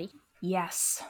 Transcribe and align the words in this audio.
Ready? 0.00 0.12
Yes. 0.40 1.02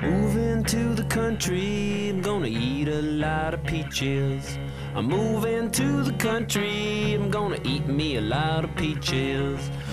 Moving 0.00 0.62
to 0.64 0.94
the 0.94 1.04
country, 1.08 2.10
I'm 2.10 2.20
gonna 2.20 2.46
eat 2.46 2.86
a 2.86 3.02
lot 3.02 3.54
of 3.54 3.64
peaches. 3.64 4.58
I'm 4.94 5.06
moving 5.06 5.72
to 5.72 6.04
the 6.04 6.12
country, 6.12 7.14
I'm 7.14 7.32
gonna 7.32 7.58
eat 7.64 7.86
me 7.86 8.16
a 8.16 8.20
lot 8.20 8.62
of 8.62 8.76
peaches. 8.76 9.58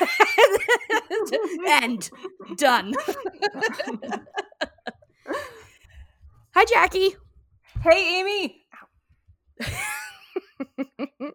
End. 1.68 2.10
Done. 2.56 2.94
Hi, 6.54 6.64
Jackie. 6.66 7.14
Hey, 7.82 8.20
Amy. 8.20 8.62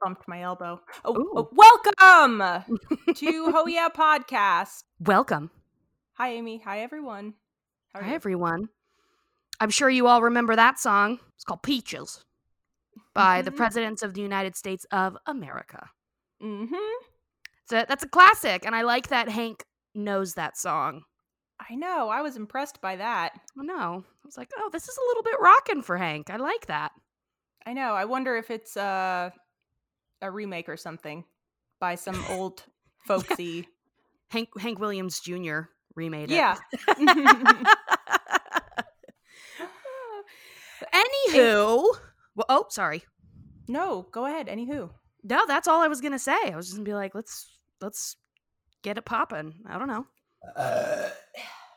Bumped 0.01 0.27
my 0.27 0.41
elbow. 0.41 0.79
Oh, 1.05 1.25
oh, 1.35 1.49
welcome 1.51 2.63
to 3.16 3.51
Ho 3.51 3.67
Yeah 3.67 3.89
Podcast. 3.89 4.83
Welcome. 4.99 5.51
Hi, 6.13 6.29
Amy. 6.33 6.61
Hi, 6.66 6.79
everyone. 6.81 7.33
Hi, 7.95 8.07
you? 8.07 8.13
everyone. 8.16 8.69
I'm 9.59 9.69
sure 9.69 9.89
you 9.89 10.07
all 10.07 10.21
remember 10.21 10.55
that 10.55 10.79
song. 10.79 11.19
It's 11.35 11.44
called 11.44 11.63
Peaches 11.63 12.23
by 13.13 13.41
the 13.41 13.51
Mhm. 13.51 13.57
Presidents 13.57 14.03
of 14.03 14.13
the 14.13 14.21
United 14.21 14.55
States 14.55 14.85
of 14.91 15.17
America. 15.25 15.89
Mm-hmm. 16.41 16.73
It's 16.73 17.19
a, 17.72 17.86
that's 17.88 18.03
a 18.03 18.09
classic, 18.09 18.66
and 18.66 18.75
I 18.75 18.81
like 18.84 19.08
that 19.09 19.30
Hank 19.30 19.66
knows 19.95 20.34
that 20.36 20.58
song. 20.58 21.03
I 21.70 21.75
know. 21.75 22.09
I 22.09 22.22
was 22.22 22.38
impressed 22.38 22.81
by 22.81 22.96
that. 22.96 23.34
Oh, 23.57 23.62
no. 23.62 24.03
I 24.06 24.25
was 24.25 24.38
like, 24.38 24.50
oh, 24.57 24.69
this 24.72 24.88
is 24.88 24.97
a 24.97 25.07
little 25.09 25.24
bit 25.24 25.40
rockin' 25.41 25.81
for 25.81 25.97
Hank. 25.97 26.29
I 26.29 26.38
like 26.38 26.68
that. 26.68 26.91
I 27.66 27.74
know. 27.74 27.94
I 27.94 28.06
wonder 28.06 28.38
if 28.38 28.50
it's 28.50 28.78
uh, 28.78 29.29
a 30.22 30.31
remake 30.31 30.69
or 30.69 30.78
something 30.78 31.25
by 31.79 31.96
some 31.96 32.24
old 32.29 32.63
folksy. 33.06 33.68
Hank 34.29 34.50
Hank 34.59 34.79
Williams 34.79 35.19
Jr. 35.19 35.62
remade 35.96 36.31
it. 36.31 36.35
yeah. 36.35 36.56
Anywho, 40.94 41.84
well, 42.35 42.46
oh, 42.47 42.66
sorry. 42.69 43.03
no, 43.68 44.08
go 44.12 44.25
ahead. 44.25 44.47
Anywho. 44.47 44.91
No, 45.24 45.46
that's 45.46 45.68
all 45.68 45.81
I 45.81 45.88
was 45.88 46.00
gonna 46.00 46.19
say. 46.19 46.38
I 46.46 46.56
was 46.56 46.68
just 46.68 46.78
gonna 46.78 46.85
be 46.85 46.94
like, 46.94 47.13
let's 47.13 47.59
let's 47.81 48.16
get 48.84 48.97
it 48.97 49.06
popping. 49.06 49.56
I 49.67 49.78
don't 49.78 49.88
know. 49.88 50.06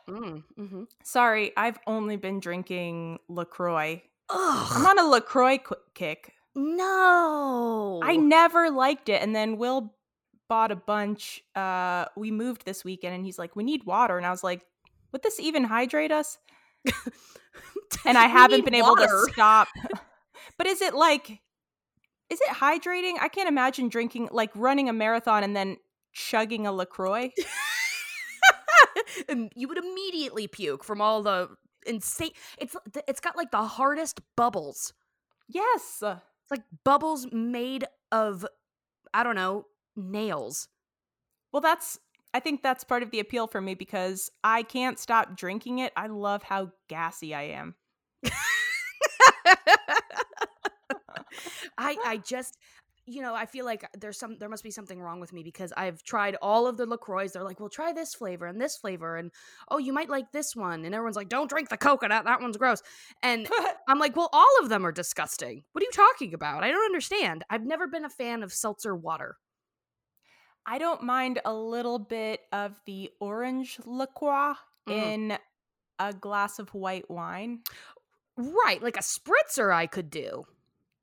Mm, 0.08 0.42
hmm 0.56 0.82
Sorry, 1.04 1.52
I've 1.56 1.78
only 1.86 2.16
been 2.16 2.40
drinking 2.40 3.18
LaCroix. 3.28 4.02
I'm 4.30 4.86
on 4.86 4.98
a 4.98 5.04
LaCroix 5.04 5.58
qu- 5.58 5.74
kick. 5.94 6.32
no. 6.54 8.00
I 8.02 8.16
never 8.16 8.70
liked 8.70 9.08
it. 9.08 9.22
And 9.22 9.34
then 9.34 9.58
Will 9.58 9.94
bought 10.48 10.72
a 10.72 10.76
bunch. 10.76 11.42
Uh, 11.54 12.06
we 12.16 12.30
moved 12.30 12.64
this 12.64 12.84
weekend 12.84 13.14
and 13.14 13.24
he's 13.24 13.38
like, 13.38 13.54
we 13.56 13.62
need 13.64 13.84
water. 13.84 14.16
And 14.16 14.26
I 14.26 14.30
was 14.30 14.42
like, 14.42 14.64
would 15.12 15.22
this 15.22 15.38
even 15.38 15.64
hydrate 15.64 16.12
us? 16.12 16.38
And 18.06 18.16
I 18.19 18.26
haven't 18.26 18.58
need 18.58 18.64
been 18.64 18.74
able 18.74 18.96
to 18.96 19.26
stop. 19.32 19.69
but 20.58 20.66
is 20.66 20.80
it 20.80 20.94
like, 20.94 21.40
is 22.30 22.40
it 22.40 22.48
hydrating? 22.48 23.14
I 23.20 23.28
can't 23.28 23.48
imagine 23.48 23.88
drinking, 23.88 24.30
like 24.32 24.50
running 24.54 24.88
a 24.88 24.92
marathon 24.92 25.44
and 25.44 25.54
then 25.54 25.76
chugging 26.12 26.66
a 26.66 26.72
LaCroix. 26.72 27.30
you 29.54 29.68
would 29.68 29.78
immediately 29.78 30.46
puke 30.46 30.84
from 30.84 31.00
all 31.00 31.22
the 31.22 31.48
insane. 31.86 32.32
It's 32.58 32.76
it's 33.08 33.20
got 33.20 33.36
like 33.36 33.50
the 33.50 33.62
hardest 33.62 34.20
bubbles. 34.36 34.92
yes. 35.48 36.02
It's 36.02 36.50
like 36.50 36.62
bubbles 36.84 37.26
made 37.32 37.84
of 38.10 38.46
I 39.14 39.22
don't 39.22 39.36
know 39.36 39.66
nails. 39.96 40.68
Well, 41.52 41.60
that's, 41.60 41.98
I 42.34 42.40
think 42.40 42.62
that's 42.62 42.84
part 42.84 43.02
of 43.02 43.10
the 43.10 43.20
appeal 43.20 43.46
for 43.46 43.60
me 43.60 43.74
because 43.74 44.30
I 44.42 44.62
can't 44.62 44.98
stop 44.98 45.36
drinking 45.36 45.80
it. 45.80 45.92
I 45.96 46.06
love 46.06 46.42
how 46.42 46.72
gassy 46.88 47.34
I 47.34 47.42
am. 47.42 47.74
I 51.78 51.96
I 52.04 52.20
just 52.24 52.56
you 53.06 53.20
know 53.20 53.34
I 53.34 53.46
feel 53.46 53.64
like 53.64 53.84
there's 53.98 54.18
some 54.18 54.38
there 54.38 54.48
must 54.48 54.62
be 54.62 54.70
something 54.70 55.00
wrong 55.00 55.18
with 55.20 55.32
me 55.32 55.42
because 55.42 55.72
I've 55.76 56.02
tried 56.02 56.36
all 56.40 56.66
of 56.66 56.76
the 56.76 56.86
Lacroix. 56.86 57.28
They're 57.28 57.42
like, 57.42 57.58
well, 57.60 57.68
try 57.68 57.92
this 57.92 58.14
flavor 58.14 58.46
and 58.46 58.60
this 58.60 58.76
flavor, 58.76 59.16
and 59.16 59.30
oh, 59.70 59.78
you 59.78 59.92
might 59.92 60.08
like 60.08 60.30
this 60.32 60.54
one, 60.54 60.84
and 60.84 60.94
everyone's 60.94 61.16
like, 61.16 61.28
don't 61.28 61.50
drink 61.50 61.68
the 61.68 61.76
coconut. 61.76 62.24
That 62.24 62.40
one's 62.40 62.56
gross. 62.56 62.82
And 63.22 63.48
I'm 63.88 63.98
like, 63.98 64.14
well, 64.16 64.30
all 64.32 64.54
of 64.62 64.68
them 64.68 64.86
are 64.86 64.92
disgusting. 64.92 65.64
What 65.72 65.82
are 65.82 65.86
you 65.86 65.90
talking 65.92 66.32
about? 66.34 66.62
I 66.62 66.70
don't 66.70 66.84
understand. 66.84 67.44
I've 67.50 67.64
never 67.66 67.86
been 67.86 68.04
a 68.04 68.10
fan 68.10 68.42
of 68.42 68.52
seltzer 68.52 68.94
water. 68.94 69.36
I 70.64 70.78
don't 70.78 71.02
mind 71.02 71.40
a 71.44 71.52
little 71.52 71.98
bit 71.98 72.40
of 72.52 72.80
the 72.86 73.10
orange 73.20 73.80
liqueur 73.84 74.54
Mhm. 74.88 74.92
in 74.92 75.38
a 75.98 76.12
glass 76.12 76.58
of 76.60 76.72
white 76.72 77.10
wine. 77.10 77.62
Right, 78.36 78.80
like 78.82 78.96
a 78.96 79.00
spritzer 79.00 79.72
I 79.74 79.86
could 79.86 80.08
do. 80.10 80.46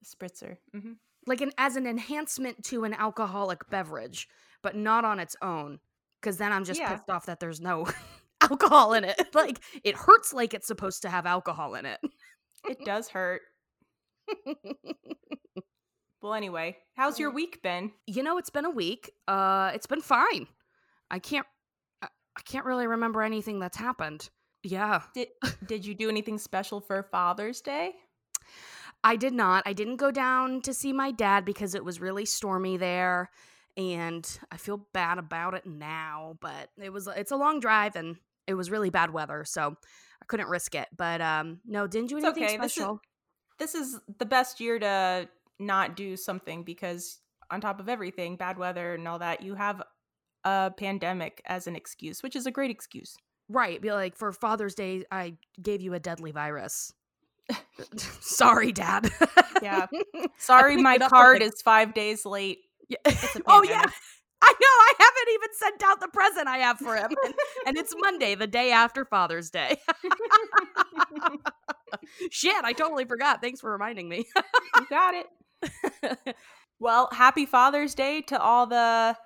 Spritzer. 0.05 0.57
hmm 0.71 0.93
Like 1.29 1.41
an 1.41 1.51
as 1.57 1.75
an 1.75 1.85
enhancement 1.87 2.63
to 2.65 2.83
an 2.83 2.93
alcoholic 2.93 3.69
beverage, 3.69 4.27
but 4.63 4.75
not 4.75 5.05
on 5.05 5.19
its 5.19 5.35
own. 5.41 5.79
Cause 6.21 6.37
then 6.37 6.51
I'm 6.51 6.65
just 6.65 6.79
Yeah. 6.79 6.89
pissed 6.95 7.09
off 7.09 7.27
that 7.27 7.39
there's 7.39 7.61
no 7.61 7.87
alcohol 8.41 8.93
in 8.93 9.03
it. 9.05 9.15
Like 9.35 9.59
it 9.83 9.95
hurts 9.95 10.33
like 10.33 10.53
it's 10.53 10.67
supposed 10.67 11.03
to 11.03 11.09
have 11.09 11.25
alcohol 11.25 11.75
in 11.75 11.85
it. 11.85 11.99
It 12.67 12.83
does 12.83 13.07
hurt. 13.09 13.41
Well, 16.21 16.33
anyway, 16.33 16.75
how's 16.95 17.17
your 17.17 17.31
week 17.31 17.61
been? 17.63 17.91
you 18.05 18.23
know, 18.23 18.37
it's 18.37 18.49
been 18.49 18.65
a 18.65 18.69
week. 18.69 19.09
Uh 19.27 19.71
it's 19.73 19.87
been 19.87 20.01
fine. 20.01 20.47
I 21.09 21.19
can't 21.19 21.45
I 22.01 22.07
I 22.37 22.41
can't 22.43 22.65
really 22.65 22.87
remember 22.87 23.21
anything 23.21 23.59
that's 23.59 23.77
happened. 23.77 24.29
Yeah. 24.63 25.01
Did 25.13 25.29
Did 25.65 25.85
you 25.85 25.93
do 25.95 26.09
anything 26.09 26.37
special 26.37 26.81
for 26.81 27.03
Father's 27.03 27.61
Day? 27.61 27.93
I 29.03 29.15
did 29.15 29.33
not. 29.33 29.63
I 29.65 29.73
didn't 29.73 29.97
go 29.97 30.11
down 30.11 30.61
to 30.61 30.73
see 30.73 30.91
my 30.91 31.11
dad 31.11 31.45
because 31.45 31.73
it 31.75 31.85
was 31.85 32.01
really 32.01 32.25
stormy 32.25 32.77
there 32.77 33.29
and 33.77 34.39
I 34.51 34.57
feel 34.57 34.85
bad 34.93 35.17
about 35.17 35.53
it 35.53 35.65
now, 35.65 36.37
but 36.41 36.69
it 36.77 36.91
was 36.91 37.07
it's 37.07 37.31
a 37.31 37.37
long 37.37 37.59
drive 37.59 37.95
and 37.95 38.17
it 38.45 38.55
was 38.55 38.69
really 38.69 38.89
bad 38.89 39.11
weather, 39.11 39.45
so 39.45 39.77
I 40.21 40.25
couldn't 40.27 40.49
risk 40.49 40.75
it. 40.75 40.87
But 40.95 41.21
um 41.21 41.59
no, 41.65 41.87
didn't 41.87 42.09
do 42.09 42.17
anything 42.17 42.43
okay. 42.43 42.57
This 42.57 42.65
is- 42.65 42.73
special. 42.73 43.01
This 43.57 43.75
is 43.75 43.99
the 44.19 44.25
best 44.25 44.59
year 44.61 44.79
to 44.79 45.27
not 45.59 45.97
do 45.97 46.15
something 46.15 46.63
because, 46.63 47.19
on 47.51 47.59
top 47.59 47.81
of 47.81 47.89
everything, 47.89 48.37
bad 48.37 48.57
weather 48.57 48.95
and 48.95 49.05
all 49.05 49.19
that, 49.19 49.41
you 49.43 49.55
have 49.55 49.83
a 50.45 50.71
pandemic 50.77 51.41
as 51.45 51.67
an 51.67 51.75
excuse, 51.75 52.23
which 52.23 52.37
is 52.37 52.45
a 52.45 52.51
great 52.51 52.71
excuse. 52.71 53.17
Right, 53.49 53.81
be 53.81 53.91
like 53.91 54.15
for 54.15 54.31
Father's 54.31 54.75
Day 54.75 55.03
I 55.11 55.35
gave 55.61 55.81
you 55.81 55.93
a 55.93 55.99
deadly 55.99 56.31
virus. 56.31 56.93
Sorry, 58.21 58.71
Dad. 58.71 59.09
Yeah. 59.61 59.87
Sorry, 60.37 60.77
my 60.77 60.97
card 60.97 61.41
like- 61.41 61.53
is 61.53 61.61
five 61.61 61.93
days 61.93 62.25
late. 62.25 62.59
Yeah. 62.87 62.97
Oh 63.45 63.63
yeah. 63.63 63.83
I 64.41 64.53
know. 64.53 64.57
I 64.61 64.93
haven't 64.99 65.33
even 65.33 65.49
sent 65.53 65.83
out 65.83 65.99
the 65.99 66.07
present 66.07 66.47
I 66.47 66.59
have 66.59 66.77
for 66.79 66.95
him, 66.95 67.09
and, 67.25 67.33
and 67.67 67.77
it's 67.77 67.93
Monday, 67.97 68.35
the 68.35 68.47
day 68.47 68.71
after 68.71 69.03
Father's 69.03 69.49
Day. 69.49 69.77
Shit, 72.31 72.63
I 72.63 72.71
totally 72.73 73.03
forgot. 73.05 73.41
Thanks 73.41 73.59
for 73.59 73.71
reminding 73.71 74.07
me. 74.07 74.25
you 74.77 74.85
got 74.89 75.13
it. 75.13 76.35
Well, 76.79 77.09
happy 77.11 77.45
Father's 77.45 77.93
Day 77.95 78.21
to 78.23 78.39
all 78.41 78.65
the 78.65 79.17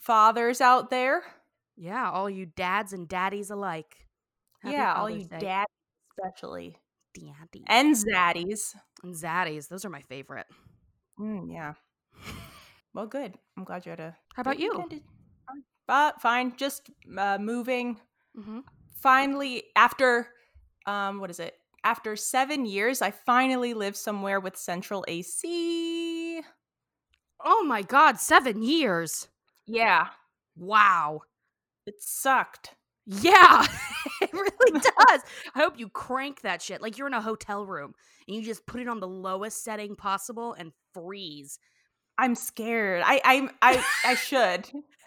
fathers 0.00 0.60
out 0.60 0.90
there. 0.90 1.22
yeah, 1.76 2.10
all 2.10 2.28
you 2.28 2.46
dads 2.46 2.92
and 2.92 3.08
daddies 3.08 3.50
alike. 3.50 3.94
Happy 4.62 4.74
yeah, 4.74 4.94
all 4.94 5.08
you 5.08 5.24
dads 5.38 5.70
especially. 6.18 6.76
Daddies 7.20 7.64
And 7.68 7.94
zaddies. 7.96 8.74
and 9.02 9.14
zaddies. 9.14 9.68
Those 9.68 9.84
are 9.84 9.90
my 9.90 10.02
favorite. 10.02 10.46
Mm, 11.18 11.52
yeah. 11.52 11.74
Well, 12.94 13.06
good. 13.06 13.34
I'm 13.56 13.64
glad 13.64 13.84
you 13.86 13.90
had 13.90 14.00
a. 14.00 14.16
How 14.34 14.42
about 14.42 14.58
you? 14.58 14.88
But 15.86 16.20
fine. 16.20 16.54
Just 16.56 16.90
uh, 17.16 17.38
moving. 17.38 17.98
Mm-hmm. 18.38 18.60
Finally, 19.00 19.64
after 19.76 20.28
um, 20.86 21.20
what 21.20 21.30
is 21.30 21.40
it? 21.40 21.54
After 21.84 22.16
seven 22.16 22.66
years, 22.66 23.00
I 23.02 23.10
finally 23.12 23.72
live 23.74 23.96
somewhere 23.96 24.40
with 24.40 24.56
central 24.56 25.04
AC. 25.06 26.40
Oh 27.44 27.64
my 27.64 27.82
god, 27.82 28.18
seven 28.18 28.62
years. 28.62 29.28
Yeah, 29.66 30.08
Wow. 30.56 31.20
it 31.86 31.94
sucked. 32.00 32.74
Yeah, 33.06 33.66
it 34.32 34.32
really 34.32 34.80
does. 35.08 35.22
I 35.54 35.58
hope 35.58 35.78
you 35.78 35.88
crank 35.88 36.42
that 36.42 36.62
shit 36.62 36.82
like 36.82 36.98
you're 36.98 37.06
in 37.06 37.14
a 37.14 37.20
hotel 37.20 37.64
room 37.64 37.94
and 38.26 38.36
you 38.36 38.42
just 38.42 38.66
put 38.66 38.80
it 38.80 38.88
on 38.88 39.00
the 39.00 39.08
lowest 39.08 39.64
setting 39.64 39.96
possible 39.96 40.52
and 40.54 40.72
freeze. 40.92 41.58
I'm 42.18 42.34
scared. 42.34 43.02
I 43.04 43.20
I 43.24 43.48
I, 43.62 43.84
I 44.04 44.14
should. 44.14 44.68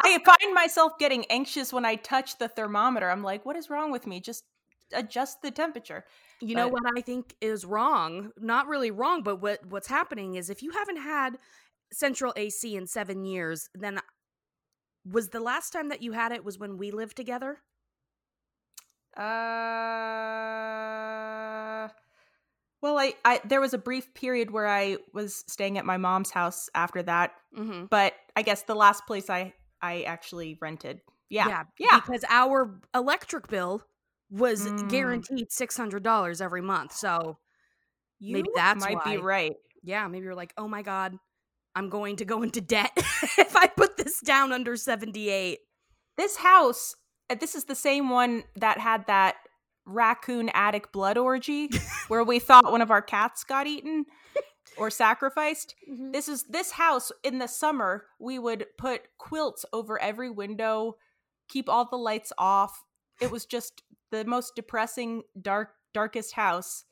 I 0.00 0.18
find 0.24 0.54
myself 0.54 0.92
getting 0.98 1.24
anxious 1.26 1.72
when 1.72 1.84
I 1.84 1.96
touch 1.96 2.38
the 2.38 2.48
thermometer. 2.48 3.10
I'm 3.10 3.22
like, 3.22 3.44
what 3.44 3.56
is 3.56 3.68
wrong 3.68 3.90
with 3.90 4.06
me? 4.06 4.20
Just 4.20 4.44
adjust 4.92 5.42
the 5.42 5.50
temperature. 5.50 6.04
You 6.40 6.54
know 6.54 6.68
what 6.68 6.84
I 6.96 7.00
think 7.00 7.34
is 7.40 7.64
wrong? 7.64 8.30
Not 8.38 8.68
really 8.68 8.90
wrong, 8.90 9.22
but 9.22 9.40
what 9.40 9.66
what's 9.66 9.88
happening 9.88 10.36
is 10.36 10.50
if 10.50 10.62
you 10.62 10.70
haven't 10.70 10.98
had 10.98 11.38
central 11.92 12.32
AC 12.36 12.76
in 12.76 12.86
7 12.86 13.24
years, 13.24 13.68
then 13.74 13.98
was 15.04 15.30
the 15.30 15.40
last 15.40 15.72
time 15.72 15.88
that 15.88 16.02
you 16.02 16.12
had 16.12 16.32
it 16.32 16.44
was 16.44 16.58
when 16.58 16.78
we 16.78 16.90
lived 16.90 17.16
together? 17.16 17.58
Uh 19.16 19.22
well, 22.80 22.96
I, 22.98 23.14
I 23.24 23.40
there 23.44 23.60
was 23.60 23.74
a 23.74 23.78
brief 23.78 24.14
period 24.14 24.52
where 24.52 24.68
I 24.68 24.98
was 25.12 25.42
staying 25.48 25.78
at 25.78 25.84
my 25.84 25.96
mom's 25.96 26.30
house 26.30 26.68
after 26.74 27.02
that, 27.02 27.32
Mhm. 27.56 27.90
but 27.90 28.14
I 28.36 28.42
guess 28.42 28.62
the 28.62 28.76
last 28.76 29.04
place 29.06 29.28
I 29.28 29.52
I 29.82 30.02
actually 30.02 30.56
rented. 30.60 31.00
Yeah. 31.28 31.48
yeah, 31.48 31.64
Yeah. 31.78 32.00
because 32.00 32.24
our 32.28 32.80
electric 32.94 33.48
bill 33.48 33.82
was 34.30 34.66
Mm. 34.66 34.88
guaranteed 34.90 35.50
$600 35.50 36.40
every 36.40 36.62
month. 36.62 36.92
So, 36.92 37.38
You 38.20 38.34
Maybe 38.34 38.50
that's 38.54 38.84
might 38.84 39.02
be 39.04 39.16
right. 39.18 39.54
yeah, 39.82 40.06
maybe 40.08 40.24
you're 40.24 40.34
like, 40.34 40.52
"Oh 40.56 40.66
my 40.68 40.82
god, 40.82 41.16
I'm 41.76 41.88
going 41.88 42.16
to 42.16 42.24
go 42.24 42.42
into 42.42 42.60
debt 42.60 42.90
if 43.38 43.54
I 43.56 43.66
put 43.68 43.96
this 43.96 44.20
down 44.20 44.52
under 44.52 44.76
78." 44.76 45.60
This 46.16 46.36
house, 46.38 46.96
Uh, 47.30 47.34
this 47.34 47.54
is 47.54 47.64
the 47.64 47.74
same 47.74 48.08
one 48.08 48.44
that 48.56 48.78
had 48.78 49.06
that 49.06 49.36
raccoon 49.86 50.50
attic 50.50 50.92
blood 50.92 51.16
orgy 51.16 51.70
where 52.08 52.24
we 52.24 52.38
thought 52.38 52.70
one 52.70 52.82
of 52.82 52.90
our 52.90 53.02
cats 53.02 53.42
got 53.44 53.66
eaten 53.66 54.04
or 54.76 54.90
sacrificed. 54.90 55.74
Mm-hmm. 55.90 56.12
This 56.12 56.28
is 56.28 56.44
this 56.44 56.72
house 56.72 57.10
in 57.24 57.38
the 57.38 57.48
summer, 57.48 58.04
we 58.18 58.38
would 58.38 58.66
put 58.76 59.02
quilts 59.18 59.64
over 59.72 60.00
every 60.00 60.30
window, 60.30 60.96
keep 61.48 61.68
all 61.68 61.86
the 61.86 61.96
lights 61.96 62.32
off. 62.38 62.84
It 63.20 63.30
was 63.30 63.46
just 63.46 63.82
the 64.10 64.24
most 64.24 64.54
depressing 64.54 65.22
dark 65.40 65.70
darkest 65.94 66.34
house. 66.34 66.84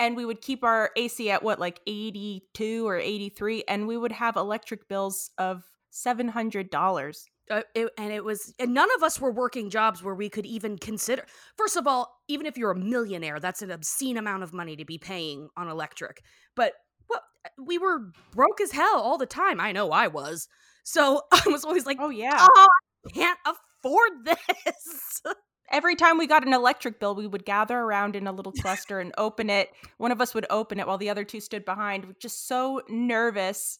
And 0.00 0.16
we 0.16 0.24
would 0.24 0.40
keep 0.40 0.62
our 0.62 0.90
AC 0.96 1.28
at 1.30 1.42
what 1.42 1.58
like 1.58 1.80
82 1.86 2.86
or 2.86 2.96
83 2.96 3.64
and 3.66 3.88
we 3.88 3.96
would 3.96 4.12
have 4.12 4.36
electric 4.36 4.88
bills 4.88 5.30
of 5.38 5.64
$700. 5.92 7.24
Uh, 7.50 7.62
it, 7.74 7.90
and 7.98 8.12
it 8.12 8.24
was 8.24 8.52
and 8.58 8.74
none 8.74 8.88
of 8.96 9.02
us 9.02 9.20
were 9.20 9.32
working 9.32 9.70
jobs 9.70 10.02
where 10.02 10.14
we 10.14 10.28
could 10.28 10.46
even 10.46 10.76
consider 10.78 11.24
first 11.56 11.76
of 11.76 11.86
all 11.86 12.20
even 12.28 12.46
if 12.46 12.56
you're 12.56 12.70
a 12.70 12.78
millionaire 12.78 13.40
that's 13.40 13.62
an 13.62 13.70
obscene 13.70 14.16
amount 14.16 14.42
of 14.42 14.52
money 14.52 14.76
to 14.76 14.84
be 14.84 14.98
paying 14.98 15.48
on 15.56 15.68
electric 15.68 16.22
but 16.54 16.74
well 17.08 17.22
we 17.58 17.78
were 17.78 18.10
broke 18.32 18.60
as 18.60 18.72
hell 18.72 19.00
all 19.00 19.18
the 19.18 19.26
time 19.26 19.60
i 19.60 19.72
know 19.72 19.90
i 19.92 20.06
was 20.06 20.48
so 20.84 21.22
i 21.32 21.42
was 21.46 21.64
always 21.64 21.86
like 21.86 21.98
Oh 22.00 22.10
yeah. 22.10 22.36
oh 22.38 22.66
i 23.06 23.10
can't 23.10 23.38
afford 23.46 24.12
this 24.24 25.22
Every 25.70 25.96
time 25.96 26.16
we 26.16 26.26
got 26.26 26.46
an 26.46 26.54
electric 26.54 26.98
bill, 26.98 27.14
we 27.14 27.26
would 27.26 27.44
gather 27.44 27.78
around 27.78 28.16
in 28.16 28.26
a 28.26 28.32
little 28.32 28.52
cluster 28.60 29.00
and 29.00 29.12
open 29.18 29.50
it. 29.50 29.70
One 29.98 30.12
of 30.12 30.20
us 30.20 30.34
would 30.34 30.46
open 30.50 30.80
it 30.80 30.86
while 30.86 30.98
the 30.98 31.10
other 31.10 31.24
two 31.24 31.40
stood 31.40 31.64
behind, 31.64 32.14
just 32.20 32.46
so 32.48 32.80
nervous. 32.88 33.78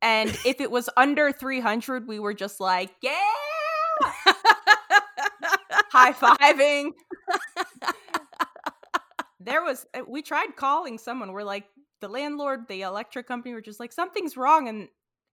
And 0.00 0.30
if 0.44 0.60
it 0.60 0.70
was 0.70 0.88
under 0.96 1.32
300, 1.32 2.06
we 2.06 2.18
were 2.20 2.34
just 2.34 2.60
like, 2.60 2.90
yeah, 3.02 3.12
high 5.90 6.12
fiving. 6.12 6.92
there 9.40 9.62
was, 9.62 9.86
uh, 9.94 10.02
we 10.06 10.22
tried 10.22 10.56
calling 10.56 10.98
someone. 10.98 11.32
We're 11.32 11.42
like, 11.42 11.64
the 12.00 12.08
landlord, 12.08 12.68
the 12.68 12.82
electric 12.82 13.26
company 13.26 13.54
were 13.54 13.60
just 13.60 13.80
like, 13.80 13.92
something's 13.92 14.36
wrong. 14.36 14.68
And 14.68 14.88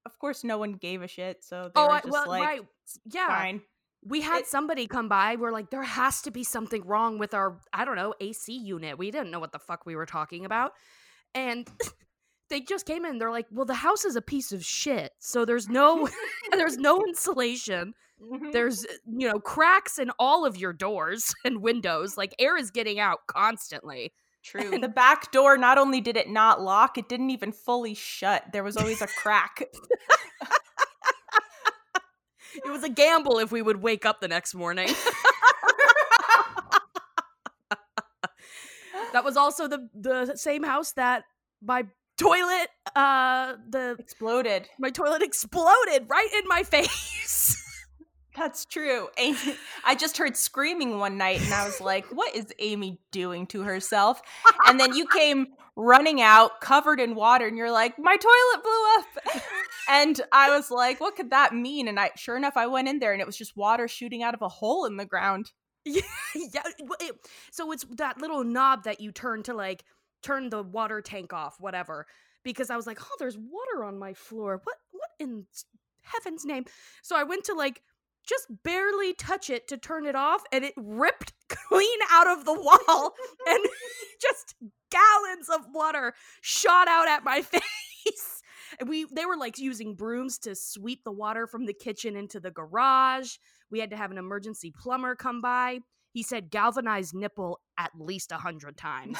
of 0.05 0.17
course, 0.19 0.43
no 0.43 0.57
one 0.57 0.73
gave 0.73 1.01
a 1.03 1.07
shit. 1.07 1.43
So 1.43 1.69
they 1.73 1.81
oh 1.81 1.87
were 1.87 1.99
just 1.99 2.09
well 2.11 2.27
like, 2.27 2.43
right 2.43 2.61
yeah 3.11 3.27
fine. 3.27 3.61
we 4.05 4.21
had 4.21 4.41
It- 4.41 4.47
somebody 4.47 4.85
come 4.85 5.09
by 5.09 5.37
we're 5.37 5.51
like 5.51 5.71
there 5.71 5.81
has 5.81 6.21
to 6.21 6.29
be 6.31 6.43
something 6.43 6.85
wrong 6.85 7.17
with 7.17 7.33
our 7.33 7.57
i 7.73 7.83
don't 7.83 7.95
know 7.95 8.13
ac 8.21 8.53
unit 8.53 8.99
we 8.99 9.09
didn't 9.09 9.31
know 9.31 9.39
what 9.39 9.51
the 9.51 9.57
fuck 9.57 9.87
we 9.87 9.95
were 9.95 10.05
talking 10.05 10.45
about 10.45 10.73
and 11.33 11.67
they 12.49 12.59
just 12.61 12.85
came 12.85 13.05
in 13.05 13.17
they're 13.17 13.31
like 13.31 13.47
well 13.51 13.65
the 13.65 13.73
house 13.73 14.05
is 14.05 14.15
a 14.15 14.21
piece 14.21 14.51
of 14.51 14.63
shit 14.63 15.11
so 15.19 15.45
there's 15.45 15.67
no 15.69 16.07
there's 16.51 16.77
no 16.77 17.03
insulation 17.05 17.93
Mhm. 18.21 18.53
there's 18.53 18.85
you 19.05 19.27
know 19.29 19.39
cracks 19.41 19.99
in 19.99 20.09
all 20.19 20.45
of 20.45 20.55
your 20.55 20.71
doors 20.71 21.33
and 21.43 21.61
windows 21.61 22.15
like 22.17 22.33
air 22.39 22.55
is 22.57 22.71
getting 22.71 22.99
out 22.99 23.27
constantly 23.27 24.13
True. 24.41 24.77
The 24.79 24.87
back 24.87 25.31
door, 25.31 25.57
not 25.57 25.79
only 25.79 25.99
did 26.01 26.15
it 26.15 26.29
not 26.29 26.61
lock, 26.61 26.99
it 26.99 27.09
didn't 27.09 27.31
even 27.31 27.51
fully 27.51 27.95
shut. 27.95 28.43
There 28.53 28.63
was 28.63 28.77
always 28.77 29.01
a 29.01 29.07
crack. 29.07 29.59
it 32.53 32.69
was 32.69 32.83
a 32.83 32.89
gamble 32.89 33.39
if 33.39 33.51
we 33.51 33.63
would 33.63 33.81
wake 33.81 34.05
up 34.05 34.21
the 34.21 34.27
next 34.27 34.53
morning 34.53 34.87
that 39.13 39.23
was 39.23 39.35
also 39.37 39.67
the 39.67 39.89
the 39.93 40.35
same 40.35 40.63
house 40.63 40.91
that 40.93 41.23
my 41.63 41.85
toilet 42.17 42.69
uh 42.95 43.53
the 43.69 43.95
Exploded. 43.99 44.69
my 44.79 44.89
toilet 44.89 45.21
exploded 45.21 46.05
right 46.09 46.29
in 46.37 46.47
my 46.47 46.63
face 46.73 47.61
That's 48.35 48.65
true. 48.65 49.07
Amy, 49.17 49.37
I 49.85 49.95
just 49.95 50.17
heard 50.17 50.35
screaming 50.35 50.99
one 50.99 51.17
night 51.17 51.41
and 51.41 51.53
I 51.53 51.65
was 51.65 51.79
like, 51.79 52.05
what 52.07 52.35
is 52.35 52.47
Amy 52.59 52.99
doing 53.11 53.47
to 53.47 53.61
herself? 53.61 54.21
And 54.67 54.77
then 54.77 54.93
you 54.93 55.07
came 55.07 55.47
running 55.77 56.21
out 56.21 56.59
covered 56.59 56.99
in 56.99 57.15
water 57.15 57.47
and 57.47 57.57
you're 57.57 57.71
like, 57.71 57.97
my 57.97 58.17
toilet 58.17 58.61
blew 58.63 58.95
up. 58.97 59.41
And 59.89 60.19
I 60.33 60.53
was 60.53 60.69
like, 60.69 60.99
what 60.99 61.15
could 61.15 61.29
that 61.29 61.53
mean? 61.53 61.87
And 61.87 61.97
I 61.97 62.11
sure 62.17 62.35
enough, 62.35 62.57
I 62.57 62.67
went 62.67 62.89
in 62.89 62.99
there 62.99 63.13
and 63.13 63.21
it 63.21 63.25
was 63.27 63.37
just 63.37 63.55
water 63.55 63.87
shooting 63.87 64.21
out 64.21 64.33
of 64.33 64.41
a 64.41 64.49
hole 64.49 64.83
in 64.85 64.97
the 64.97 65.05
ground. 65.05 65.51
yeah 65.85 66.01
it- 66.99 67.15
so 67.51 67.71
it's 67.71 67.85
that 67.97 68.17
little 68.19 68.43
knob 68.43 68.83
that 68.83 68.99
you 68.99 69.13
turn 69.13 69.43
to 69.43 69.53
like 69.53 69.85
turn 70.25 70.49
the 70.49 70.63
water 70.63 71.01
tank 71.01 71.33
off 71.33 71.55
whatever 71.59 72.05
because 72.43 72.69
i 72.69 72.75
was 72.75 72.87
like 72.87 72.99
oh 73.01 73.15
there's 73.19 73.37
water 73.37 73.83
on 73.83 73.97
my 73.97 74.13
floor. 74.13 74.61
What 74.63 74.77
what 74.91 75.09
in 75.19 75.45
heaven's 76.01 76.45
name? 76.45 76.65
So 77.03 77.15
i 77.15 77.23
went 77.23 77.45
to 77.45 77.53
like 77.53 77.81
just 78.27 78.47
barely 78.63 79.13
touch 79.13 79.49
it 79.49 79.67
to 79.67 79.77
turn 79.77 80.05
it 80.05 80.15
off 80.15 80.41
and 80.51 80.65
it 80.65 80.73
ripped 80.77 81.33
clean 81.49 81.99
out 82.11 82.27
of 82.27 82.45
the 82.45 82.53
wall 82.53 83.13
and 83.47 83.59
just 84.21 84.55
gallons 84.91 85.49
of 85.49 85.61
water 85.73 86.13
shot 86.41 86.87
out 86.87 87.07
at 87.07 87.23
my 87.23 87.41
face. 87.41 88.41
And 88.79 88.89
we 88.89 89.05
they 89.13 89.25
were 89.25 89.37
like 89.37 89.57
using 89.57 89.95
brooms 89.95 90.37
to 90.39 90.55
sweep 90.55 91.03
the 91.03 91.11
water 91.11 91.47
from 91.47 91.65
the 91.65 91.73
kitchen 91.73 92.15
into 92.15 92.39
the 92.39 92.51
garage. 92.51 93.37
We 93.71 93.79
had 93.79 93.91
to 93.91 93.97
have 93.97 94.11
an 94.11 94.17
emergency 94.17 94.73
plumber 94.77 95.15
come 95.15 95.41
by. 95.41 95.79
He 96.11 96.23
said 96.23 96.49
galvanized 96.49 97.13
nipple 97.13 97.59
at 97.77 97.91
least 97.97 98.31
a 98.31 98.37
hundred 98.37 98.77
times 98.77 99.17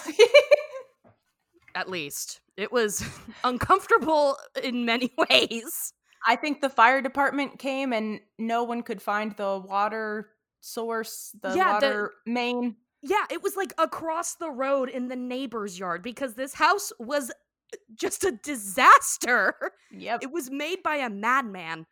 at 1.75 1.89
least 1.89 2.41
it 2.57 2.71
was 2.71 3.03
uncomfortable 3.43 4.37
in 4.63 4.85
many 4.85 5.11
ways 5.29 5.93
I 6.27 6.35
think 6.35 6.59
the 6.61 6.69
fire 6.69 7.01
department 7.03 7.59
came 7.59 7.93
and 7.93 8.19
no 8.39 8.63
one 8.63 8.81
could 8.81 8.99
find 8.99 9.35
the 9.37 9.59
water 9.59 10.31
source, 10.59 11.35
the 11.41 11.49
Yeah, 11.55 11.79
the- 11.79 11.85
water 11.87 12.11
main. 12.25 12.77
Yeah, 13.03 13.25
it 13.29 13.43
was 13.43 13.55
like 13.55 13.75
across 13.77 14.33
the 14.33 14.49
road 14.49 14.89
in 14.89 15.07
the 15.07 15.15
neighbor's 15.15 15.77
yard 15.77 16.01
because 16.01 16.33
this 16.33 16.55
house 16.55 16.91
was 16.97 17.29
uh, 17.29 17.77
just 17.93 18.23
a 18.23 18.31
disaster. 18.31 19.53
Yep. 19.91 20.23
It 20.23 20.31
was 20.31 20.49
made 20.49 20.81
by 20.81 20.95
a 20.95 21.11
madman. 21.11 21.85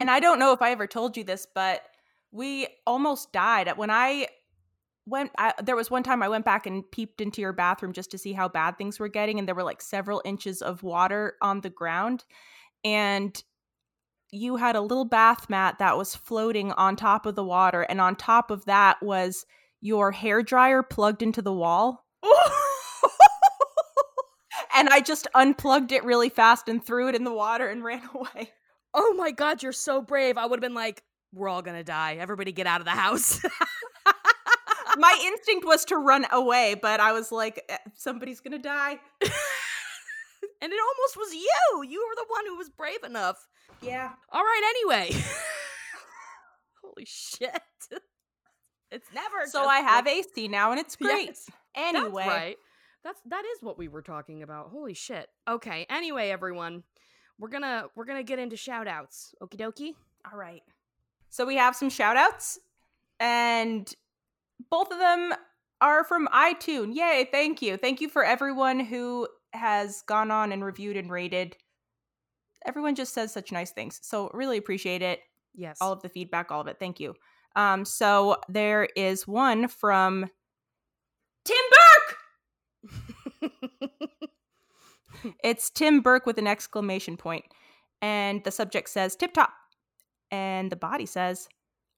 and 0.00 0.10
I 0.10 0.20
don't 0.20 0.38
know 0.38 0.52
if 0.52 0.60
I 0.60 0.72
ever 0.72 0.86
told 0.86 1.16
you 1.16 1.24
this, 1.24 1.46
but 1.54 1.80
we 2.32 2.66
almost 2.86 3.32
died 3.32 3.72
when 3.78 3.88
I 3.90 4.28
went. 5.06 5.30
I, 5.38 5.54
there 5.62 5.76
was 5.76 5.90
one 5.90 6.02
time 6.02 6.22
I 6.22 6.28
went 6.28 6.44
back 6.44 6.66
and 6.66 6.88
peeped 6.90 7.20
into 7.20 7.40
your 7.40 7.52
bathroom 7.52 7.92
just 7.92 8.10
to 8.10 8.18
see 8.18 8.32
how 8.32 8.48
bad 8.48 8.76
things 8.76 8.98
were 8.98 9.08
getting, 9.08 9.38
and 9.38 9.48
there 9.48 9.54
were 9.54 9.62
like 9.62 9.80
several 9.80 10.20
inches 10.24 10.60
of 10.62 10.82
water 10.82 11.36
on 11.40 11.60
the 11.60 11.70
ground, 11.70 12.24
and 12.84 13.42
you 14.30 14.56
had 14.56 14.76
a 14.76 14.80
little 14.80 15.04
bath 15.04 15.48
mat 15.48 15.78
that 15.78 15.96
was 15.96 16.14
floating 16.14 16.72
on 16.72 16.96
top 16.96 17.26
of 17.26 17.36
the 17.36 17.44
water, 17.44 17.82
and 17.82 18.00
on 18.00 18.16
top 18.16 18.50
of 18.50 18.64
that 18.66 19.02
was 19.02 19.46
your 19.80 20.10
hair 20.12 20.42
dryer 20.42 20.82
plugged 20.82 21.22
into 21.22 21.40
the 21.42 21.52
wall. 21.52 22.04
and 24.74 24.88
I 24.88 25.00
just 25.00 25.28
unplugged 25.34 25.92
it 25.92 26.04
really 26.04 26.28
fast 26.28 26.68
and 26.68 26.84
threw 26.84 27.08
it 27.08 27.14
in 27.14 27.24
the 27.24 27.32
water 27.32 27.68
and 27.68 27.84
ran 27.84 28.02
away. 28.14 28.52
oh 28.94 29.14
my 29.14 29.30
god, 29.30 29.62
you're 29.62 29.72
so 29.72 30.02
brave. 30.02 30.36
I 30.36 30.46
would 30.46 30.58
have 30.58 30.62
been 30.62 30.74
like, 30.74 31.02
we're 31.32 31.48
all 31.48 31.62
gonna 31.62 31.84
die. 31.84 32.16
Everybody 32.16 32.52
get 32.52 32.66
out 32.66 32.80
of 32.80 32.84
the 32.86 32.90
house. 32.92 33.40
My 34.98 35.18
instinct 35.24 35.64
was 35.66 35.84
to 35.86 35.96
run 35.96 36.26
away, 36.32 36.74
but 36.80 37.00
I 37.00 37.12
was 37.12 37.30
like, 37.32 37.62
"Eh, 37.68 37.76
somebody's 37.94 38.40
gonna 38.40 38.58
die. 38.58 38.98
and 39.22 40.72
it 40.72 40.80
almost 40.80 41.16
was 41.16 41.32
you. 41.34 41.82
You 41.88 42.06
were 42.08 42.14
the 42.16 42.26
one 42.28 42.46
who 42.46 42.56
was 42.56 42.68
brave 42.70 43.02
enough. 43.04 43.46
Yeah. 43.82 44.10
All 44.32 44.42
right, 44.42 44.62
anyway. 44.90 45.10
Holy 46.82 47.04
shit. 47.04 47.60
It's 48.90 49.08
never 49.12 49.46
So 49.46 49.64
I 49.64 49.78
have 49.80 50.06
like- 50.06 50.26
AC 50.26 50.48
now, 50.48 50.70
and 50.70 50.80
it's 50.80 50.96
great. 51.06 51.26
Yes, 51.28 51.50
Anyway, 51.74 52.24
That's 52.24 52.28
right. 52.28 52.56
That's 53.04 53.20
that 53.26 53.44
is 53.44 53.58
what 53.62 53.76
we 53.78 53.88
were 53.88 54.02
talking 54.02 54.42
about. 54.42 54.70
Holy 54.70 54.94
shit. 54.94 55.28
Okay, 55.46 55.86
anyway, 55.90 56.30
everyone. 56.30 56.82
We're 57.38 57.50
gonna 57.50 57.86
we're 57.94 58.04
gonna 58.06 58.22
get 58.22 58.38
into 58.38 58.56
shout 58.56 58.88
outs. 58.88 59.34
Okie 59.42 59.56
dokie. 59.56 59.94
all 60.30 60.38
right. 60.38 60.62
So 61.28 61.44
we 61.44 61.56
have 61.56 61.76
some 61.76 61.90
shout 61.90 62.16
outs, 62.16 62.58
and 63.20 63.92
both 64.70 64.90
of 64.90 64.98
them 64.98 65.34
are 65.80 66.04
from 66.04 66.28
iTunes. 66.28 66.94
Yay, 66.94 67.28
thank 67.30 67.62
you. 67.62 67.76
Thank 67.76 68.00
you 68.00 68.08
for 68.08 68.24
everyone 68.24 68.80
who 68.80 69.28
has 69.52 70.02
gone 70.02 70.30
on 70.30 70.52
and 70.52 70.64
reviewed 70.64 70.96
and 70.96 71.10
rated. 71.10 71.56
Everyone 72.64 72.94
just 72.94 73.14
says 73.14 73.32
such 73.32 73.52
nice 73.52 73.70
things. 73.70 74.00
So 74.02 74.30
really 74.32 74.56
appreciate 74.58 75.02
it. 75.02 75.20
Yes. 75.58 75.78
all 75.80 75.92
of 75.92 76.02
the 76.02 76.10
feedback, 76.10 76.50
all 76.50 76.60
of 76.60 76.66
it. 76.66 76.76
Thank 76.78 77.00
you. 77.00 77.14
Um, 77.54 77.86
so 77.86 78.36
there 78.48 78.88
is 78.94 79.26
one 79.26 79.68
from 79.68 80.26
Tim 81.44 81.56
Burke. 81.70 82.16
It's 85.42 85.70
Tim 85.70 86.00
Burke 86.00 86.26
with 86.26 86.38
an 86.38 86.46
exclamation 86.46 87.16
point, 87.16 87.44
and 88.00 88.44
the 88.44 88.50
subject 88.50 88.88
says 88.88 89.16
"tip 89.16 89.32
top," 89.32 89.52
and 90.30 90.70
the 90.70 90.76
body 90.76 91.06
says, 91.06 91.48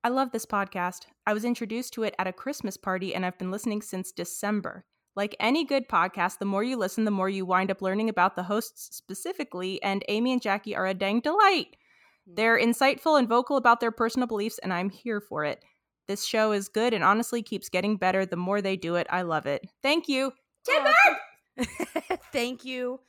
"I 0.04 0.08
love 0.08 0.32
this 0.32 0.46
podcast. 0.46 1.06
I 1.26 1.32
was 1.32 1.44
introduced 1.44 1.92
to 1.94 2.02
it 2.02 2.14
at 2.18 2.26
a 2.26 2.32
Christmas 2.32 2.76
party, 2.76 3.14
and 3.14 3.24
I've 3.24 3.38
been 3.38 3.50
listening 3.50 3.82
since 3.82 4.12
December." 4.12 4.84
Like 5.16 5.34
any 5.40 5.64
good 5.64 5.88
podcast, 5.88 6.38
the 6.38 6.44
more 6.44 6.62
you 6.62 6.76
listen, 6.76 7.04
the 7.04 7.10
more 7.10 7.28
you 7.28 7.44
wind 7.44 7.72
up 7.72 7.82
learning 7.82 8.08
about 8.08 8.36
the 8.36 8.44
hosts 8.44 8.96
specifically, 8.96 9.82
and 9.82 10.04
Amy 10.08 10.32
and 10.32 10.40
Jackie 10.40 10.76
are 10.76 10.86
a 10.86 10.94
dang 10.94 11.18
delight. 11.20 11.76
They're 12.24 12.58
mm. 12.58 12.66
insightful 12.66 13.18
and 13.18 13.28
vocal 13.28 13.56
about 13.56 13.80
their 13.80 13.90
personal 13.90 14.28
beliefs, 14.28 14.58
and 14.58 14.72
I'm 14.72 14.90
here 14.90 15.20
for 15.20 15.44
it. 15.44 15.64
This 16.06 16.24
show 16.24 16.52
is 16.52 16.68
good 16.68 16.94
and 16.94 17.04
honestly 17.04 17.42
keeps 17.42 17.68
getting 17.68 17.96
better 17.96 18.24
the 18.24 18.36
more 18.36 18.62
they 18.62 18.76
do 18.76 18.94
it. 18.94 19.06
I 19.10 19.22
love 19.22 19.46
it. 19.46 19.66
Thank 19.82 20.08
you, 20.08 20.32
Tim 20.64 20.84
Burke! 20.84 22.20
Thank 22.32 22.64
you, 22.64 23.00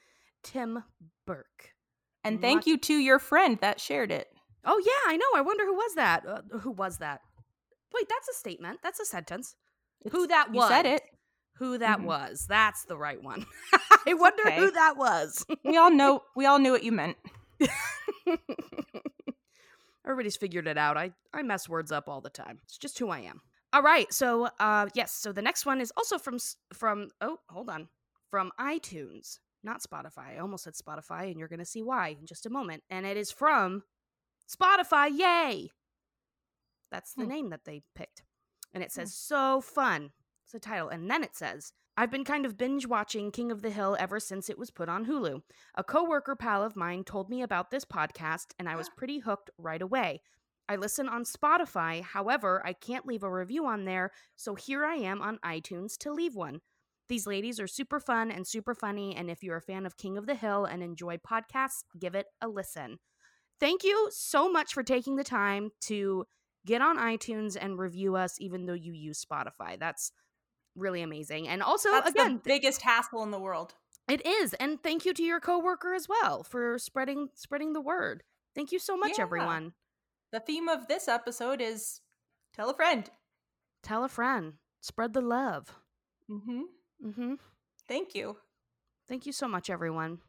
Tim 0.43 0.83
Burke. 1.25 1.73
And 2.23 2.41
thank 2.41 2.67
you 2.67 2.77
to 2.77 2.93
your 2.93 3.17
friend 3.17 3.57
that 3.61 3.79
shared 3.79 4.11
it. 4.11 4.27
Oh 4.65 4.81
yeah, 4.85 5.11
I 5.11 5.17
know. 5.17 5.25
I 5.35 5.41
wonder 5.41 5.65
who 5.65 5.73
was 5.75 5.95
that. 5.95 6.25
Uh, 6.27 6.41
who 6.59 6.71
was 6.71 6.97
that? 6.97 7.21
Wait, 7.93 8.07
that's 8.09 8.27
a 8.29 8.33
statement. 8.33 8.79
That's 8.83 8.99
a 8.99 9.05
sentence. 9.05 9.55
who 10.11 10.23
It's- 10.23 10.27
that 10.29 10.47
you 10.53 10.59
was? 10.59 10.69
said 10.69 10.85
it. 10.85 11.01
Who 11.57 11.77
that 11.79 11.99
Mhm. 11.99 12.05
was? 12.05 12.45
That's 12.47 12.85
the 12.85 12.97
right 12.97 13.21
one. 13.21 13.45
I 14.07 14.13
wonder 14.13 14.43
okay. 14.47 14.57
who 14.57 14.71
that 14.71 14.95
was. 14.95 15.45
We 15.65 15.75
all 15.77 15.91
know. 16.01 16.23
We 16.35 16.45
all 16.45 16.57
knew 16.59 16.71
what 16.71 16.83
you 16.83 16.91
meant. 16.93 17.17
Everybody's 20.05 20.37
figured 20.37 20.67
it 20.67 20.77
out. 20.77 20.97
I 20.97 21.11
I 21.33 21.41
mess 21.43 21.67
words 21.69 21.91
up 21.91 22.07
all 22.07 22.21
the 22.21 22.29
time. 22.29 22.59
It's 22.63 22.77
just 22.77 22.97
who 22.97 23.09
I 23.09 23.19
am. 23.19 23.41
All 23.73 23.83
right. 23.83 24.11
So, 24.13 24.49
uh 24.59 24.87
yes, 24.95 25.11
so 25.13 25.31
the 25.31 25.41
next 25.41 25.65
one 25.65 25.81
is 25.81 25.91
also 25.97 26.17
from 26.17 26.37
from 26.73 27.09
oh, 27.21 27.39
hold 27.49 27.69
on. 27.69 27.89
From 28.29 28.51
iTunes, 28.59 29.39
not 29.63 29.81
Spotify. 29.83 30.35
I 30.35 30.39
almost 30.39 30.63
said 30.63 30.73
Spotify 30.75 31.29
and 31.29 31.37
you're 31.39 31.47
going 31.47 31.59
to 31.59 31.65
see 31.65 31.81
why 31.81 32.09
in 32.19 32.25
just 32.27 32.45
a 32.45 32.49
moment. 32.49 32.83
And 32.89 33.05
it 33.05 33.17
is 33.17 33.31
from 33.31 33.83
Spotify. 34.49 35.09
Yay. 35.11 35.69
That's 36.91 37.13
the 37.13 37.23
Hmm. 37.23 37.29
name 37.29 37.49
that 37.49 37.65
they 37.65 37.83
picked. 37.95 38.23
And 38.73 38.83
it 38.83 38.91
says 38.91 39.13
so 39.13 39.61
fun. 39.61 40.11
It's 40.43 40.51
the 40.53 40.59
title. 40.59 40.89
And 40.89 41.09
then 41.09 41.23
it 41.23 41.35
says 41.35 41.73
I've 41.97 42.11
been 42.11 42.23
kind 42.23 42.45
of 42.45 42.57
binge 42.57 42.87
watching 42.87 43.29
King 43.29 43.51
of 43.51 43.61
the 43.61 43.71
Hill 43.71 43.97
ever 43.99 44.21
since 44.21 44.49
it 44.49 44.57
was 44.57 44.71
put 44.71 44.87
on 44.87 45.05
Hulu. 45.05 45.43
A 45.75 45.83
coworker 45.83 46.35
pal 46.35 46.63
of 46.63 46.77
mine 46.77 47.03
told 47.03 47.29
me 47.29 47.41
about 47.41 47.71
this 47.71 47.83
podcast, 47.83 48.53
and 48.57 48.69
I 48.69 48.75
was 48.77 48.89
pretty 48.97 49.19
hooked 49.19 49.49
right 49.57 49.81
away. 49.81 50.21
I 50.69 50.77
listen 50.77 51.09
on 51.09 51.25
Spotify, 51.25 52.01
however, 52.01 52.61
I 52.65 52.71
can't 52.73 53.05
leave 53.05 53.23
a 53.23 53.29
review 53.29 53.65
on 53.65 53.83
there, 53.83 54.11
so 54.35 54.55
here 54.55 54.85
I 54.85 54.95
am 54.95 55.21
on 55.21 55.39
iTunes 55.39 55.97
to 55.97 56.13
leave 56.13 56.35
one. 56.35 56.61
These 57.09 57.27
ladies 57.27 57.59
are 57.59 57.67
super 57.67 57.99
fun 57.99 58.31
and 58.31 58.47
super 58.47 58.73
funny, 58.75 59.13
and 59.15 59.29
if 59.29 59.43
you're 59.43 59.57
a 59.57 59.61
fan 59.61 59.85
of 59.85 59.97
King 59.97 60.17
of 60.17 60.25
the 60.25 60.35
Hill 60.35 60.63
and 60.63 60.81
enjoy 60.81 61.17
podcasts, 61.17 61.83
give 61.99 62.15
it 62.15 62.27
a 62.39 62.47
listen. 62.47 62.99
Thank 63.59 63.83
you 63.83 64.09
so 64.11 64.49
much 64.51 64.73
for 64.73 64.83
taking 64.83 65.15
the 65.15 65.23
time 65.23 65.71
to 65.81 66.25
get 66.65 66.81
on 66.81 66.97
iTunes 66.97 67.57
and 67.59 67.77
review 67.77 68.15
us, 68.15 68.35
even 68.39 68.65
though 68.65 68.73
you 68.73 68.93
use 68.93 69.23
Spotify. 69.23 69.77
That's 69.79 70.11
really 70.75 71.01
amazing. 71.01 71.47
And 71.47 71.61
also, 71.61 71.91
That's 71.91 72.11
again, 72.11 72.35
the 72.35 72.41
biggest 72.43 72.81
hassle 72.81 73.23
in 73.23 73.31
the 73.31 73.39
world. 73.39 73.73
it 74.07 74.25
is, 74.25 74.53
and 74.55 74.81
thank 74.81 75.05
you 75.05 75.13
to 75.13 75.23
your 75.23 75.39
coworker 75.39 75.93
as 75.93 76.07
well 76.07 76.43
for 76.43 76.77
spreading 76.79 77.29
spreading 77.35 77.73
the 77.73 77.81
word. 77.81 78.23
Thank 78.55 78.71
you 78.71 78.79
so 78.79 78.95
much, 78.97 79.17
Yeah. 79.17 79.23
everyone. 79.23 79.73
The 80.31 80.39
theme 80.39 80.67
of 80.69 80.87
this 80.87 81.07
episode 81.07 81.59
is 81.61 82.01
tell 82.53 82.69
a 82.69 82.73
friend. 82.73 83.09
Tell 83.83 84.03
a 84.03 84.09
friend. 84.09 84.53
Spread 84.81 85.13
the 85.13 85.21
love. 85.21 85.75
Mm-hmm. 86.29 86.61
Mm-hmm. 87.05 87.33
Thank 87.87 88.13
you. 88.15 88.37
Thank 89.07 89.25
you 89.25 89.31
so 89.33 89.47
much, 89.47 89.69
everyone. 89.69 90.19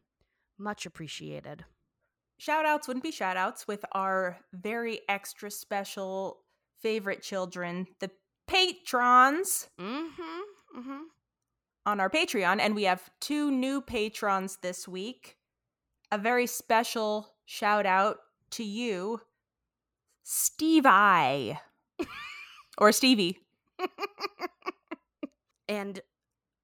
Much 0.58 0.86
appreciated. 0.86 1.64
Shout 2.40 2.64
outs 2.64 2.88
wouldn't 2.88 3.04
be 3.04 3.10
shout 3.10 3.36
outs 3.36 3.68
with 3.68 3.84
our 3.92 4.38
very 4.54 5.00
extra 5.10 5.50
special 5.50 6.38
favorite 6.80 7.20
children, 7.22 7.86
the 7.98 8.10
patrons 8.48 9.68
Mm-hmm. 9.78 10.78
Mm-hmm. 10.78 11.00
on 11.84 12.00
our 12.00 12.08
Patreon. 12.08 12.58
And 12.60 12.74
we 12.74 12.84
have 12.84 13.10
two 13.20 13.50
new 13.50 13.82
patrons 13.82 14.56
this 14.62 14.88
week. 14.88 15.36
A 16.10 16.16
very 16.16 16.46
special 16.46 17.28
shout 17.44 17.84
out 17.84 18.16
to 18.52 18.64
you, 18.64 19.20
Steve 20.22 20.86
I. 20.86 21.60
or 22.78 22.90
Stevie. 22.92 23.36
And 25.68 26.00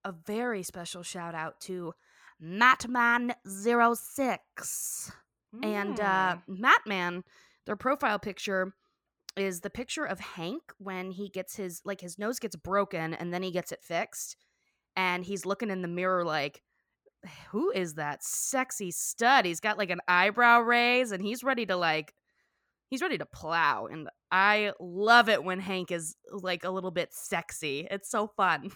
a 0.04 0.12
very 0.12 0.62
special 0.64 1.02
shout 1.04 1.34
out 1.36 1.60
to 1.60 1.94
Matman06. 2.42 5.12
And 5.62 6.00
uh 6.00 6.36
Mm. 6.48 6.58
Matman, 6.60 7.22
their 7.66 7.76
profile 7.76 8.18
picture 8.18 8.72
is 9.36 9.60
the 9.60 9.70
picture 9.70 10.04
of 10.04 10.18
Hank 10.18 10.62
when 10.78 11.10
he 11.10 11.28
gets 11.28 11.56
his 11.56 11.82
like 11.84 12.00
his 12.00 12.18
nose 12.18 12.38
gets 12.38 12.56
broken 12.56 13.12
and 13.14 13.32
then 13.34 13.42
he 13.42 13.50
gets 13.50 13.72
it 13.72 13.82
fixed. 13.82 14.36
And 14.96 15.24
he's 15.24 15.44
looking 15.44 15.70
in 15.70 15.82
the 15.82 15.88
mirror 15.88 16.24
like 16.24 16.62
who 17.50 17.70
is 17.72 17.94
that 17.94 18.22
sexy 18.22 18.90
stud? 18.92 19.44
He's 19.44 19.60
got 19.60 19.78
like 19.78 19.90
an 19.90 20.00
eyebrow 20.06 20.60
raise 20.60 21.10
and 21.12 21.22
he's 21.22 21.42
ready 21.42 21.66
to 21.66 21.76
like 21.76 22.14
he's 22.88 23.02
ready 23.02 23.18
to 23.18 23.26
plow 23.26 23.86
and 23.86 24.08
I 24.30 24.72
love 24.80 25.28
it 25.28 25.42
when 25.44 25.58
Hank 25.60 25.90
is 25.90 26.16
like 26.30 26.64
a 26.64 26.70
little 26.70 26.90
bit 26.90 27.08
sexy. 27.12 27.86
It's 27.90 28.10
so 28.10 28.28
fun. 28.36 28.70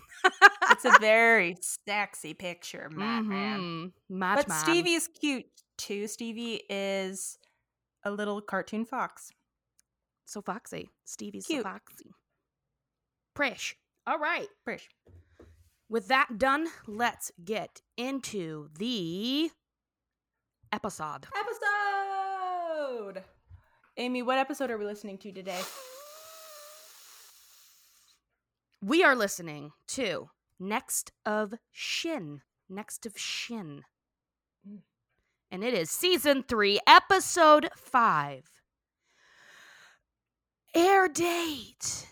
it's 0.70 0.84
a 0.84 0.96
very 1.00 1.56
sexy 1.86 2.34
picture, 2.34 2.88
Matt 2.92 3.24
man. 3.24 3.60
Mhm. 3.60 3.92
But 4.08 4.46
Matman. 4.48 4.52
Stevie's 4.62 5.08
cute 5.08 5.46
too. 5.80 6.06
Stevie 6.06 6.62
is 6.68 7.38
a 8.04 8.10
little 8.10 8.40
cartoon 8.40 8.84
fox. 8.84 9.32
so 10.26 10.40
foxy. 10.40 10.90
Stevie's 11.04 11.46
Cute. 11.46 11.62
so 11.64 11.68
foxy. 11.70 12.10
Prish. 13.34 13.76
All 14.06 14.18
right. 14.18 14.48
Prish. 14.64 14.88
With 15.88 16.08
that 16.08 16.38
done, 16.38 16.68
let's 16.86 17.32
get 17.44 17.80
into 17.96 18.68
the 18.78 19.50
episode. 20.72 21.26
Episode! 21.36 23.24
Amy, 23.96 24.22
what 24.22 24.38
episode 24.38 24.70
are 24.70 24.78
we 24.78 24.84
listening 24.84 25.18
to 25.18 25.32
today? 25.32 25.60
We 28.82 29.02
are 29.04 29.14
listening 29.16 29.72
to 29.88 30.30
Next 30.58 31.12
of 31.26 31.54
Shin. 31.72 32.42
Next 32.68 33.04
of 33.04 33.18
Shin. 33.18 33.82
Mm. 34.66 34.78
And 35.50 35.64
it 35.64 35.74
is 35.74 35.90
season 35.90 36.44
three, 36.44 36.78
episode 36.86 37.68
five. 37.76 38.44
Air 40.74 41.08
date 41.08 42.06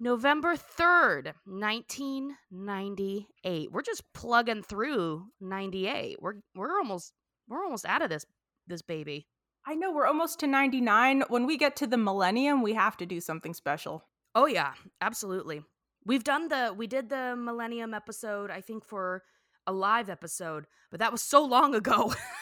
November 0.00 0.56
3rd, 0.56 1.34
1998. 1.44 3.70
We're 3.70 3.82
just 3.82 4.02
plugging 4.12 4.64
through 4.64 5.26
98. 5.40 6.16
We're 6.20 6.34
we're 6.56 6.76
almost 6.76 7.12
we're 7.48 7.62
almost 7.62 7.86
out 7.86 8.02
of 8.02 8.10
this 8.10 8.26
this 8.66 8.82
baby. 8.82 9.28
I 9.66 9.76
know 9.76 9.92
we're 9.92 10.06
almost 10.06 10.40
to 10.40 10.48
99. 10.48 11.22
When 11.28 11.46
we 11.46 11.56
get 11.56 11.76
to 11.76 11.86
the 11.86 11.98
millennium, 11.98 12.62
we 12.62 12.72
have 12.72 12.96
to 12.96 13.06
do 13.06 13.20
something 13.20 13.54
special. 13.54 14.02
Oh 14.34 14.46
yeah, 14.46 14.72
absolutely. 15.00 15.62
We've 16.04 16.24
done 16.24 16.48
the 16.48 16.74
we 16.76 16.86
did 16.86 17.10
the 17.10 17.36
Millennium 17.36 17.94
episode, 17.94 18.50
I 18.50 18.60
think 18.60 18.84
for 18.84 19.22
a 19.66 19.72
live 19.72 20.08
episode, 20.08 20.66
but 20.90 21.00
that 21.00 21.12
was 21.12 21.22
so 21.22 21.44
long 21.44 21.74
ago. 21.74 22.14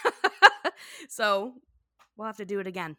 so 1.08 1.54
we'll 2.16 2.26
have 2.26 2.36
to 2.38 2.44
do 2.44 2.60
it 2.60 2.66
again. 2.66 2.96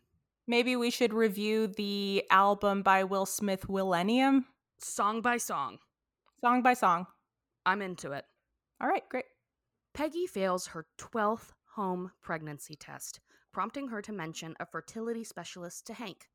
Maybe 0.48 0.76
we 0.76 0.90
should 0.90 1.14
review 1.14 1.68
the 1.68 2.24
album 2.32 2.82
by 2.82 3.04
Will 3.04 3.26
Smith, 3.26 3.70
Millennium, 3.70 4.46
Song 4.80 5.22
by 5.22 5.38
song. 5.38 5.80
song 6.40 6.62
by 6.62 6.74
song. 6.74 7.06
I'm 7.66 7.82
into 7.82 8.14
it. 8.14 8.26
All 8.82 8.88
right, 8.88 9.04
great. 9.10 9.26
Peggy 9.94 10.26
fails 10.26 10.68
her 10.68 10.86
12th 10.98 11.52
home 11.76 12.12
pregnancy 12.22 12.76
test, 12.76 13.20
prompting 13.52 13.90
her 13.90 14.02
to 14.02 14.14
mention 14.14 14.56
a 14.60 14.66
fertility 14.66 15.24
specialist 15.24 15.86
to 15.88 15.94
Hank. 15.94 16.30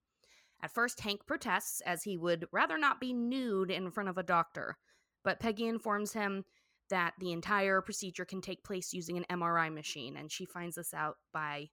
At 0.63 0.71
first, 0.71 1.01
Hank 1.01 1.27
protests 1.27 1.81
as 1.87 2.03
he 2.03 2.17
would 2.17 2.47
rather 2.53 2.79
not 2.79 3.01
be 3.01 3.13
nude 3.13 3.71
in 3.71 3.91
front 3.91 4.11
of 4.11 4.19
a 4.19 4.23
doctor, 4.23 4.77
but 5.23 5.41
Peggy 5.41 5.67
informs 5.67 6.13
him 6.13 6.45
that 6.91 7.15
the 7.19 7.33
entire 7.33 7.81
procedure 7.81 8.25
can 8.25 8.41
take 8.41 8.65
place 8.65 8.93
using 8.93 9.17
an 9.17 9.25
MRI 9.31 9.73
machine, 9.73 10.17
and 10.17 10.31
she 10.31 10.45
finds 10.45 10.77
this 10.77 10.93
out 10.95 11.17
by 11.33 11.69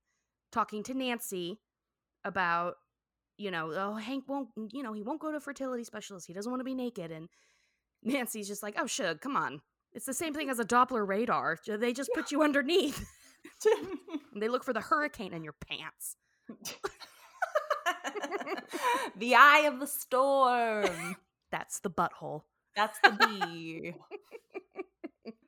talking 0.51 0.83
to 0.83 0.93
Nancy 0.93 1.59
about, 2.23 2.75
you 3.37 3.51
know, 3.51 3.71
oh, 3.73 3.95
Hank 3.95 4.25
won't, 4.27 4.49
you 4.71 4.83
know, 4.83 4.93
he 4.93 5.01
won't 5.01 5.19
go 5.19 5.31
to 5.31 5.37
a 5.37 5.41
fertility 5.41 5.83
specialist. 5.83 6.27
He 6.27 6.33
doesn't 6.33 6.51
want 6.51 6.59
to 6.59 6.65
be 6.65 6.75
naked. 6.75 7.11
And 7.11 7.29
Nancy's 8.03 8.47
just 8.47 8.63
like, 8.63 8.75
oh, 8.77 8.87
Shug, 8.87 9.21
come 9.21 9.35
on. 9.35 9.61
It's 9.93 10.05
the 10.05 10.13
same 10.13 10.33
thing 10.33 10.49
as 10.49 10.59
a 10.59 10.65
Doppler 10.65 11.05
radar. 11.05 11.59
They 11.67 11.91
just 11.91 12.11
put 12.13 12.31
you 12.31 12.43
underneath. 12.43 13.05
and 14.33 14.41
they 14.41 14.47
look 14.47 14.63
for 14.63 14.73
the 14.73 14.79
hurricane 14.79 15.33
in 15.33 15.43
your 15.43 15.55
pants. 15.67 16.15
the 19.17 19.35
eye 19.35 19.65
of 19.67 19.79
the 19.79 19.87
storm. 19.87 21.17
That's 21.51 21.79
the 21.79 21.89
butthole. 21.89 22.43
That's 22.75 22.97
the 23.03 23.11
bee. 23.11 23.93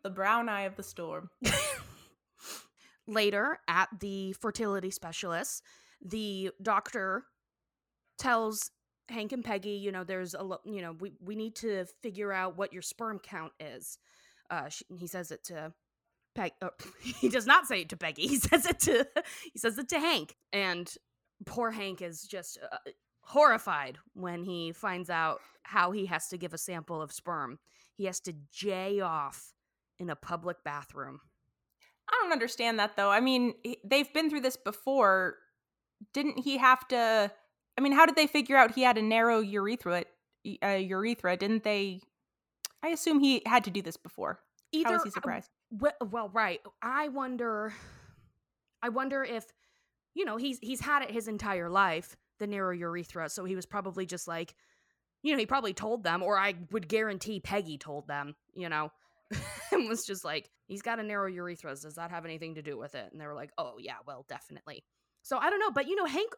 The 0.04 0.10
brown 0.10 0.50
eye 0.50 0.64
of 0.64 0.76
the 0.76 0.84
storm. 0.84 1.30
Later, 3.08 3.60
at 3.68 3.90
the 4.00 4.34
fertility 4.34 4.92
specialist, 4.92 5.64
the 6.04 6.52
doctor 6.62 7.24
tells 8.18 8.72
Hank 9.10 9.32
and 9.34 9.44
Peggy, 9.44 9.72
you 9.72 9.92
know, 9.92 10.04
there's 10.04 10.34
a, 10.34 10.44
lo- 10.44 10.62
you 10.66 10.82
know, 10.82 10.94
we, 10.94 11.14
we 11.22 11.36
need 11.36 11.56
to 11.58 11.86
figure 12.02 12.32
out 12.32 12.58
what 12.58 12.72
your 12.72 12.82
sperm 12.82 13.20
count 13.20 13.52
is. 13.60 13.98
Uh, 14.50 14.70
she, 14.70 14.86
he 14.98 15.08
says 15.08 15.32
it 15.32 15.44
to 15.46 15.74
Peg. 16.36 16.54
Oh, 16.62 16.70
he 17.02 17.30
does 17.30 17.46
not 17.46 17.66
say 17.68 17.82
it 17.82 17.90
to 17.90 17.98
Peggy. 17.98 18.28
He 18.28 18.38
says 18.38 18.66
it 18.66 18.80
to 18.82 19.06
he 19.52 19.60
says 19.60 19.78
it 19.78 19.90
to 19.90 20.00
Hank, 20.00 20.36
and 20.52 20.94
poor 21.46 21.72
Hank 21.72 22.02
is 22.02 22.24
just 22.24 22.58
uh, 22.72 22.92
horrified 23.22 23.98
when 24.14 24.44
he 24.44 24.72
finds 24.72 25.10
out 25.10 25.40
how 25.64 25.92
he 25.92 26.06
has 26.08 26.28
to 26.30 26.38
give 26.38 26.54
a 26.54 26.58
sample 26.58 27.02
of 27.02 27.12
sperm. 27.12 27.60
He 27.96 28.06
has 28.06 28.20
to 28.22 28.34
jay 28.52 29.00
off 29.00 29.53
in 30.00 30.10
a 30.10 30.16
public 30.16 30.64
bathroom. 30.64 31.20
I 32.10 32.20
don't 32.22 32.32
understand 32.32 32.80
that 32.80 32.96
though. 32.96 33.10
I 33.10 33.20
mean, 33.20 33.54
they've 33.84 34.12
been 34.14 34.30
through 34.30 34.42
this 34.42 34.58
before. 34.58 35.36
Didn't 36.14 36.40
he 36.40 36.58
have 36.58 36.88
to? 36.90 37.32
I 37.78 37.82
mean, 37.82 37.94
how 37.94 38.06
did 38.06 38.16
they 38.16 38.28
figure 38.28 38.58
out 38.58 38.72
he 38.72 38.84
had 38.84 38.98
a 38.98 39.02
narrow 39.02 39.40
urethra? 39.40 40.04
Uh, 40.64 40.68
urethra? 40.68 41.38
Didn't 41.38 41.64
they? 41.64 42.02
I 42.84 42.90
assume 42.90 43.20
he 43.20 43.42
had 43.46 43.64
to 43.64 43.72
do 43.72 43.82
this 43.82 43.98
before. 43.98 44.40
Either 44.74 44.90
How 44.90 44.94
was 44.96 45.04
he 45.06 45.10
surprised? 45.12 45.50
Well, 45.72 45.94
well, 46.12 46.30
right. 46.34 46.60
I 46.82 47.08
wonder. 47.08 47.74
I 48.82 48.90
wonder 48.90 49.24
if, 49.24 49.46
you 50.14 50.26
know, 50.26 50.36
he's 50.36 50.60
he's 50.60 50.82
had 50.82 51.04
it 51.04 51.12
his 51.12 51.30
entire 51.30 51.70
life, 51.70 52.18
the 52.40 52.48
narrow 52.48 52.74
urethra. 52.74 53.30
So 53.30 53.46
he 53.46 53.56
was 53.56 53.66
probably 53.66 54.06
just 54.06 54.28
like, 54.28 54.56
you 55.22 55.32
know, 55.32 55.40
he 55.40 55.46
probably 55.46 55.74
told 55.74 56.04
them, 56.04 56.22
or 56.22 56.38
I 56.38 56.56
would 56.72 56.90
guarantee 56.90 57.40
Peggy 57.40 57.78
told 57.78 58.08
them, 58.10 58.36
you 58.54 58.68
know, 58.68 58.92
and 59.72 59.88
was 59.88 60.06
just 60.06 60.24
like, 60.24 60.50
he's 60.68 60.82
got 60.82 61.00
a 61.00 61.04
narrow 61.04 61.28
urethra. 61.28 61.76
Does 61.76 61.96
that 61.96 62.12
have 62.12 62.26
anything 62.26 62.56
to 62.56 62.62
do 62.62 62.78
with 62.78 62.96
it? 62.96 63.10
And 63.12 63.20
they 63.20 63.28
were 63.28 63.34
like, 63.34 63.52
oh 63.58 63.76
yeah, 63.80 63.98
well, 64.06 64.26
definitely. 64.30 64.84
So 65.22 65.38
I 65.38 65.50
don't 65.50 65.60
know, 65.60 65.72
but 65.72 65.88
you 65.88 65.96
know, 65.96 66.06
Hank, 66.06 66.32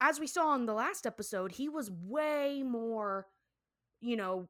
as 0.00 0.20
we 0.20 0.26
saw 0.26 0.54
in 0.54 0.66
the 0.66 0.74
last 0.74 1.06
episode, 1.06 1.52
he 1.52 1.68
was 1.68 1.90
way 1.90 2.62
more, 2.64 3.26
you 4.00 4.16
know, 4.16 4.48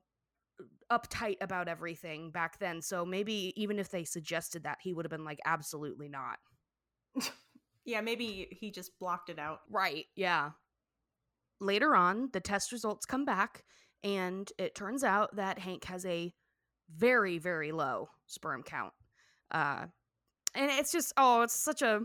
uptight 0.93 1.37
about 1.41 1.69
everything 1.69 2.31
back 2.31 2.59
then. 2.59 2.83
So 2.83 3.05
maybe 3.05 3.53
even 3.57 3.79
if 3.79 3.91
they 3.91 4.05
suggested 4.05 4.65
that, 4.65 4.79
he 4.83 4.93
would 4.93 5.05
have 5.05 5.11
been 5.11 5.25
like, 5.25 5.41
absolutely 5.47 6.09
not. 6.09 6.39
Yeah, 7.89 8.03
maybe 8.03 8.49
he 8.51 8.71
just 8.71 8.99
blocked 8.99 9.31
it 9.31 9.39
out. 9.39 9.61
Right. 9.71 10.05
Yeah. 10.15 10.51
Later 11.59 11.97
on, 11.97 12.29
the 12.35 12.41
test 12.41 12.71
results 12.71 13.07
come 13.07 13.25
back, 13.25 13.65
and 14.05 14.53
it 14.59 14.75
turns 14.75 15.03
out 15.03 15.37
that 15.37 15.59
Hank 15.59 15.85
has 15.85 16.05
a 16.05 16.35
very, 16.95 17.39
very 17.39 17.73
low 17.73 18.09
sperm 18.27 18.63
count. 18.63 18.93
Uh, 19.51 19.87
and 20.55 20.71
it's 20.73 20.93
just, 20.93 21.13
oh, 21.17 21.43
it's 21.43 21.55
such 21.55 21.83
a. 21.83 22.03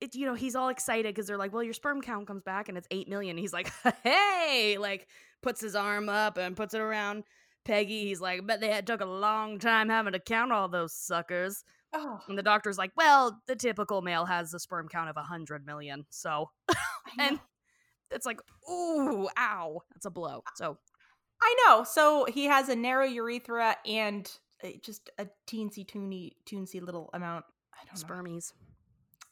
It, 0.00 0.14
you 0.14 0.26
know, 0.26 0.34
he's 0.34 0.54
all 0.54 0.68
excited 0.68 1.12
because 1.12 1.26
they're 1.26 1.38
like, 1.38 1.52
well, 1.52 1.62
your 1.62 1.74
sperm 1.74 2.00
count 2.00 2.28
comes 2.28 2.42
back 2.44 2.68
and 2.68 2.78
it's 2.78 2.86
8 2.90 3.08
million. 3.08 3.36
He's 3.36 3.52
like, 3.52 3.72
hey, 4.04 4.76
like, 4.78 5.08
puts 5.42 5.60
his 5.60 5.74
arm 5.74 6.08
up 6.08 6.38
and 6.38 6.56
puts 6.56 6.74
it 6.74 6.80
around 6.80 7.24
Peggy. 7.64 8.04
He's 8.06 8.20
like, 8.20 8.46
bet 8.46 8.60
they 8.60 8.70
had 8.70 8.86
took 8.86 9.00
a 9.00 9.06
long 9.06 9.58
time 9.58 9.88
having 9.88 10.12
to 10.12 10.20
count 10.20 10.52
all 10.52 10.68
those 10.68 10.94
suckers. 10.94 11.64
Oh, 11.92 12.20
And 12.28 12.36
the 12.36 12.42
doctor's 12.42 12.78
like, 12.78 12.92
well, 12.96 13.40
the 13.46 13.56
typical 13.56 14.02
male 14.02 14.26
has 14.26 14.52
a 14.54 14.58
sperm 14.58 14.88
count 14.88 15.08
of 15.08 15.16
a 15.16 15.20
100 15.20 15.66
million. 15.66 16.04
So, 16.10 16.50
and 17.18 17.40
it's 18.10 18.26
like, 18.26 18.40
ooh, 18.70 19.28
ow, 19.38 19.80
that's 19.92 20.06
a 20.06 20.10
blow. 20.10 20.42
So, 20.54 20.78
I 21.40 21.56
know. 21.66 21.84
So 21.84 22.24
he 22.26 22.44
has 22.46 22.68
a 22.68 22.76
narrow 22.76 23.04
urethra 23.06 23.76
and 23.86 24.30
just 24.82 25.10
a 25.18 25.26
teensy 25.46 25.86
toony 25.86 26.32
toonsy 26.46 26.80
little 26.82 27.10
amount. 27.12 27.44
I 27.74 27.84
don't 27.86 28.08
know. 28.08 28.14
spermies. 28.32 28.52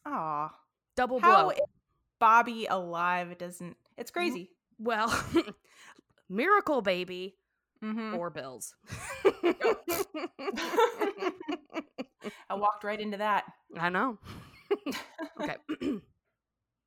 Aw. 0.07 0.51
Double 0.97 1.21
blow. 1.21 1.51
is 1.51 1.59
Bobby 2.21 2.67
alive? 2.67 3.31
It 3.31 3.39
doesn't. 3.39 3.77
It's 3.99 4.11
crazy. 4.11 4.51
well, 4.79 5.13
miracle 6.29 6.81
baby 6.83 7.37
Mm-hmm. 7.85 8.17
or 8.17 8.31
bills. 8.31 8.75
I 12.49 12.55
walked 12.55 12.85
right 12.85 12.99
into 13.01 13.19
that. 13.19 13.45
I 13.79 13.91
know. 13.91 14.19
okay. 15.41 15.57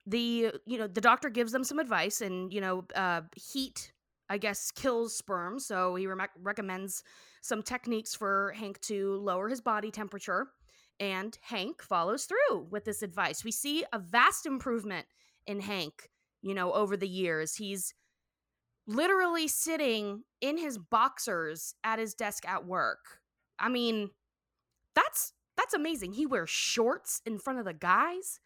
the 0.07 0.51
you 0.65 0.77
know 0.77 0.87
the 0.87 0.99
doctor 1.01 1.29
gives 1.29 1.51
them 1.51 1.63
some 1.63 1.77
advice, 1.79 2.21
and 2.21 2.51
you 2.51 2.59
know 2.59 2.85
uh, 2.95 3.21
heat 3.35 3.91
I 4.29 4.37
guess 4.37 4.71
kills 4.71 5.15
sperm, 5.15 5.59
so 5.59 5.95
he 5.95 6.07
rem- 6.07 6.21
recommends 6.41 7.03
some 7.41 7.63
techniques 7.63 8.15
for 8.15 8.53
Hank 8.55 8.79
to 8.81 9.15
lower 9.17 9.49
his 9.49 9.61
body 9.61 9.91
temperature, 9.91 10.47
and 10.99 11.37
Hank 11.41 11.81
follows 11.81 12.25
through 12.25 12.67
with 12.69 12.85
this 12.85 13.01
advice. 13.01 13.43
We 13.43 13.51
see 13.51 13.85
a 13.91 13.99
vast 13.99 14.45
improvement 14.45 15.07
in 15.47 15.61
Hank, 15.61 16.09
you 16.41 16.53
know, 16.53 16.71
over 16.73 16.95
the 16.95 17.07
years. 17.07 17.55
He's 17.55 17.93
literally 18.85 19.47
sitting 19.47 20.23
in 20.41 20.57
his 20.57 20.77
boxers 20.77 21.73
at 21.83 21.99
his 21.99 22.13
desk 22.13 22.47
at 22.47 22.65
work. 22.65 23.19
I 23.57 23.69
mean, 23.69 24.09
that's 24.95 25.33
that's 25.57 25.73
amazing. 25.73 26.13
He 26.13 26.25
wears 26.25 26.49
shorts 26.49 27.21
in 27.25 27.37
front 27.37 27.59
of 27.59 27.65
the 27.65 27.73
guys. 27.73 28.39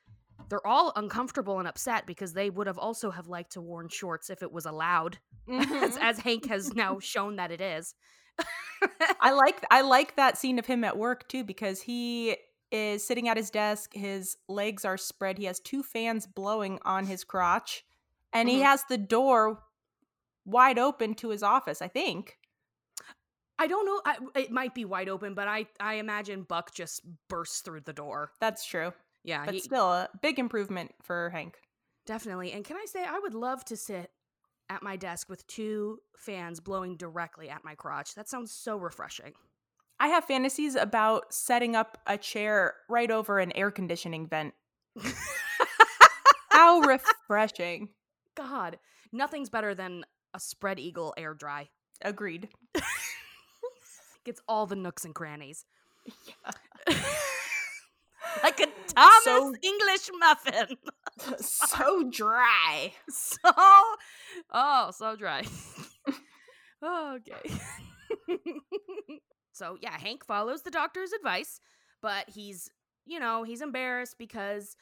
They're 0.49 0.65
all 0.67 0.91
uncomfortable 0.95 1.59
and 1.59 1.67
upset 1.67 2.05
because 2.05 2.33
they 2.33 2.49
would 2.49 2.67
have 2.67 2.77
also 2.77 3.11
have 3.11 3.27
liked 3.27 3.53
to 3.53 3.61
worn 3.61 3.89
shorts 3.89 4.29
if 4.29 4.43
it 4.43 4.51
was 4.51 4.65
allowed, 4.65 5.17
as, 5.49 5.65
Mhm. 5.65 5.97
as 6.01 6.19
Hank 6.19 6.47
has 6.47 6.73
now 6.75 6.99
shown 6.99 7.37
that 7.37 7.51
it 7.51 7.61
is. 7.61 7.95
I 9.19 9.31
like 9.31 9.63
I 9.71 9.81
like 9.81 10.15
that 10.15 10.37
scene 10.37 10.59
of 10.59 10.65
him 10.65 10.83
at 10.83 10.97
work 10.97 11.27
too 11.29 11.43
because 11.43 11.81
he 11.81 12.35
is 12.71 13.05
sitting 13.05 13.29
at 13.29 13.37
his 13.37 13.49
desk. 13.51 13.93
His 13.93 14.37
legs 14.47 14.83
are 14.85 14.97
spread. 14.97 15.37
He 15.37 15.45
has 15.45 15.59
two 15.59 15.83
fans 15.83 16.25
blowing 16.27 16.79
on 16.83 17.05
his 17.05 17.23
crotch, 17.23 17.83
and 18.33 18.49
he 18.49 18.59
Mhm. 18.59 18.63
has 18.63 18.83
the 18.89 18.97
door 18.97 19.63
wide 20.45 20.79
open 20.79 21.13
to 21.15 21.29
his 21.29 21.43
office. 21.43 21.81
I 21.81 21.87
think. 21.87 22.37
I 23.59 23.67
don't 23.67 23.85
know. 23.85 24.01
I, 24.03 24.17
it 24.39 24.51
might 24.51 24.73
be 24.73 24.83
wide 24.85 25.07
open, 25.09 25.35
but 25.35 25.47
I 25.47 25.67
I 25.79 25.95
imagine 25.95 26.43
Buck 26.43 26.73
just 26.73 27.01
bursts 27.29 27.61
through 27.61 27.81
the 27.81 27.93
door. 27.93 28.31
That's 28.41 28.65
true, 28.65 28.91
Yeah, 29.23 29.45
but 29.45 29.53
he, 29.53 29.61
still 29.61 29.91
a 29.91 30.09
big 30.21 30.39
improvement 30.39 30.93
for 31.01 31.29
Hank. 31.29 31.57
definitely. 32.05 32.51
And 32.51 32.65
can 32.65 32.77
I 32.77 32.85
say, 32.85 33.03
I 33.03 33.19
would 33.19 33.33
love 33.33 33.63
to 33.65 33.77
sit 33.77 34.11
at 34.69 34.83
my 34.83 34.95
desk 34.95 35.29
with 35.29 35.45
two 35.47 35.99
fans 36.17 36.59
blowing 36.59 36.95
directly 36.97 37.49
at 37.49 37.63
my 37.63 37.75
crotch. 37.75 38.15
That 38.15 38.29
sounds 38.29 38.51
so 38.51 38.77
refreshing. 38.77 39.33
I 39.99 40.07
have 40.07 40.25
fantasies 40.25 40.75
about 40.75 41.33
setting 41.33 41.75
up 41.75 41.97
a 42.07 42.17
chair 42.17 42.73
right 42.89 43.11
over 43.11 43.39
an 43.39 43.51
air 43.53 43.71
conditioning 43.71 44.27
vent. 44.27 44.53
How 46.49 46.79
refreshing. 47.27 47.89
God, 48.35 48.79
nothing's 49.11 49.49
better 49.49 49.75
than 49.75 50.05
a 50.33 50.39
spread 50.39 50.79
eagle 50.79 51.13
air 51.17 51.33
dry. 51.33 51.69
Agreed. 52.01 52.49
Gets 54.25 54.41
all 54.47 54.65
the 54.65 54.75
nooks 54.75 55.05
and 55.05 55.13
crannies. 55.13 55.65
like 58.41 58.59
a 58.59 58.67
Thomas 58.93 59.23
So- 59.23 59.55
English 59.61 60.09
muffin. 60.19 60.77
so 61.39 62.03
dry. 62.11 62.93
so 63.09 63.37
oh 64.51 64.91
so 64.97 65.15
dry 65.15 65.43
oh, 66.81 67.17
okay 67.17 67.55
so 69.51 69.77
yeah 69.81 69.97
hank 69.97 70.25
follows 70.25 70.63
the 70.63 70.71
doctor's 70.71 71.11
advice 71.13 71.59
but 72.01 72.27
he's 72.29 72.69
you 73.05 73.19
know 73.19 73.43
he's 73.43 73.61
embarrassed 73.61 74.15
because 74.17 74.75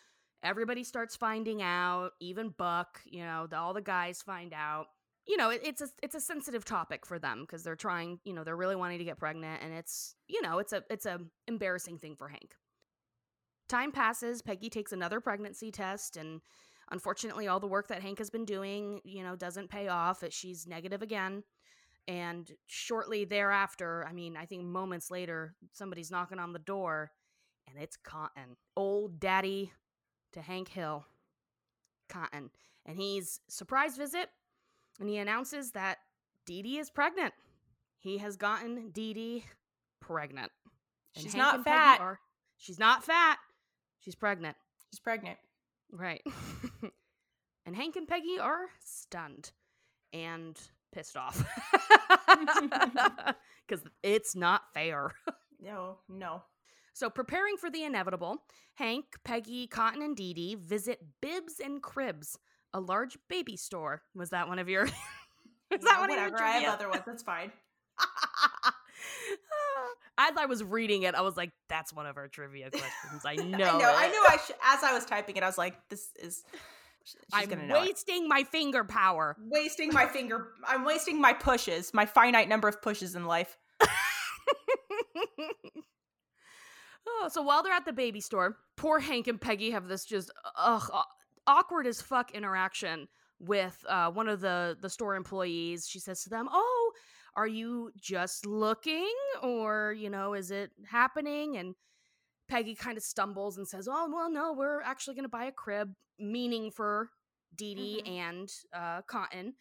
everybody 0.44 0.84
starts 0.84 1.16
finding 1.16 1.62
out 1.62 2.12
even 2.22 2.50
buck 2.58 3.02
you 3.06 3.24
know 3.24 3.46
the, 3.48 3.58
all 3.58 3.74
the 3.74 3.82
guys 3.82 4.22
find 4.22 4.54
out 4.54 4.86
you 5.28 5.36
know 5.38 5.50
it, 5.50 5.62
it's 5.64 5.82
a 5.82 5.88
it's 6.02 6.16
a 6.16 6.22
sensitive 6.22 6.64
topic 6.66 7.06
for 7.06 7.20
them 7.20 7.42
because 7.42 7.64
they're 7.64 7.76
trying 7.76 8.20
you 8.24 8.34
know 8.34 8.44
they're 8.44 8.56
really 8.56 8.76
wanting 8.76 9.00
to 9.00 9.06
get 9.06 9.20
pregnant 9.20 9.62
and 9.62 9.74
it's 9.74 10.16
you 10.28 10.42
know 10.42 10.60
it's 10.60 10.72
a 10.74 10.82
it's 10.90 11.06
a 11.06 11.20
embarrassing 11.48 11.98
thing 11.98 12.16
for 12.16 12.28
hank 12.30 12.56
time 13.72 13.92
passes 13.92 14.42
peggy 14.42 14.70
takes 14.70 14.92
another 14.92 15.20
pregnancy 15.20 15.72
test 15.72 16.18
and 16.18 16.42
unfortunately 16.92 17.48
all 17.48 17.60
the 17.60 17.68
work 17.68 17.88
that 17.88 18.02
hank 18.02 18.18
has 18.20 18.30
been 18.30 18.46
doing 18.46 19.00
you 19.04 19.24
know 19.24 19.36
doesn't 19.36 19.70
pay 19.70 19.88
off 19.88 20.22
It- 20.24 20.34
she's 20.34 20.68
negative 20.68 21.02
again. 21.02 21.44
And 22.08 22.52
shortly 22.68 23.26
thereafter 23.26 24.06
i 24.10 24.12
mean 24.14 24.36
i 24.36 24.46
think 24.46 24.64
moments 24.64 25.10
later 25.12 25.56
somebody's 25.72 26.12
knocking 26.12 26.40
on 26.40 26.52
the 26.52 26.60
door 26.60 27.12
and 27.68 27.78
it's 27.82 27.96
cotton 27.96 28.58
old 28.76 29.20
daddy 29.20 29.72
to 30.34 30.42
hank 30.42 30.68
hill 30.70 31.06
cotton. 32.10 32.50
And 32.86 32.98
he's 32.98 33.40
surprise 33.48 33.96
visit 33.98 34.30
and 35.00 35.08
he 35.08 35.18
announces 35.18 35.72
that 35.72 36.00
Didi 36.46 36.78
is 36.80 36.90
pregnant. 36.90 37.34
He 38.00 38.18
has 38.18 38.36
gotten 38.36 38.90
Didi 38.90 39.46
pregnant. 40.02 40.52
And 41.16 41.24
She's 41.24 41.34
Hank 41.34 41.44
not 41.44 41.64
fat. 41.64 42.00
are- 42.02 42.20
she's 42.58 42.80
not 42.80 43.04
fat 43.04 43.38
she's 44.02 44.16
pregnant 44.16 44.58
She's 44.92 45.00
pregnant. 45.00 45.38
Right. 45.92 46.22
and 47.66 47.76
Hank 47.76 47.96
and 47.96 48.08
Peggy 48.08 48.38
are 48.40 48.66
stunned 48.84 49.52
and 50.14 50.60
pissed 50.94 51.18
off. 51.18 51.44
Because 53.68 53.86
it's 54.04 54.36
not 54.36 54.64
fair. 54.74 55.12
No, 55.64 55.98
no. 56.10 56.42
So, 56.94 57.08
preparing 57.12 57.56
for 57.56 57.70
the 57.70 57.84
inevitable, 57.84 58.38
Hank, 58.74 59.06
Peggy, 59.24 59.68
Cotton, 59.68 60.02
and 60.02 60.16
Didi 60.16 60.56
visit 60.56 60.98
Bibs 61.22 61.60
and 61.64 61.84
Cribs, 61.84 62.36
a 62.74 62.80
large 62.80 63.16
baby 63.30 63.56
store. 63.56 64.02
Was 64.16 64.32
that 64.32 64.48
one 64.48 64.58
of 64.58 64.68
your. 64.68 64.88
That 65.70 65.82
Yeah, 65.84 66.00
one 66.00 66.10
of 66.10 66.16
your 66.16 66.32
whatever. 66.32 66.44
I 66.44 66.52
have 66.54 66.74
other 66.74 66.90
ones. 66.90 67.04
That's 67.06 67.22
fine. 67.22 67.52
As 70.18 70.36
I 70.38 70.46
was 70.46 70.64
reading 70.64 71.04
it, 71.04 71.16
I 71.16 71.22
was 71.22 71.36
like, 71.38 71.52
that's 71.70 71.94
one 71.94 72.06
of 72.06 72.18
our 72.18 72.28
trivia 72.28 72.70
questions. 72.72 73.24
I 73.26 73.36
know. 73.36 73.58
I 73.58 73.78
know. 73.78 73.94
I 73.96 74.06
it. 74.06 74.12
knew. 74.12 74.26
I 74.30 74.38
sh- 74.38 74.52
as 74.64 74.84
I 74.84 74.94
was 74.94 75.06
typing 75.06 75.38
it, 75.38 75.44
I 75.44 75.48
was 75.48 75.58
like, 75.58 75.76
"This 75.90 76.10
is." 76.22 76.44
She's 77.04 77.16
I'm 77.34 77.50
gonna 77.50 77.66
know 77.66 77.78
it. 77.78 77.88
wasting 77.88 78.28
my 78.28 78.44
finger 78.44 78.84
power. 78.84 79.36
wasting 79.50 79.92
my 79.92 80.06
finger. 80.06 80.50
I'm 80.68 80.86
wasting 80.86 81.20
my 81.20 81.34
pushes. 81.34 81.94
My 81.96 82.06
finite 82.06 82.48
number 82.48 82.68
of 82.68 82.80
pushes 82.82 83.16
in 83.16 83.26
life. 83.26 83.58
oh, 87.08 87.30
so 87.32 87.42
while 87.42 87.64
they're 87.64 87.74
at 87.74 87.86
the 87.86 87.94
baby 87.94 88.22
store, 88.22 88.58
poor 88.78 89.00
Hank 89.00 89.28
and 89.28 89.40
Peggy 89.42 89.72
have 89.72 89.88
this 89.88 90.06
just 90.06 90.32
ugh, 90.58 90.90
awkward 91.48 91.88
as 91.88 92.02
fuck 92.02 92.32
interaction 92.32 93.08
with 93.40 93.84
uh, 93.90 94.12
one 94.12 94.28
of 94.30 94.42
the 94.42 94.78
the 94.80 94.90
store 94.90 95.16
employees. 95.16 95.88
She 95.88 96.00
says 96.00 96.24
to 96.24 96.30
them, 96.30 96.48
"Oh, 96.52 96.81
are 97.36 97.48
you 97.48 97.92
just 98.00 98.46
looking, 98.46 99.12
or 99.42 99.94
you 99.98 100.10
know, 100.10 100.34
is 100.34 100.52
it 100.52 100.72
happening?" 100.88 101.58
And 101.58 101.76
Peggy 102.50 102.76
kind 102.76 102.98
of 102.98 103.04
stumbles 103.04 103.58
and 103.58 103.68
says, 103.68 103.88
"Oh, 103.90 104.10
well, 104.14 104.30
no, 104.32 104.54
we're 104.54 104.82
actually 104.82 105.16
going 105.16 105.26
to 105.26 105.30
buy 105.30 105.46
a 105.46 105.52
crib, 105.52 105.94
meaning 106.20 106.72
for 106.72 107.10
Didi 107.56 108.02
Mhm. 108.06 108.10
and 108.10 108.54
uh, 108.74 109.02
Cotton." 109.04 109.56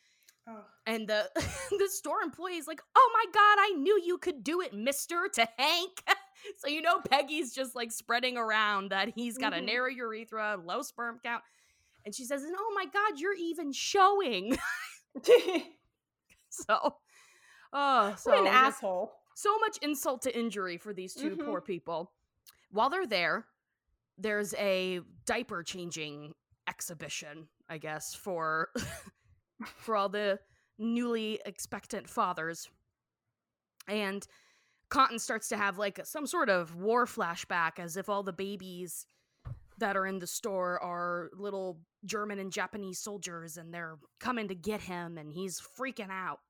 Oh. 0.49 0.65
And 0.87 1.07
the 1.09 1.31
the 1.79 1.89
store 1.91 2.23
employee 2.23 2.57
is 2.57 2.67
like, 2.67 2.81
"Oh 2.97 3.11
my 3.15 3.25
god, 3.33 3.59
I 3.61 3.71
knew 3.77 4.01
you 4.05 4.19
could 4.19 4.43
do 4.43 4.61
it, 4.61 4.73
Mister." 4.75 5.29
To 5.35 5.49
Hank, 5.59 6.03
so 6.59 6.69
you 6.69 6.83
know 6.83 7.01
Peggy's 7.01 7.55
just 7.55 7.75
like 7.77 7.93
spreading 7.93 8.37
around 8.37 8.91
that 8.91 9.11
he's 9.15 9.39
got 9.39 9.53
a 9.53 9.57
Mhm. 9.57 9.67
narrow 9.67 9.89
urethra, 9.91 10.57
low 10.63 10.83
sperm 10.83 11.21
count, 11.23 11.45
and 12.05 12.15
she 12.15 12.25
says, 12.25 12.43
"And 12.45 12.55
oh 12.59 12.73
my 12.75 12.87
god, 12.87 13.21
you're 13.21 13.35
even 13.35 13.73
showing." 13.73 14.57
so, 16.51 16.97
oh, 17.73 18.15
so 18.19 18.31
what 18.31 18.41
an 18.41 18.47
asshole. 18.47 19.13
so 19.35 19.57
much 19.59 19.79
insult 19.83 20.23
to 20.23 20.39
injury 20.39 20.77
for 20.79 20.93
these 20.93 21.15
2 21.15 21.37
Mhm. 21.37 21.45
poor 21.47 21.61
people. 21.61 22.13
While 22.71 22.91
they're 22.91 23.07
there, 23.07 23.47
there's 24.19 24.55
a 24.55 25.01
diaper 25.27 25.63
changing 25.63 26.35
exhibition, 26.69 27.49
I 27.69 27.79
guess, 27.79 28.15
for 28.15 28.71
for 29.77 29.97
all 29.97 30.09
the 30.09 30.39
newly 30.79 31.41
expectant 31.45 32.09
fathers. 32.09 32.69
And 33.89 34.27
Cotton 34.89 35.19
starts 35.19 35.49
to 35.49 35.57
have 35.57 35.79
like 35.79 36.05
some 36.05 36.27
sort 36.27 36.49
of 36.49 36.75
war 36.77 37.07
flashback 37.07 37.79
as 37.79 37.97
if 37.97 38.09
all 38.09 38.23
the 38.23 38.33
babies 38.33 39.07
that 39.79 39.97
are 39.97 40.07
in 40.07 40.19
the 40.19 40.27
store 40.27 40.79
are 40.83 41.31
little 41.33 41.81
German 42.05 42.39
and 42.39 42.53
Japanese 42.53 42.99
soldiers 42.99 43.57
and 43.57 43.73
they're 43.73 43.99
coming 44.19 44.49
to 44.49 44.55
get 44.55 44.81
him 44.83 45.17
and 45.19 45.33
he's 45.33 45.61
freaking 45.61 46.11
out. 46.11 46.41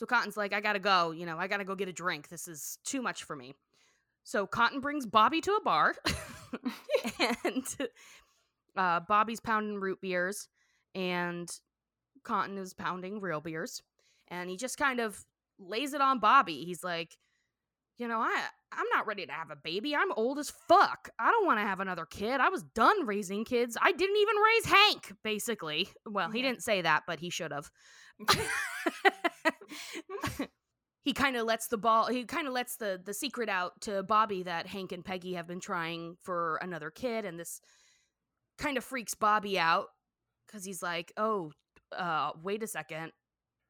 So 0.00 0.06
Cotton's 0.06 0.34
like, 0.38 0.54
I 0.54 0.62
gotta 0.62 0.78
go, 0.78 1.10
you 1.10 1.26
know, 1.26 1.36
I 1.36 1.46
gotta 1.46 1.62
go 1.62 1.74
get 1.74 1.86
a 1.86 1.92
drink. 1.92 2.30
This 2.30 2.48
is 2.48 2.78
too 2.86 3.02
much 3.02 3.24
for 3.24 3.36
me. 3.36 3.54
So 4.24 4.46
Cotton 4.46 4.80
brings 4.80 5.04
Bobby 5.04 5.42
to 5.42 5.50
a 5.52 5.60
bar 5.62 5.94
and 7.44 7.66
uh, 8.78 9.00
Bobby's 9.00 9.40
pounding 9.40 9.78
root 9.78 10.00
beers 10.00 10.48
and 10.94 11.50
Cotton 12.24 12.56
is 12.56 12.72
pounding 12.72 13.20
real 13.20 13.42
beers. 13.42 13.82
And 14.28 14.48
he 14.48 14.56
just 14.56 14.78
kind 14.78 15.00
of 15.00 15.22
lays 15.58 15.92
it 15.92 16.00
on 16.00 16.18
Bobby. 16.18 16.64
He's 16.64 16.82
like, 16.82 17.18
you 17.98 18.08
know, 18.08 18.20
I 18.20 18.44
I'm 18.72 18.86
not 18.94 19.06
ready 19.06 19.26
to 19.26 19.32
have 19.32 19.50
a 19.50 19.56
baby. 19.56 19.94
I'm 19.94 20.12
old 20.12 20.38
as 20.38 20.48
fuck. 20.48 21.10
I 21.18 21.30
don't 21.30 21.44
want 21.44 21.58
to 21.58 21.66
have 21.66 21.80
another 21.80 22.06
kid. 22.06 22.40
I 22.40 22.48
was 22.48 22.62
done 22.62 23.04
raising 23.04 23.44
kids. 23.44 23.76
I 23.78 23.92
didn't 23.92 24.16
even 24.16 24.36
raise 24.36 24.64
Hank, 24.64 25.12
basically. 25.22 25.90
Well, 26.06 26.30
he 26.30 26.38
Yeah. 26.40 26.46
didn't 26.48 26.62
say 26.62 26.80
that, 26.80 27.02
but 27.06 27.20
he 27.20 27.28
should 27.28 27.52
have. 27.52 27.70
he 31.02 31.12
kind 31.12 31.36
of 31.36 31.46
lets 31.46 31.68
the 31.68 31.78
ball 31.78 32.06
he 32.06 32.24
kind 32.24 32.46
of 32.46 32.52
lets 32.52 32.76
the 32.76 33.00
the 33.02 33.14
secret 33.14 33.48
out 33.48 33.80
to 33.82 34.02
Bobby 34.02 34.42
that 34.42 34.66
Hank 34.66 34.92
and 34.92 35.04
Peggy 35.04 35.34
have 35.34 35.46
been 35.46 35.60
trying 35.60 36.16
for 36.22 36.56
another 36.62 36.90
kid 36.90 37.24
and 37.24 37.38
this 37.38 37.60
kind 38.58 38.76
of 38.76 38.84
freaks 38.84 39.14
Bobby 39.14 39.58
out 39.58 39.86
cuz 40.48 40.64
he's 40.64 40.82
like, 40.82 41.12
"Oh, 41.16 41.52
uh 41.96 42.32
wait 42.42 42.62
a 42.62 42.66
second. 42.66 43.12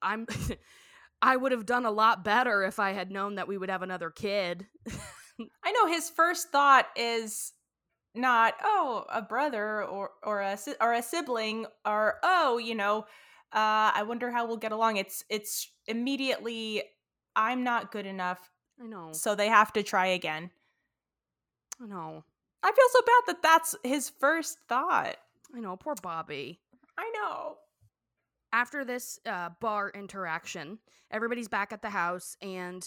I'm 0.03 0.27
I 1.23 1.37
would 1.37 1.53
have 1.53 1.67
done 1.67 1.85
a 1.85 1.91
lot 1.91 2.25
better 2.25 2.63
if 2.63 2.79
I 2.79 2.93
had 2.93 3.11
known 3.11 3.35
that 3.35 3.49
we 3.49 3.59
would 3.59 3.71
have 3.71 3.83
another 3.83 4.11
kid." 4.11 4.67
I 5.65 5.73
know 5.73 5.87
his 5.87 6.11
first 6.11 6.51
thought 6.51 6.87
is 6.97 7.53
not 8.15 8.55
oh 8.63 9.05
a 9.09 9.23
brother 9.23 9.85
or 9.85 10.11
or 10.23 10.41
a 10.41 10.59
or 10.81 10.93
a 10.93 11.03
sibling 11.03 11.67
or 11.85 12.19
oh 12.23 12.59
you 12.59 12.75
know 12.75 13.07
uh 13.53 13.91
I 13.95 14.05
wonder 14.07 14.31
how 14.31 14.47
we'll 14.47 14.57
get 14.57 14.73
along. 14.73 14.97
It's 14.97 15.25
it's 15.29 15.71
immediately 15.87 16.83
I'm 17.37 17.65
not 17.65 17.93
good 17.93 18.07
enough, 18.07 18.51
I 18.83 18.87
know. 18.87 19.11
so 19.13 19.35
they 19.35 19.49
have 19.49 19.73
to 19.75 19.83
try 19.83 20.07
again. 20.09 20.51
I 21.83 21.87
know. 21.87 22.25
I 22.63 22.73
feel 22.73 22.87
so 22.93 23.01
bad 23.03 23.23
that 23.35 23.43
that's 23.43 23.75
his 23.85 24.11
first 24.21 24.59
thought. 24.69 25.17
I 25.55 25.61
know, 25.61 25.77
poor 25.77 25.95
Bobby. 26.03 26.61
I 26.99 27.11
know. 27.15 27.57
after 28.53 28.85
this 28.85 29.19
uh, 29.27 29.51
bar 29.61 29.91
interaction, 29.95 30.79
everybody's 31.11 31.49
back 31.49 31.73
at 31.73 31.81
the 31.83 31.89
house, 31.91 32.37
and 32.43 32.87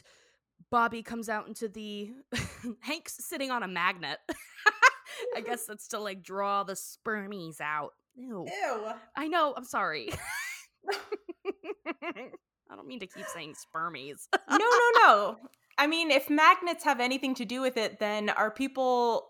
Bobby 0.69 1.02
comes 1.02 1.28
out 1.30 1.47
into 1.47 1.67
the 1.67 2.12
Hank's 2.82 3.15
sitting 3.26 3.49
on 3.49 3.63
a 3.63 3.67
magnet. 3.67 4.19
I 5.36 5.41
guess 5.41 5.65
that's 5.65 5.88
to 5.89 5.99
like 5.99 6.21
draw 6.23 6.63
the 6.63 6.73
spermies 6.73 7.60
out. 7.62 7.93
Ew. 8.15 8.45
Ew. 8.45 8.91
I 9.15 9.28
know. 9.28 9.54
I'm 9.58 9.63
sorry. 9.65 10.10
I 12.03 12.75
don't 12.75 12.87
mean 12.87 12.99
to 12.99 13.07
keep 13.07 13.25
saying 13.27 13.53
spermies. 13.53 14.27
no, 14.49 14.57
no, 14.57 14.91
no. 15.01 15.37
I 15.77 15.87
mean, 15.87 16.11
if 16.11 16.29
magnets 16.29 16.83
have 16.83 16.99
anything 16.99 17.35
to 17.35 17.45
do 17.45 17.61
with 17.61 17.77
it, 17.77 17.99
then 17.99 18.29
are 18.29 18.51
people 18.51 19.27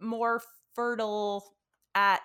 more 0.00 0.42
fertile 0.74 1.44
at 1.94 2.20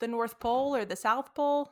the 0.00 0.08
North 0.08 0.38
Pole 0.38 0.76
or 0.76 0.84
the 0.84 0.96
South 0.96 1.34
Pole? 1.34 1.70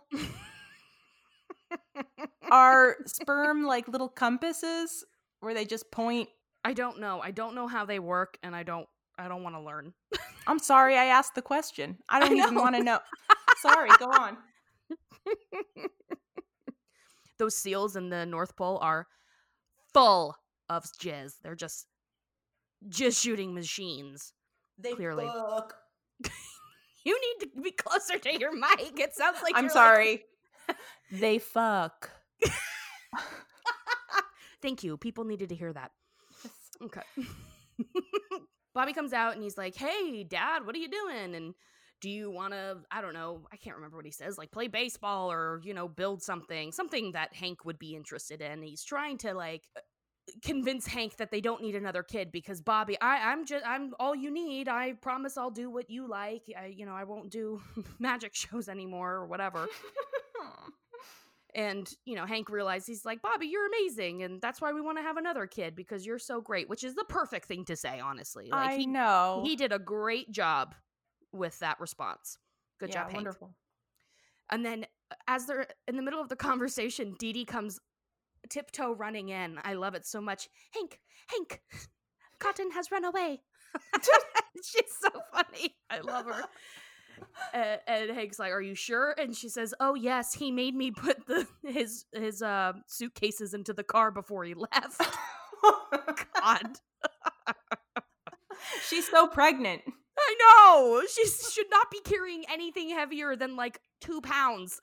Are 2.51 2.97
sperm 3.07 3.65
like 3.67 3.89
little 3.89 4.09
compasses 4.09 5.05
where 5.41 5.55
they 5.55 5.65
just 5.65 5.91
point? 5.91 6.29
I 6.65 6.73
don't 6.73 7.01
know. 7.01 7.21
I 7.21 7.31
don't 7.31 7.55
know 7.55 7.67
how 7.67 7.85
they 7.85 7.99
work, 7.99 8.39
and 8.43 8.55
I 8.55 8.63
don't. 8.63 8.89
I 9.17 9.29
don't 9.29 9.45
want 9.45 9.55
to 9.55 9.61
learn. 9.61 9.93
I'm 10.47 10.59
sorry 10.59 10.97
I 10.97 11.05
asked 11.05 11.37
the 11.37 11.43
question. 11.43 11.99
I 12.09 12.19
don't 12.19 12.37
even 12.37 12.57
want 12.57 12.75
to 12.75 12.83
know. 12.83 12.99
Sorry, 13.59 13.91
go 13.99 14.07
on. 14.11 14.37
Those 17.39 17.57
seals 17.57 17.97
in 17.97 18.11
the 18.11 18.25
North 18.27 18.57
Pole 18.57 18.79
are 18.81 19.07
full 19.93 20.37
of 20.69 20.85
jizz. 21.01 21.35
They're 21.43 21.57
just 21.57 21.87
just 22.89 23.21
shooting 23.21 23.55
machines. 23.55 24.33
They 24.79 24.93
Clearly. 24.93 25.27
fuck. 25.27 25.75
You 27.07 27.21
need 27.21 27.51
to 27.55 27.61
be 27.61 27.71
closer 27.71 28.19
to 28.19 28.39
your 28.41 28.51
mic. 28.57 28.99
It 28.99 29.15
sounds 29.15 29.37
like 29.43 29.53
I'm 29.55 29.65
you're, 29.65 29.75
like- 29.75 29.75
sorry. 29.75 30.25
they 31.13 31.39
fuck. 31.39 32.11
Thank 34.63 34.83
you. 34.83 34.97
People 34.97 35.25
needed 35.25 35.51
to 35.51 35.55
hear 35.55 35.71
that. 35.75 35.91
Okay. 36.83 37.03
Bobby 38.75 38.95
comes 38.95 39.13
out 39.13 39.35
and 39.35 39.43
he's 39.43 39.59
like, 39.59 39.77
"Hey, 39.77 40.25
Dad, 40.25 40.65
what 40.65 40.75
are 40.75 40.79
you 40.79 40.89
doing? 40.89 41.35
And 41.35 41.55
do 42.05 42.11
you 42.11 42.31
want 42.31 42.53
to? 42.53 42.77
I 42.91 43.01
don't 43.01 43.15
know. 43.15 43.47
I 43.51 43.57
can't 43.57 43.77
remember 43.77 43.97
what 43.97 44.05
he 44.05 44.13
says. 44.13 44.37
Like 44.37 44.51
play 44.51 44.69
baseball 44.69 45.33
or 45.33 45.63
you 45.65 45.73
know 45.73 45.89
build 45.89 46.23
something, 46.23 46.71
something 46.71 47.13
that 47.13 47.35
Hank 47.35 47.65
would 47.65 47.79
be 47.79 47.97
interested 47.97 48.43
in. 48.43 48.61
He's 48.61 48.85
trying 48.85 49.17
to 49.19 49.33
like 49.33 49.63
uh, 49.75 49.81
convince 50.45 50.87
Hank 50.87 51.17
that 51.17 51.31
they 51.31 51.41
don't 51.41 51.63
need 51.63 51.75
another 51.75 52.03
kid 52.03 52.31
because 52.31 52.61
Bobby, 52.61 53.01
I, 53.01 53.33
I'm 53.33 53.47
just 53.47 53.65
I'm 53.67 53.95
all 53.99 54.15
you 54.15 54.31
need. 54.31 54.69
I 54.69 54.93
promise 55.01 55.39
I'll 55.39 55.51
do 55.51 55.71
what 55.71 55.89
you 55.89 56.07
like. 56.07 56.43
I 56.61 56.67
you 56.67 56.85
know 56.85 56.93
I 56.93 57.05
won't 57.05 57.31
do 57.31 57.63
magic 57.99 58.35
shows 58.35 58.69
anymore 58.69 59.13
or 59.15 59.27
whatever." 59.27 59.67
And, 61.57 61.89
you 62.05 62.17
know, 62.17 62.27
Hank 62.27 62.51
realized 62.51 62.85
he's 62.89 63.05
like, 63.05 63.23
Bobby, 63.23 63.47
you're 63.47 63.69
amazing. 63.69 64.25
And 64.25 64.43
that's 64.43 64.61
why 64.61 64.73
we 64.73 64.81
want 64.81 64.99
to 64.99 65.03
have 65.03 65.19
another 65.19 65.47
kid 65.47 65.77
because 65.77 66.05
you're 66.05 66.19
so 66.19 66.41
great, 66.41 66.69
which 66.69 66.83
is 66.83 66.97
the 66.97 67.05
perfect 67.05 67.47
thing 67.47 67.65
to 67.67 67.77
say, 67.77 68.01
honestly. 68.01 68.49
Like, 68.51 68.71
I 68.71 68.77
he, 68.77 68.87
know. 68.87 69.41
he 69.45 69.55
did 69.55 69.71
a 69.71 69.79
great 69.79 70.33
job 70.33 70.75
with 71.35 71.59
that 71.59 71.81
response. 71.81 72.39
Good 72.79 72.91
yeah, 72.91 73.03
job, 73.03 73.05
Hank. 73.07 73.15
wonderful. 73.17 73.55
And 74.51 74.65
then, 74.65 74.87
uh, 75.11 75.15
as 75.27 75.47
they're 75.47 75.67
in 75.89 75.97
the 75.97 76.03
middle 76.03 76.21
of 76.21 76.29
the 76.29 76.37
conversation, 76.37 77.15
Didi 77.19 77.45
comes 77.45 77.81
tiptoe 78.49 78.95
running 78.95 79.31
in. 79.31 79.59
I 79.65 79.75
love 79.75 79.95
it 79.95 80.07
so 80.07 80.21
much. 80.21 80.49
Hank, 80.73 81.01
Hank, 81.29 81.63
Cotton 82.39 82.71
has 82.73 82.91
run 82.91 83.05
away. 83.05 83.41
She's 84.63 84.93
so 85.01 85.11
funny. 85.33 85.75
I 85.91 86.01
love 86.01 86.27
her. 86.27 86.45
Uh, 87.53 87.77
and 87.87 88.11
Hank's 88.11 88.39
like, 88.39 88.53
"Are 88.53 88.61
you 88.61 88.75
sure?" 88.75 89.15
And 89.19 89.37
she 89.37 89.49
says, 89.49 89.73
"Oh 89.81 89.95
yes, 89.95 90.35
he 90.35 90.51
made 90.51 90.75
me 90.75 90.91
put 90.91 91.27
the 91.27 91.47
his 91.65 92.05
his 92.13 92.43
uh, 92.43 92.73
suitcases 92.87 93.55
into 93.55 93.73
the 93.73 93.85
car 93.85 94.11
before 94.11 94.45
he 94.45 94.55
left." 94.55 95.01
God, 96.43 96.79
She's 98.89 99.09
so 99.09 99.27
pregnant. 99.27 99.83
I 100.19 100.37
know 100.39 101.03
she 101.13 101.27
should 101.27 101.71
not 101.71 101.91
be 101.91 102.01
carrying 102.05 102.45
anything 102.51 102.91
heavier 102.91 103.37
than 103.37 103.57
like 103.57 103.81
two 104.01 104.21
pounds. 104.21 104.79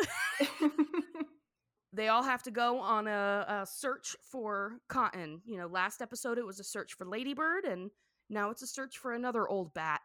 they 1.93 2.07
all 2.09 2.23
have 2.23 2.43
to 2.43 2.51
go 2.51 2.79
on 2.79 3.07
a, 3.07 3.45
a 3.47 3.65
search 3.65 4.15
for 4.21 4.79
Cotton. 4.89 5.41
You 5.45 5.57
know, 5.57 5.67
last 5.67 6.01
episode 6.01 6.37
it 6.37 6.45
was 6.45 6.59
a 6.59 6.63
search 6.63 6.93
for 6.93 7.05
Ladybird, 7.05 7.65
and 7.65 7.91
now 8.29 8.49
it's 8.49 8.61
a 8.61 8.67
search 8.67 8.97
for 8.97 9.13
another 9.13 9.47
old 9.47 9.73
bat, 9.73 10.01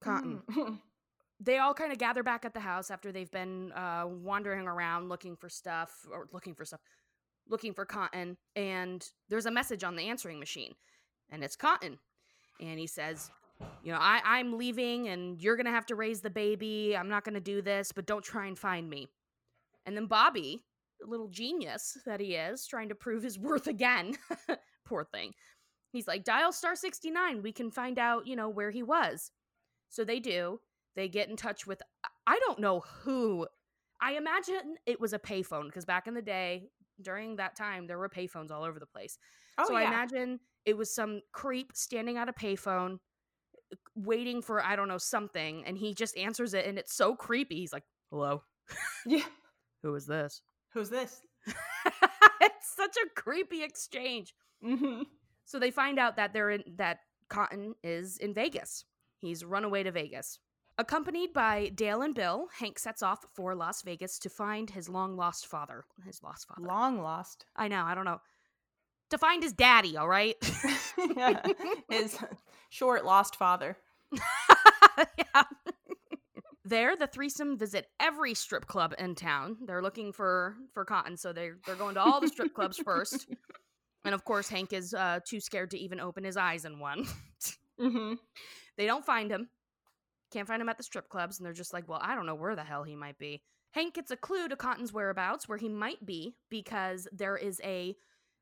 Cotton. 0.00 0.42
Mm. 0.50 0.78
they 1.40 1.58
all 1.58 1.74
kind 1.74 1.90
of 1.90 1.98
gather 1.98 2.22
back 2.22 2.44
at 2.44 2.54
the 2.54 2.60
house 2.60 2.90
after 2.90 3.10
they've 3.10 3.30
been 3.30 3.72
uh, 3.72 4.04
wandering 4.06 4.68
around 4.68 5.08
looking 5.08 5.36
for 5.36 5.48
stuff 5.48 6.06
or 6.12 6.28
looking 6.32 6.54
for 6.54 6.64
stuff 6.64 6.80
looking 7.48 7.72
for 7.72 7.84
cotton 7.84 8.36
and 8.54 9.08
there's 9.28 9.46
a 9.46 9.50
message 9.50 9.82
on 9.82 9.96
the 9.96 10.08
answering 10.08 10.38
machine 10.38 10.74
and 11.30 11.42
it's 11.42 11.56
cotton 11.56 11.98
and 12.60 12.78
he 12.78 12.86
says 12.86 13.30
you 13.82 13.92
know 13.92 13.98
I, 14.00 14.20
i'm 14.24 14.56
leaving 14.56 15.08
and 15.08 15.40
you're 15.40 15.56
gonna 15.56 15.70
have 15.70 15.86
to 15.86 15.94
raise 15.94 16.20
the 16.20 16.30
baby 16.30 16.96
i'm 16.96 17.08
not 17.08 17.24
gonna 17.24 17.40
do 17.40 17.62
this 17.62 17.92
but 17.92 18.06
don't 18.06 18.24
try 18.24 18.46
and 18.46 18.58
find 18.58 18.88
me 18.88 19.08
and 19.86 19.96
then 19.96 20.06
bobby 20.06 20.62
the 21.00 21.06
little 21.06 21.28
genius 21.28 21.96
that 22.06 22.20
he 22.20 22.34
is 22.34 22.66
trying 22.66 22.88
to 22.90 22.94
prove 22.94 23.22
his 23.22 23.38
worth 23.38 23.66
again 23.66 24.16
poor 24.86 25.04
thing 25.04 25.32
he's 25.92 26.08
like 26.08 26.24
dial 26.24 26.52
star 26.52 26.74
69 26.74 27.42
we 27.42 27.52
can 27.52 27.70
find 27.70 27.98
out 27.98 28.26
you 28.26 28.36
know 28.36 28.48
where 28.48 28.70
he 28.70 28.82
was 28.82 29.30
so 29.88 30.04
they 30.04 30.20
do 30.20 30.60
they 30.96 31.08
get 31.08 31.28
in 31.28 31.36
touch 31.36 31.66
with 31.66 31.82
I 32.30 32.38
don't 32.46 32.60
know 32.60 32.80
who. 32.80 33.46
I 34.00 34.12
imagine 34.12 34.76
it 34.86 35.00
was 35.00 35.12
a 35.12 35.18
payphone 35.18 35.66
because 35.66 35.84
back 35.84 36.06
in 36.06 36.14
the 36.14 36.22
day, 36.22 36.68
during 37.02 37.36
that 37.36 37.56
time, 37.56 37.86
there 37.86 37.98
were 37.98 38.08
payphones 38.08 38.50
all 38.50 38.62
over 38.62 38.78
the 38.78 38.86
place. 38.86 39.18
Oh, 39.58 39.64
so 39.66 39.74
I 39.74 39.82
imagine 39.82 40.40
it 40.64 40.76
was 40.76 40.94
some 40.94 41.20
creep 41.32 41.72
standing 41.74 42.16
at 42.16 42.28
a 42.28 42.32
payphone, 42.32 42.98
waiting 43.94 44.42
for 44.42 44.62
I 44.64 44.76
don't 44.76 44.88
know 44.88 44.98
something, 44.98 45.64
and 45.66 45.76
he 45.76 45.94
just 45.94 46.16
answers 46.16 46.54
it, 46.54 46.66
and 46.66 46.78
it's 46.78 46.94
so 46.94 47.14
creepy. 47.14 47.56
He's 47.56 47.72
like, 47.72 47.84
"Hello, 48.10 48.42
yeah. 49.06 49.24
who 49.82 49.94
is 49.94 50.06
this?" 50.06 50.42
Who's 50.72 50.90
this? 50.90 51.22
it's 52.40 52.76
such 52.76 52.96
a 52.96 53.20
creepy 53.20 53.62
exchange. 53.62 54.34
hmm 54.62 55.02
So 55.44 55.58
they 55.58 55.70
find 55.70 55.98
out 55.98 56.16
that 56.16 56.32
they're 56.32 56.50
in 56.50 56.62
that 56.76 56.98
Cotton 57.28 57.74
is 57.82 58.18
in 58.18 58.34
Vegas. 58.34 58.84
He's 59.18 59.44
run 59.44 59.64
away 59.64 59.82
to 59.82 59.90
Vegas. 59.90 60.38
Accompanied 60.78 61.32
by 61.32 61.70
Dale 61.74 62.02
and 62.02 62.14
Bill, 62.14 62.46
Hank 62.58 62.78
sets 62.78 63.02
off 63.02 63.24
for 63.34 63.54
Las 63.54 63.82
Vegas 63.82 64.18
to 64.20 64.30
find 64.30 64.70
his 64.70 64.88
long 64.88 65.16
lost 65.16 65.46
father. 65.46 65.84
His 66.06 66.22
lost 66.22 66.48
father. 66.48 66.66
Long 66.66 67.02
lost. 67.02 67.44
I 67.54 67.68
know, 67.68 67.82
I 67.84 67.94
don't 67.94 68.06
know. 68.06 68.20
To 69.10 69.18
find 69.18 69.42
his 69.42 69.52
daddy, 69.52 69.96
all 69.96 70.08
right? 70.08 70.36
yeah. 71.16 71.42
His 71.90 72.16
short 72.70 73.04
lost 73.04 73.36
father. 73.36 73.76
yeah. 74.98 75.42
There, 76.64 76.94
the 76.94 77.08
threesome 77.08 77.58
visit 77.58 77.86
every 77.98 78.34
strip 78.34 78.66
club 78.66 78.94
in 78.98 79.16
town. 79.16 79.56
They're 79.66 79.82
looking 79.82 80.12
for 80.12 80.54
for 80.72 80.84
Cotton, 80.84 81.16
so 81.16 81.32
they're 81.32 81.56
they're 81.66 81.74
going 81.74 81.94
to 81.96 82.00
all 82.00 82.20
the 82.20 82.28
strip 82.28 82.54
clubs 82.54 82.78
first. 82.78 83.26
And 84.04 84.14
of 84.14 84.24
course, 84.24 84.48
Hank 84.48 84.72
is 84.72 84.94
uh, 84.94 85.20
too 85.26 85.40
scared 85.40 85.72
to 85.72 85.78
even 85.78 86.00
open 86.00 86.24
his 86.24 86.36
eyes 86.38 86.64
in 86.64 86.78
one. 86.78 87.06
hmm 87.78 88.14
They 88.78 88.86
don't 88.86 89.04
find 89.04 89.30
him. 89.30 89.50
Can't 90.32 90.48
find 90.48 90.62
him 90.62 90.68
at 90.70 90.78
the 90.78 90.84
strip 90.84 91.08
clubs, 91.08 91.38
and 91.38 91.44
they're 91.46 91.52
just 91.52 91.72
like, 91.74 91.88
well, 91.88 92.00
I 92.02 92.14
don't 92.14 92.26
know 92.26 92.34
where 92.34 92.56
the 92.56 92.64
hell 92.64 92.82
he 92.84 92.96
might 92.96 93.18
be. 93.18 93.42
Hank 93.72 93.94
gets 93.94 94.10
a 94.10 94.16
clue 94.16 94.48
to 94.48 94.56
Cotton's 94.56 94.92
whereabouts, 94.92 95.48
where 95.48 95.58
he 95.58 95.68
might 95.68 96.04
be, 96.06 96.36
because 96.50 97.08
there 97.12 97.36
is 97.36 97.60
a 97.62 97.94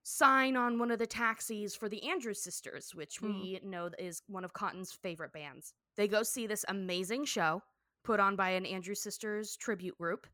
sign 0.09 0.57
on 0.57 0.79
one 0.79 0.91
of 0.91 0.99
the 0.99 1.07
taxis 1.07 1.75
for 1.75 1.89
the 1.89 2.03
Andrews 2.09 2.43
Sisters, 2.43 2.95
which 2.95 3.21
we 3.21 3.61
know 3.63 3.91
is 3.99 4.23
one 4.27 4.43
of 4.43 4.55
Cotton's 4.55 4.93
favorite 4.93 5.33
bands. 5.33 5.75
They 5.97 6.09
go 6.09 6.23
see 6.23 6.47
this 6.47 6.65
amazing 6.69 7.27
show 7.27 7.63
put 8.05 8.19
on 8.19 8.35
by 8.35 8.51
an 8.51 8.65
Andrews 8.65 9.03
Sisters 9.03 9.57
tribute 9.57 9.99
group, 9.99 10.27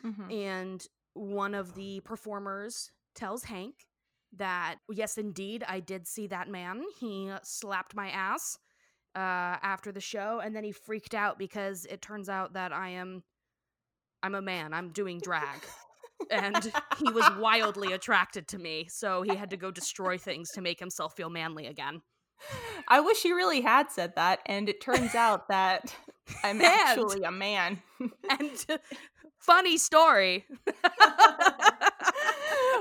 hmm 0.00 0.30
and 0.30 0.84
one 1.14 1.54
of 1.54 1.74
the 1.74 2.00
performers 2.00 2.90
tells 3.14 3.44
Hank 3.44 3.74
that 4.36 4.76
yes, 4.90 5.18
indeed, 5.18 5.62
I 5.68 5.78
did 5.80 6.08
see 6.08 6.26
that 6.28 6.48
man. 6.48 6.82
He 6.98 7.30
slapped 7.44 7.94
my 7.94 8.08
ass 8.08 8.58
uh, 9.14 9.60
after 9.62 9.92
the 9.92 10.00
show, 10.00 10.40
and 10.42 10.56
then 10.56 10.64
he 10.64 10.72
freaked 10.72 11.14
out 11.14 11.38
because 11.38 11.84
it 11.86 12.02
turns 12.02 12.28
out 12.28 12.54
that 12.54 12.72
I 12.72 12.88
am 12.88 13.22
I'm 14.22 14.34
a 14.34 14.42
man. 14.42 14.72
I'm 14.72 14.90
doing 14.90 15.20
drag. 15.20 15.60
and 16.30 16.72
he 16.98 17.10
was 17.10 17.28
wildly 17.38 17.92
attracted 17.92 18.48
to 18.48 18.58
me, 18.58 18.86
so 18.90 19.22
he 19.22 19.34
had 19.34 19.50
to 19.50 19.56
go 19.56 19.70
destroy 19.70 20.18
things 20.18 20.50
to 20.52 20.60
make 20.60 20.80
himself 20.80 21.14
feel 21.16 21.30
manly 21.30 21.66
again. 21.66 22.02
I 22.88 23.00
wish 23.00 23.22
he 23.22 23.32
really 23.32 23.60
had 23.60 23.90
said 23.90 24.14
that, 24.16 24.40
and 24.46 24.68
it 24.68 24.80
turns 24.80 25.14
out 25.14 25.48
that 25.48 25.94
I'm 26.42 26.56
And- 26.56 26.66
actually 26.66 27.22
a 27.22 27.30
man. 27.30 27.80
And 28.28 28.66
funny 29.38 29.78
story. 29.78 30.44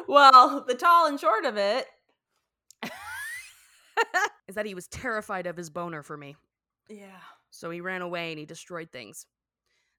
well, 0.08 0.64
the 0.68 0.76
tall 0.76 1.08
and 1.08 1.20
short 1.20 1.46
of 1.46 1.58
it. 1.58 1.86
is 4.48 4.56
that 4.56 4.66
he 4.66 4.76
was 4.76 4.88
terrified 4.88 5.48
of 5.48 5.58
his 5.58 5.70
boner 5.70 6.04
for 6.04 6.18
me. 6.18 6.36
Yeah. 6.90 7.20
So 7.52 7.70
he 7.70 7.82
ran 7.82 8.02
away 8.02 8.32
and 8.32 8.40
he 8.40 8.46
destroyed 8.46 8.90
things. 8.92 9.26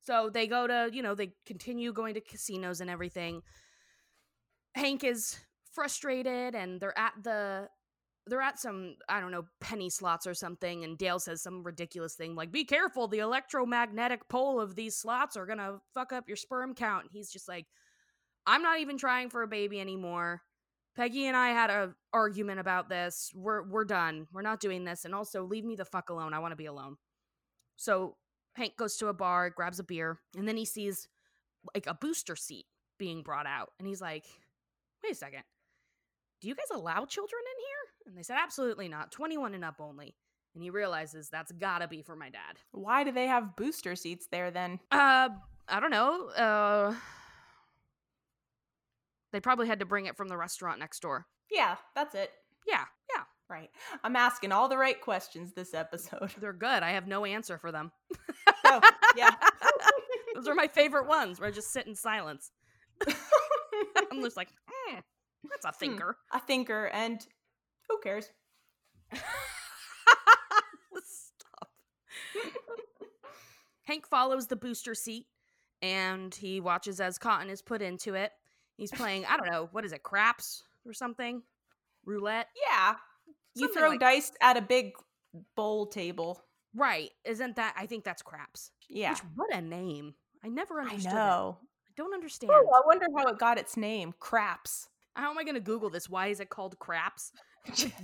So 0.02 0.30
they 0.30 0.48
go 0.48 0.66
to, 0.66 0.90
you 0.92 1.00
know, 1.02 1.14
they 1.14 1.32
continue 1.46 1.92
going 1.92 2.14
to 2.14 2.20
casinos 2.20 2.80
and 2.80 2.90
everything. 2.90 3.42
Hank 4.74 5.04
is 5.04 5.38
frustrated 5.72 6.54
and 6.54 6.80
they're 6.80 6.98
at 6.98 7.12
the 7.22 7.68
they're 8.26 8.42
at 8.42 8.58
some 8.58 8.96
I 9.08 9.20
don't 9.20 9.30
know 9.30 9.46
penny 9.60 9.90
slots 9.90 10.26
or 10.26 10.34
something 10.34 10.84
and 10.84 10.98
Dale 10.98 11.18
says 11.18 11.42
some 11.42 11.62
ridiculous 11.62 12.14
thing 12.14 12.36
like 12.36 12.52
be 12.52 12.64
careful 12.64 13.08
the 13.08 13.18
electromagnetic 13.18 14.28
pole 14.28 14.60
of 14.60 14.76
these 14.76 14.96
slots 14.96 15.36
are 15.36 15.46
going 15.46 15.58
to 15.58 15.80
fuck 15.94 16.12
up 16.12 16.28
your 16.28 16.36
sperm 16.36 16.74
count. 16.74 17.04
And 17.04 17.10
he's 17.12 17.30
just 17.30 17.48
like 17.48 17.66
I'm 18.46 18.62
not 18.62 18.80
even 18.80 18.98
trying 18.98 19.30
for 19.30 19.42
a 19.42 19.48
baby 19.48 19.80
anymore. 19.80 20.42
Peggy 20.96 21.26
and 21.26 21.36
I 21.36 21.50
had 21.50 21.70
a 21.70 21.94
argument 22.12 22.60
about 22.60 22.88
this. 22.88 23.30
We're 23.34 23.62
we're 23.62 23.84
done. 23.84 24.26
We're 24.32 24.42
not 24.42 24.60
doing 24.60 24.84
this 24.84 25.04
and 25.04 25.14
also 25.14 25.44
leave 25.44 25.64
me 25.64 25.76
the 25.76 25.84
fuck 25.84 26.10
alone. 26.10 26.34
I 26.34 26.40
want 26.40 26.52
to 26.52 26.56
be 26.56 26.66
alone. 26.66 26.96
So 27.76 28.16
Hank 28.54 28.76
goes 28.76 28.96
to 28.98 29.08
a 29.08 29.14
bar, 29.14 29.50
grabs 29.50 29.78
a 29.78 29.84
beer, 29.84 30.18
and 30.36 30.46
then 30.46 30.56
he 30.56 30.64
sees 30.64 31.08
like 31.74 31.86
a 31.86 31.94
booster 31.94 32.36
seat 32.36 32.66
being 32.98 33.22
brought 33.22 33.46
out. 33.46 33.70
And 33.78 33.88
he's 33.88 34.00
like, 34.00 34.24
wait 35.02 35.12
a 35.12 35.16
second. 35.16 35.42
Do 36.40 36.48
you 36.48 36.54
guys 36.54 36.66
allow 36.72 37.04
children 37.04 37.40
in 37.40 37.64
here? 37.64 38.08
And 38.08 38.18
they 38.18 38.22
said, 38.22 38.36
absolutely 38.40 38.88
not. 38.88 39.12
21 39.12 39.54
and 39.54 39.64
up 39.64 39.76
only. 39.80 40.16
And 40.54 40.62
he 40.62 40.70
realizes 40.70 41.28
that's 41.28 41.52
gotta 41.52 41.88
be 41.88 42.02
for 42.02 42.16
my 42.16 42.28
dad. 42.28 42.58
Why 42.72 43.04
do 43.04 43.12
they 43.12 43.26
have 43.26 43.56
booster 43.56 43.96
seats 43.96 44.26
there 44.30 44.50
then? 44.50 44.80
Uh, 44.90 45.30
I 45.68 45.80
don't 45.80 45.90
know. 45.90 46.28
Uh, 46.28 46.94
they 49.32 49.40
probably 49.40 49.66
had 49.66 49.78
to 49.80 49.86
bring 49.86 50.06
it 50.06 50.16
from 50.16 50.28
the 50.28 50.36
restaurant 50.36 50.78
next 50.78 51.00
door. 51.00 51.26
Yeah, 51.50 51.76
that's 51.94 52.14
it. 52.14 52.30
Yeah, 52.66 52.84
yeah. 53.14 53.22
Right. 53.48 53.70
I'm 54.02 54.16
asking 54.16 54.52
all 54.52 54.68
the 54.68 54.78
right 54.78 54.98
questions 55.00 55.52
this 55.52 55.74
episode. 55.74 56.30
They're 56.40 56.52
good. 56.52 56.82
I 56.82 56.92
have 56.92 57.06
no 57.06 57.24
answer 57.24 57.58
for 57.58 57.70
them. 57.70 57.92
Oh, 58.64 58.80
yeah. 59.16 59.30
Those 60.34 60.48
are 60.48 60.54
my 60.54 60.68
favorite 60.68 61.06
ones 61.06 61.38
where 61.38 61.48
I 61.48 61.52
just 61.52 61.72
sit 61.72 61.86
in 61.86 61.94
silence. 61.94 62.50
I'm 64.10 64.22
just 64.22 64.36
like, 64.36 64.48
hmm, 64.66 65.00
that's 65.50 65.66
a 65.66 65.72
thinker. 65.72 66.16
a 66.32 66.40
thinker, 66.40 66.86
and 66.86 67.20
who 67.88 67.98
cares? 68.02 68.30
Stop. 71.04 71.68
Hank 73.82 74.06
follows 74.06 74.46
the 74.46 74.56
booster 74.56 74.94
seat 74.94 75.26
and 75.82 76.34
he 76.34 76.60
watches 76.60 77.00
as 77.00 77.18
Cotton 77.18 77.50
is 77.50 77.60
put 77.60 77.82
into 77.82 78.14
it. 78.14 78.30
He's 78.76 78.92
playing, 78.92 79.26
I 79.26 79.36
don't 79.36 79.50
know, 79.50 79.68
what 79.72 79.84
is 79.84 79.92
it, 79.92 80.02
craps 80.02 80.62
or 80.86 80.92
something? 80.94 81.42
Roulette? 82.04 82.48
Yeah. 82.68 82.94
You 83.54 83.72
throw 83.72 83.90
like- 83.90 84.00
dice 84.00 84.32
at 84.40 84.56
a 84.56 84.62
big 84.62 84.92
bowl 85.56 85.86
table. 85.86 86.42
Right. 86.74 87.10
Isn't 87.24 87.56
that, 87.56 87.74
I 87.76 87.86
think 87.86 88.04
that's 88.04 88.22
craps. 88.22 88.70
Yeah. 88.88 89.10
Which, 89.10 89.20
what 89.34 89.54
a 89.54 89.60
name. 89.60 90.14
I 90.44 90.48
never 90.48 90.80
I 90.80 90.84
understood 90.84 91.12
it. 91.12 91.14
know. 91.14 91.58
I 91.86 91.90
don't 91.96 92.14
understand. 92.14 92.52
Oh, 92.54 92.70
I 92.74 92.80
wonder 92.86 93.06
how 93.16 93.26
it 93.26 93.38
got 93.38 93.58
its 93.58 93.76
name. 93.76 94.14
Craps. 94.18 94.88
How 95.14 95.30
am 95.30 95.38
I 95.38 95.44
going 95.44 95.54
to 95.56 95.60
Google 95.60 95.90
this? 95.90 96.08
Why 96.08 96.28
is 96.28 96.40
it 96.40 96.48
called 96.48 96.78
craps? 96.78 97.32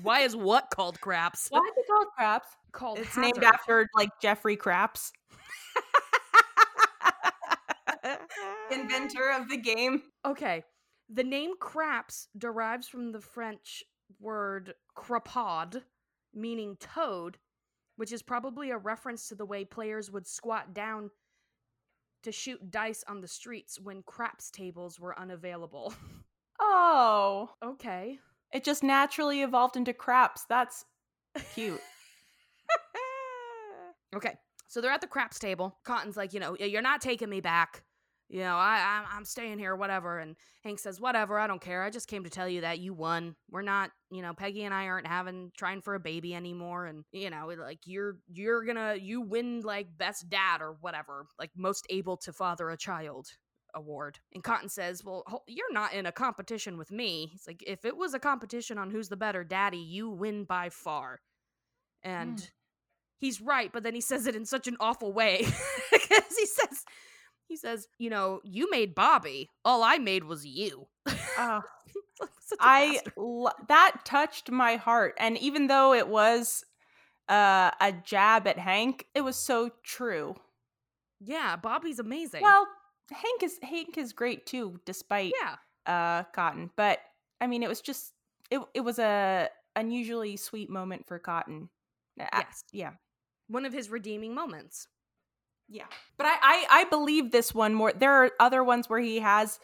Why 0.02 0.20
is 0.20 0.37
what 0.37 0.68
called 0.70 1.00
craps? 1.00 1.48
Why 1.50 1.61
is 1.61 1.72
it 1.76 1.87
called 1.90 2.06
Craps? 2.16 2.48
Called 2.70 2.98
It's 2.98 3.16
named 3.16 3.42
after 3.42 3.88
like 3.96 4.11
Jeffrey 4.20 4.56
Craps, 4.56 5.11
inventor 8.70 9.30
of 9.32 9.48
the 9.48 9.56
game. 9.56 10.02
Okay. 10.24 10.62
The 11.11 11.24
name 11.24 11.52
craps 11.58 12.28
derives 12.37 12.87
from 12.87 13.12
the 13.12 13.20
French 13.20 13.82
word 14.21 14.75
crapaude, 14.97 15.83
meaning 16.35 16.77
toad, 16.81 17.38
which 17.97 18.12
is 18.12 18.23
probably 18.23 18.71
a 18.71 18.79
reference 18.79 19.29
to 19.29 19.35
the 19.35 19.47
way 19.47 19.64
players 19.64 20.11
would 20.11 20.27
squat 20.27 20.75
down 20.75 21.11
to 22.23 22.33
shoot 22.33 22.71
dice 22.71 23.05
on 23.09 23.21
the 23.21 23.29
streets 23.29 23.79
when 23.81 24.03
craps 24.03 24.51
tables 24.51 24.99
were 24.99 25.18
unavailable. 25.18 25.94
Oh, 26.61 27.51
okay. 27.64 28.18
it 28.53 28.64
just 28.64 28.83
naturally 28.83 29.42
evolved 29.42 29.77
into 29.77 29.92
Craps. 29.92 30.44
That's 30.49 30.85
cute. 31.55 31.81
okay. 34.16 34.35
So 34.66 34.81
they're 34.81 34.90
at 34.90 35.01
the 35.01 35.07
craps 35.07 35.38
table. 35.38 35.79
Cotton's 35.85 36.16
like, 36.16 36.35
you 36.35 36.40
know, 36.40 36.57
you're 36.59 36.83
not 36.83 37.01
taking 37.01 37.31
me 37.31 37.40
back. 37.40 37.85
You 38.29 38.41
know, 38.41 38.57
I, 38.57 38.99
I'm, 38.99 39.19
I'm 39.19 39.25
staying 39.25 39.59
here, 39.59 39.75
whatever. 39.75 40.19
And 40.19 40.37
Hank 40.62 40.79
says, 40.79 41.01
whatever, 41.01 41.38
I 41.38 41.47
don't 41.47 41.62
care. 41.62 41.83
I 41.83 41.91
just 41.91 42.09
came 42.09 42.25
to 42.25 42.31
tell 42.31 42.49
you 42.49 42.61
that 42.61 42.79
you 42.79 42.93
won. 42.93 43.37
We're 43.51 43.62
not, 43.62 43.91
you 44.11 44.21
know, 44.21 44.35
Peggy 44.35 44.64
and 44.64 44.75
I 44.75 44.87
aren't 44.87 45.07
having 45.07 45.51
trying 45.57 45.81
for 45.81 45.95
a 45.95 46.01
baby 46.01 46.35
anymore. 46.35 46.87
And 46.87 47.05
you 47.12 47.31
know, 47.31 47.51
like 47.59 47.81
you're 47.87 48.19
you're 48.31 48.64
gonna 48.64 48.97
you 48.97 49.23
win 49.23 49.62
like 49.62 49.97
best 49.97 50.29
dad 50.29 50.61
or 50.61 50.77
whatever, 50.81 51.27
like 51.38 51.51
most 51.57 51.87
able 51.88 52.19
to 52.19 52.33
father 52.33 52.69
a 52.71 52.77
child 52.77 53.29
award. 53.75 54.19
And 54.35 54.45
Cotton 54.45 54.69
says, 54.69 55.05
well, 55.05 55.45
you're 55.47 55.73
not 55.73 55.93
in 55.95 56.07
a 56.07 56.12
competition 56.12 56.77
with 56.79 56.91
me. 56.91 57.29
He's 57.33 57.47
like, 57.47 57.62
if 57.67 57.85
it 57.85 57.97
was 57.97 58.12
a 58.14 58.19
competition 58.19 58.79
on 58.79 58.91
who's 58.91 59.09
the 59.09 59.17
better 59.17 59.45
daddy, 59.45 59.79
you 59.79 60.11
win 60.11 60.45
by 60.45 60.69
far. 60.71 61.21
And 62.03 62.38
Mm. 62.38 62.51
he's 63.19 63.41
right, 63.41 63.73
but 63.73 63.83
then 63.83 63.95
he 63.95 64.01
says 64.01 64.27
it 64.27 64.37
in 64.37 64.45
such 64.45 64.67
an 64.69 64.77
awful 64.81 65.12
way 65.12 65.38
because 65.93 66.37
he 66.38 66.47
says 66.47 66.85
he 67.48 67.56
says, 67.56 67.88
you 67.98 68.11
know, 68.11 68.40
you 68.44 68.70
made 68.70 68.94
Bobby. 68.94 69.48
All 69.64 69.82
I 69.82 69.98
made 69.98 70.24
was 70.24 70.44
you. 70.46 70.87
Oh, 71.38 71.62
I 72.61 73.00
lo- 73.16 73.50
that 73.68 74.00
touched 74.04 74.50
my 74.50 74.76
heart, 74.76 75.14
and 75.18 75.38
even 75.38 75.66
though 75.66 75.94
it 75.94 76.08
was 76.08 76.64
uh, 77.28 77.70
a 77.80 77.92
jab 78.04 78.46
at 78.46 78.58
Hank, 78.58 79.06
it 79.14 79.22
was 79.22 79.37
so 79.37 79.70
true. 79.82 80.34
yeah, 81.20 81.56
Bobby's 81.56 81.98
amazing. 81.98 82.42
Well, 82.42 82.66
Hank 83.11 83.42
is 83.42 83.58
Hank 83.62 83.96
is 83.98 84.12
great 84.12 84.46
too, 84.46 84.78
despite 84.84 85.32
yeah, 85.40 85.56
uh, 85.87 86.24
Cotton. 86.34 86.70
But 86.76 86.98
I 87.40 87.46
mean, 87.46 87.62
it 87.62 87.68
was 87.68 87.80
just 87.80 88.12
it 88.50 88.61
it 88.74 88.80
was 88.80 88.98
a 88.98 89.48
unusually 89.76 90.37
sweet 90.37 90.68
moment 90.70 91.06
for 91.06 91.18
Cotton. 91.18 91.68
Yes, 92.16 92.64
yeah, 92.72 92.92
one 93.48 93.64
of 93.64 93.72
his 93.72 93.90
redeeming 93.90 94.34
moments. 94.34 94.88
Yeah. 95.68 95.85
But 96.16 96.26
I, 96.26 96.37
I 96.42 96.66
I 96.70 96.85
believe 96.85 97.31
this 97.31 97.54
one 97.54 97.74
more. 97.74 97.92
There 97.92 98.12
are 98.12 98.31
other 98.40 98.64
ones 98.64 98.88
where 98.88 99.00
he 99.00 99.18
has 99.20 99.59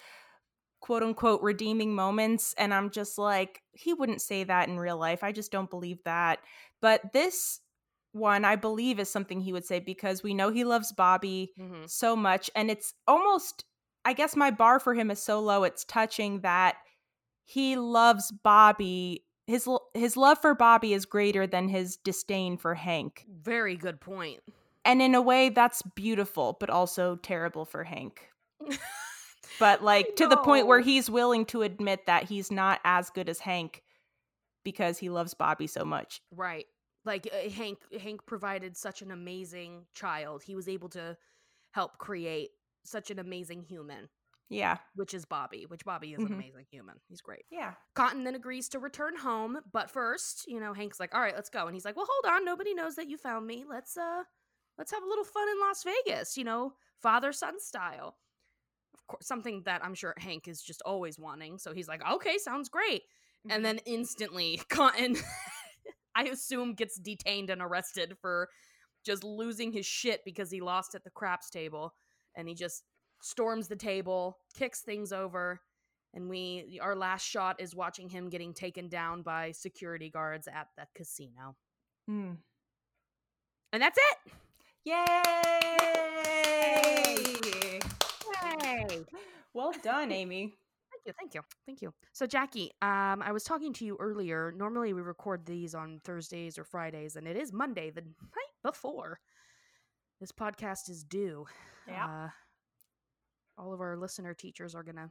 quote 0.81 1.03
unquote 1.03 1.43
redeeming 1.43 1.95
moments, 1.95 2.55
and 2.59 2.73
I'm 2.75 2.91
just 2.91 3.19
like 3.19 3.63
he 3.73 3.93
wouldn't 3.95 4.21
say 4.23 4.45
that 4.45 4.69
in 4.69 4.79
real 4.79 4.99
life. 4.99 5.23
I 5.25 5.33
just 5.33 5.51
don't 5.51 5.71
believe 5.71 6.03
that. 6.05 6.41
But 6.81 7.13
this 7.13 7.61
one, 8.13 8.45
I 8.45 8.55
believe, 8.57 9.01
is 9.01 9.11
something 9.11 9.41
he 9.41 9.53
would 9.53 9.65
say 9.65 9.81
because 9.81 10.23
we 10.23 10.35
know 10.35 10.51
he 10.51 10.63
loves 10.65 10.93
Bobby 10.93 11.53
Mhm. 11.59 11.89
so 11.91 12.15
much 12.15 12.49
and 12.55 12.71
it's 12.71 12.95
almost 13.09 13.65
i 14.05 14.13
guess 14.13 14.37
my 14.37 14.51
bar 14.51 14.79
for 14.79 14.95
him 14.95 15.11
is 15.11 15.21
so 15.21 15.41
low 15.41 15.65
it's 15.65 15.85
touching 15.85 16.41
that 16.41 16.77
he 17.45 17.75
loves 17.77 18.31
bobby 18.31 19.25
his 19.47 19.69
his 19.95 20.17
love 20.17 20.39
for 20.41 20.55
bobby 20.55 20.93
is 20.93 21.05
greater 21.07 21.47
than 21.47 21.69
his 21.69 21.97
disdain 21.97 22.57
for 22.57 22.75
hank 22.75 23.25
Very 23.29 23.77
good 23.77 24.01
point. 24.01 24.41
And 24.85 25.01
in 25.03 25.15
a 25.15 25.21
way 25.23 25.49
that's 25.49 25.83
beautiful 25.95 26.57
but 26.61 26.71
also 26.71 27.17
terrible 27.17 27.65
for 27.65 27.85
hank 27.85 28.29
but 29.59 29.83
like 29.83 30.17
to 30.17 30.27
the 30.27 30.37
point 30.37 30.67
where 30.67 30.81
he's 30.81 31.09
willing 31.11 31.45
to 31.47 31.63
admit 31.63 32.07
that 32.07 32.25
he's 32.25 32.51
not 32.51 32.81
as 32.85 33.11
good 33.11 33.29
as 33.29 33.39
hank 33.41 33.83
because 34.65 34.99
he 34.99 35.11
loves 35.11 35.35
bobby 35.35 35.67
so 35.67 35.85
much 35.85 36.21
Right. 36.31 36.67
Like 37.07 37.29
uh, 37.31 37.51
Hank 37.51 37.81
Hank 38.01 38.25
provided 38.25 38.79
such 38.79 39.03
an 39.03 39.11
amazing 39.11 39.85
child. 39.93 40.43
He 40.43 40.55
was 40.55 40.69
able 40.69 40.89
to 40.91 41.19
help 41.73 41.99
create 41.99 42.49
such 42.83 43.11
an 43.11 43.19
amazing 43.19 43.63
human, 43.63 44.09
yeah 44.49 44.79
which 44.95 45.13
is 45.13 45.27
Bobby, 45.27 45.67
which 45.69 45.85
Bobby 45.85 46.15
is 46.15 46.21
an 46.21 46.29
Mhm. 46.29 46.33
amazing 46.35 46.65
human. 46.71 46.95
He's 47.11 47.21
great. 47.21 47.45
yeah 47.51 47.75
Cotton 47.95 48.25
then 48.25 48.35
agrees 48.35 48.71
to 48.71 48.79
return 48.79 49.17
home, 49.19 49.59
but 49.71 49.91
first, 49.91 50.47
you 50.49 50.59
know, 50.61 50.73
Hank's 50.73 50.99
like, 50.99 51.15
"All 51.15 51.21
right, 51.21 51.35
let's 51.35 51.51
go." 51.51 51.67
And 51.67 51.75
he's 51.77 51.85
like, 51.85 51.95
"Well, 51.95 52.09
hold 52.09 52.35
on. 52.35 52.43
Nobody 52.47 52.73
knows 52.73 52.95
that 52.97 53.11
you 53.11 53.19
found 53.19 53.47
me. 53.47 53.67
Let's 53.69 53.99
uh 53.99 54.23
let's 54.79 54.93
have 54.93 55.03
a 55.03 55.07
little 55.09 55.25
fun 55.25 55.49
in 55.49 55.61
Las 55.61 55.85
Vegas, 55.85 56.37
you 56.37 56.45
know, 56.45 56.75
father-son 57.03 57.61
style." 57.61 58.17
Of 58.95 59.07
course, 59.07 59.27
something 59.27 59.63
that 59.65 59.85
I'm 59.85 59.95
sure 59.95 60.15
Hank 60.17 60.49
is 60.49 60.63
just 60.63 60.83
always 60.87 61.19
wanting. 61.19 61.59
So 61.59 61.73
he's 61.75 61.89
like, 61.89 62.03
"Okay, 62.09 62.39
sounds 62.39 62.69
great." 62.69 63.03
and 63.51 63.63
then 63.63 63.77
instantly 63.85 64.57
Cotton, 64.71 65.17
I 66.15 66.25
assume, 66.25 66.73
gets 66.73 66.99
detained 66.99 67.51
and 67.51 67.61
arrested 67.61 68.17
for 68.23 68.49
just 69.05 69.23
losing 69.23 69.71
his 69.71 69.85
shit 69.85 70.25
because 70.25 70.51
he 70.51 70.63
lost 70.63 70.95
at 70.95 71.05
the 71.05 71.11
craps 71.11 71.51
table, 71.51 71.93
and 72.35 72.49
he 72.49 72.55
just 72.55 72.85
storms 73.21 73.69
the 73.69 73.77
table, 73.77 74.39
kicks 74.55 74.81
things 74.81 75.13
over, 75.13 75.61
and 76.15 76.31
we 76.31 76.79
our 76.81 76.97
last 76.97 77.27
shot 77.27 77.61
is 77.61 77.75
watching 77.75 78.09
him 78.09 78.31
getting 78.31 78.55
taken 78.55 78.89
down 78.89 79.21
by 79.21 79.51
security 79.53 80.09
guards 80.09 80.49
at 80.49 80.69
the 80.79 80.87
casino, 80.95 81.55
Mm. 82.09 82.39
and 83.75 83.83
that's 83.83 83.99
it. 83.99 84.33
Yay 84.85 84.95
Yay! 88.63 89.05
well 89.55 89.73
done 89.83 90.13
amy 90.13 90.55
Thank 91.05 91.07
you, 91.07 91.13
thank 91.19 91.35
you, 91.35 91.41
thank 91.67 91.83
you. 91.83 91.93
So, 92.13 92.27
Jackie, 92.27 92.71
um, 92.81 93.21
I 93.21 93.31
was 93.33 93.45
talking 93.45 93.75
to 93.75 93.85
you 93.85 93.99
earlier. 94.01 94.55
Normally, 94.57 94.95
we 94.95 95.03
record 95.03 95.45
these 95.45 95.75
on 95.75 96.01
Thursdays 96.03 96.57
or 96.57 96.65
Fridays, 96.65 97.17
and 97.17 97.27
it 97.27 97.37
is 97.37 97.53
Monday, 97.53 97.91
the 97.91 98.01
night 98.01 98.55
before 98.63 99.19
this 100.21 100.33
podcast 100.33 100.89
is 100.89 101.05
due. 101.05 101.45
Yeah. 101.87 102.07
Uh, 102.07 102.29
all 103.59 103.75
of 103.75 103.81
our 103.83 103.97
listener 103.99 104.33
teachers 104.33 104.75
are 104.75 104.83
gonna, 104.83 105.11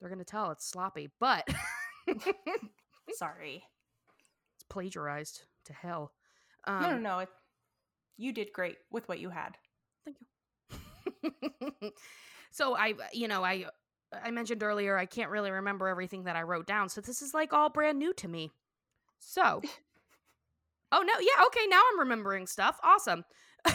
they're 0.00 0.10
gonna 0.10 0.24
tell 0.24 0.50
it's 0.50 0.68
sloppy, 0.68 1.08
but 1.18 1.48
sorry, 3.14 3.64
it's 4.56 4.64
plagiarized 4.68 5.44
to 5.64 5.72
hell. 5.72 6.12
Um, 6.66 6.82
no, 6.82 6.90
no, 6.90 6.98
no. 6.98 7.18
It, 7.20 7.28
you 8.16 8.32
did 8.32 8.52
great 8.52 8.76
with 8.90 9.08
what 9.08 9.20
you 9.20 9.30
had. 9.30 9.56
Thank 10.04 10.16
you. 11.82 11.90
so 12.50 12.76
I, 12.76 12.94
you 13.12 13.28
know, 13.28 13.44
I, 13.44 13.66
I 14.12 14.30
mentioned 14.30 14.62
earlier 14.62 14.96
I 14.96 15.06
can't 15.06 15.30
really 15.30 15.50
remember 15.50 15.88
everything 15.88 16.24
that 16.24 16.36
I 16.36 16.42
wrote 16.42 16.66
down, 16.66 16.88
so 16.88 17.00
this 17.00 17.22
is 17.22 17.34
like 17.34 17.52
all 17.52 17.70
brand 17.70 17.98
new 17.98 18.12
to 18.14 18.28
me. 18.28 18.52
So, 19.18 19.62
oh 20.92 21.02
no, 21.02 21.14
yeah, 21.20 21.46
okay, 21.46 21.66
now 21.68 21.80
I'm 21.92 22.00
remembering 22.00 22.46
stuff. 22.46 22.78
Awesome. 22.82 23.24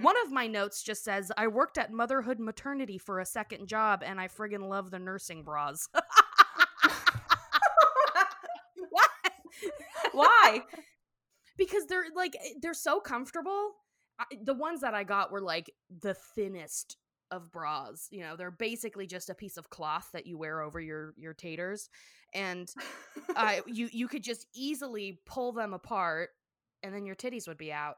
One 0.00 0.16
of 0.24 0.32
my 0.32 0.46
notes 0.46 0.82
just 0.82 1.04
says, 1.04 1.30
I 1.36 1.46
worked 1.48 1.76
at 1.78 1.92
motherhood 1.92 2.38
maternity 2.40 2.96
for 2.98 3.20
a 3.20 3.26
second 3.26 3.66
job 3.68 4.02
and 4.04 4.18
I 4.20 4.28
friggin' 4.28 4.68
love 4.68 4.90
the 4.90 4.98
nursing 4.98 5.42
bras. 5.42 5.88
what? 8.88 9.10
Why? 10.12 10.62
Because 11.56 11.86
they're 11.86 12.04
like, 12.14 12.36
eh, 12.36 12.54
they're 12.60 12.74
so 12.74 13.00
comfortable. 13.00 13.72
I, 14.18 14.24
the 14.42 14.54
ones 14.54 14.80
that 14.80 14.94
I 14.94 15.04
got 15.04 15.32
were 15.32 15.40
like 15.40 15.70
the 16.00 16.14
thinnest 16.14 16.96
of 17.30 17.50
bras. 17.52 18.08
You 18.10 18.20
know, 18.20 18.36
they're 18.36 18.50
basically 18.50 19.06
just 19.06 19.30
a 19.30 19.34
piece 19.34 19.56
of 19.56 19.70
cloth 19.70 20.08
that 20.12 20.26
you 20.26 20.38
wear 20.38 20.60
over 20.60 20.80
your 20.80 21.14
your 21.16 21.34
taters, 21.34 21.88
and 22.34 22.72
uh, 23.36 23.56
you 23.66 23.88
you 23.92 24.08
could 24.08 24.22
just 24.22 24.46
easily 24.54 25.20
pull 25.26 25.52
them 25.52 25.72
apart, 25.72 26.30
and 26.82 26.94
then 26.94 27.06
your 27.06 27.16
titties 27.16 27.48
would 27.48 27.58
be 27.58 27.72
out. 27.72 27.96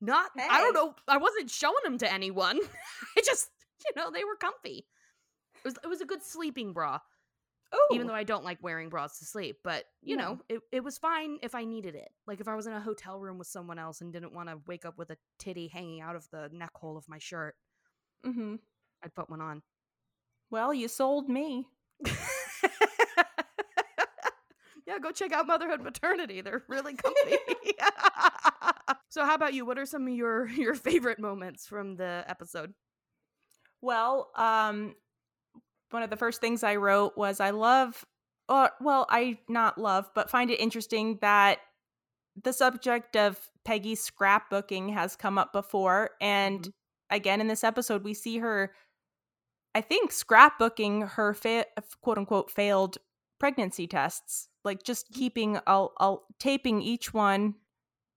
Not, 0.00 0.30
I 0.38 0.62
don't 0.62 0.72
know. 0.72 0.94
I 1.06 1.18
wasn't 1.18 1.50
showing 1.50 1.74
them 1.84 1.98
to 1.98 2.10
anyone. 2.10 2.58
I 3.18 3.20
just, 3.22 3.50
you 3.84 3.92
know, 4.00 4.10
they 4.10 4.24
were 4.24 4.36
comfy. 4.36 4.86
It 5.56 5.64
was 5.64 5.74
it 5.84 5.88
was 5.88 6.00
a 6.00 6.06
good 6.06 6.22
sleeping 6.22 6.72
bra, 6.72 7.00
Oh, 7.72 7.88
even 7.92 8.06
though 8.08 8.14
I 8.14 8.24
don't 8.24 8.44
like 8.44 8.58
wearing 8.62 8.88
bras 8.88 9.18
to 9.20 9.24
sleep. 9.24 9.58
But 9.62 9.84
you 10.02 10.16
No. 10.16 10.22
know, 10.34 10.40
it 10.48 10.60
it 10.72 10.84
was 10.84 10.98
fine 10.98 11.38
if 11.42 11.54
I 11.54 11.64
needed 11.64 11.94
it. 11.94 12.10
Like 12.26 12.40
if 12.40 12.48
I 12.48 12.54
was 12.56 12.66
in 12.66 12.72
a 12.72 12.80
hotel 12.80 13.20
room 13.20 13.38
with 13.38 13.46
someone 13.46 13.78
else 13.78 14.00
and 14.00 14.12
didn't 14.12 14.32
want 14.34 14.48
to 14.48 14.60
wake 14.66 14.84
up 14.84 14.98
with 14.98 15.10
a 15.10 15.16
titty 15.38 15.68
hanging 15.68 16.00
out 16.00 16.16
of 16.16 16.28
the 16.30 16.48
neck 16.52 16.72
hole 16.74 16.96
of 16.96 17.08
my 17.08 17.18
shirt, 17.18 17.54
mm-hmm. 18.26 18.56
I'd 19.04 19.14
put 19.14 19.30
one 19.30 19.40
on. 19.40 19.62
well, 20.50 20.74
you 20.74 20.88
sold 20.88 21.28
me. 21.28 21.68
yeah, 24.86 24.98
go 25.00 25.10
check 25.12 25.32
out 25.32 25.46
Motherhood 25.46 25.80
Maternity. 25.82 26.40
They're 26.40 26.64
really 26.68 26.94
comfy. 27.02 27.36
so 29.08 29.24
how 29.24 29.34
about 29.34 29.54
you? 29.54 29.64
What 29.64 29.78
are 29.78 29.86
some 29.86 30.06
of 30.08 30.14
your 30.14 30.48
your 30.48 30.74
favorite 30.74 31.18
moments 31.18 31.66
from 31.66 31.96
the 31.96 32.24
episode? 32.26 32.74
Well, 33.80 34.30
um, 34.36 34.94
one 35.90 36.02
of 36.02 36.10
the 36.10 36.16
first 36.16 36.40
things 36.40 36.62
I 36.64 36.76
wrote 36.76 37.16
was 37.16 37.40
I 37.40 37.50
love, 37.50 38.04
or 38.48 38.70
well, 38.80 39.06
I 39.10 39.38
not 39.48 39.78
love, 39.78 40.10
but 40.14 40.30
find 40.30 40.50
it 40.50 40.60
interesting 40.60 41.18
that 41.20 41.58
the 42.42 42.52
subject 42.52 43.16
of 43.16 43.38
Peggy's 43.64 44.08
scrapbooking 44.08 44.92
has 44.92 45.16
come 45.16 45.38
up 45.38 45.52
before, 45.52 46.10
and 46.20 46.62
Mhm. 46.62 46.72
again 47.10 47.40
in 47.40 47.48
this 47.48 47.64
episode 47.64 48.04
we 48.04 48.14
see 48.14 48.38
her, 48.38 48.72
I 49.74 49.80
think, 49.80 50.10
scrapbooking 50.12 51.08
her 51.10 51.34
fa- 51.34 51.66
quote 52.02 52.18
unquote 52.18 52.50
failed 52.50 52.98
pregnancy 53.38 53.86
tests, 53.86 54.48
like 54.64 54.82
just 54.82 55.10
keeping 55.12 55.58
a, 55.66 55.86
a 56.00 56.16
taping 56.38 56.82
each 56.82 57.12
one 57.14 57.54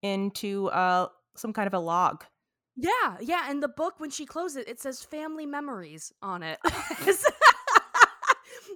into 0.01 0.67
uh 0.67 1.07
some 1.35 1.53
kind 1.53 1.67
of 1.67 1.73
a 1.73 1.79
log. 1.79 2.23
Yeah, 2.75 3.17
yeah, 3.21 3.45
and 3.49 3.61
the 3.61 3.67
book 3.67 3.99
when 3.99 4.09
she 4.09 4.25
closes 4.25 4.57
it, 4.57 4.67
it 4.67 4.79
says 4.81 5.03
family 5.03 5.45
memories 5.45 6.11
on 6.21 6.43
it. 6.43 6.59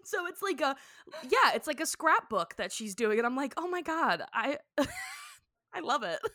so 0.07 0.25
it's 0.27 0.41
like 0.41 0.61
a 0.61 0.75
yeah, 1.23 1.53
it's 1.53 1.67
like 1.67 1.79
a 1.81 1.85
scrapbook 1.85 2.55
that 2.55 2.71
she's 2.71 2.95
doing 2.95 3.17
and 3.19 3.25
I'm 3.27 3.35
like, 3.35 3.53
"Oh 3.57 3.67
my 3.67 3.81
god, 3.81 4.23
I 4.33 4.57
I 5.73 5.79
love 5.81 6.03
it." 6.03 6.19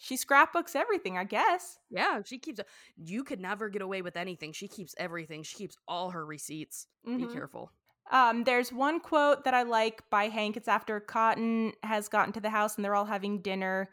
She 0.00 0.16
scrapbooks 0.16 0.74
everything, 0.74 1.18
I 1.18 1.24
guess. 1.24 1.78
Yeah, 1.90 2.22
she 2.24 2.38
keeps 2.38 2.58
you 2.96 3.22
could 3.22 3.38
never 3.38 3.68
get 3.68 3.82
away 3.82 4.00
with 4.00 4.16
anything. 4.16 4.52
She 4.52 4.66
keeps 4.66 4.94
everything. 4.98 5.42
She 5.42 5.56
keeps 5.56 5.76
all 5.86 6.10
her 6.10 6.24
receipts. 6.24 6.86
Be 7.04 7.12
Mhm. 7.12 7.32
careful. 7.32 7.70
Um, 8.10 8.44
there's 8.44 8.72
one 8.72 8.98
quote 8.98 9.44
that 9.44 9.52
I 9.52 9.64
like 9.64 10.08
by 10.08 10.28
Hank. 10.28 10.56
It's 10.56 10.68
after 10.68 10.98
Cotton 11.00 11.74
has 11.82 12.08
gotten 12.08 12.32
to 12.32 12.40
the 12.40 12.48
house 12.48 12.76
and 12.76 12.84
they're 12.84 12.94
all 12.94 13.04
having 13.04 13.42
dinner, 13.42 13.90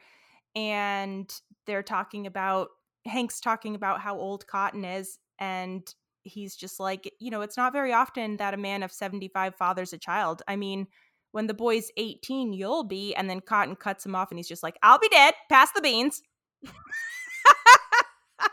and 0.55 1.29
they're 1.65 1.83
talking 1.83 2.25
about 2.25 2.69
Hank's 3.05 3.41
talking 3.41 3.75
about 3.75 3.99
how 3.99 4.17
old 4.17 4.47
Cotton 4.47 4.85
is, 4.85 5.19
and 5.39 5.93
he's 6.25 6.55
just 6.55 6.79
like, 6.79 7.09
you 7.19 7.31
know, 7.31 7.41
it's 7.41 7.55
not 7.57 7.71
very 7.73 7.93
often 7.93 8.37
that 8.37 8.53
a 8.53 8.57
man 8.57 8.83
of 8.83 8.91
75 8.91 9.55
fathers 9.55 9.93
a 9.93 9.97
child. 9.97 10.41
I 10.47 10.55
mean, 10.57 10.87
when 11.31 11.47
the 11.47 11.53
boy's 11.53 11.91
18, 11.97 12.51
you'll 12.53 12.83
be, 12.83 13.13
and 13.15 13.29
then 13.29 13.39
Cotton 13.41 13.75
cuts 13.75 14.05
him 14.05 14.15
off, 14.15 14.31
and 14.31 14.39
he's 14.39 14.47
just 14.47 14.63
like, 14.63 14.77
I'll 14.83 14.99
be 14.99 15.09
dead. 15.09 15.33
Pass 15.49 15.71
the 15.71 15.81
beans. 15.81 16.21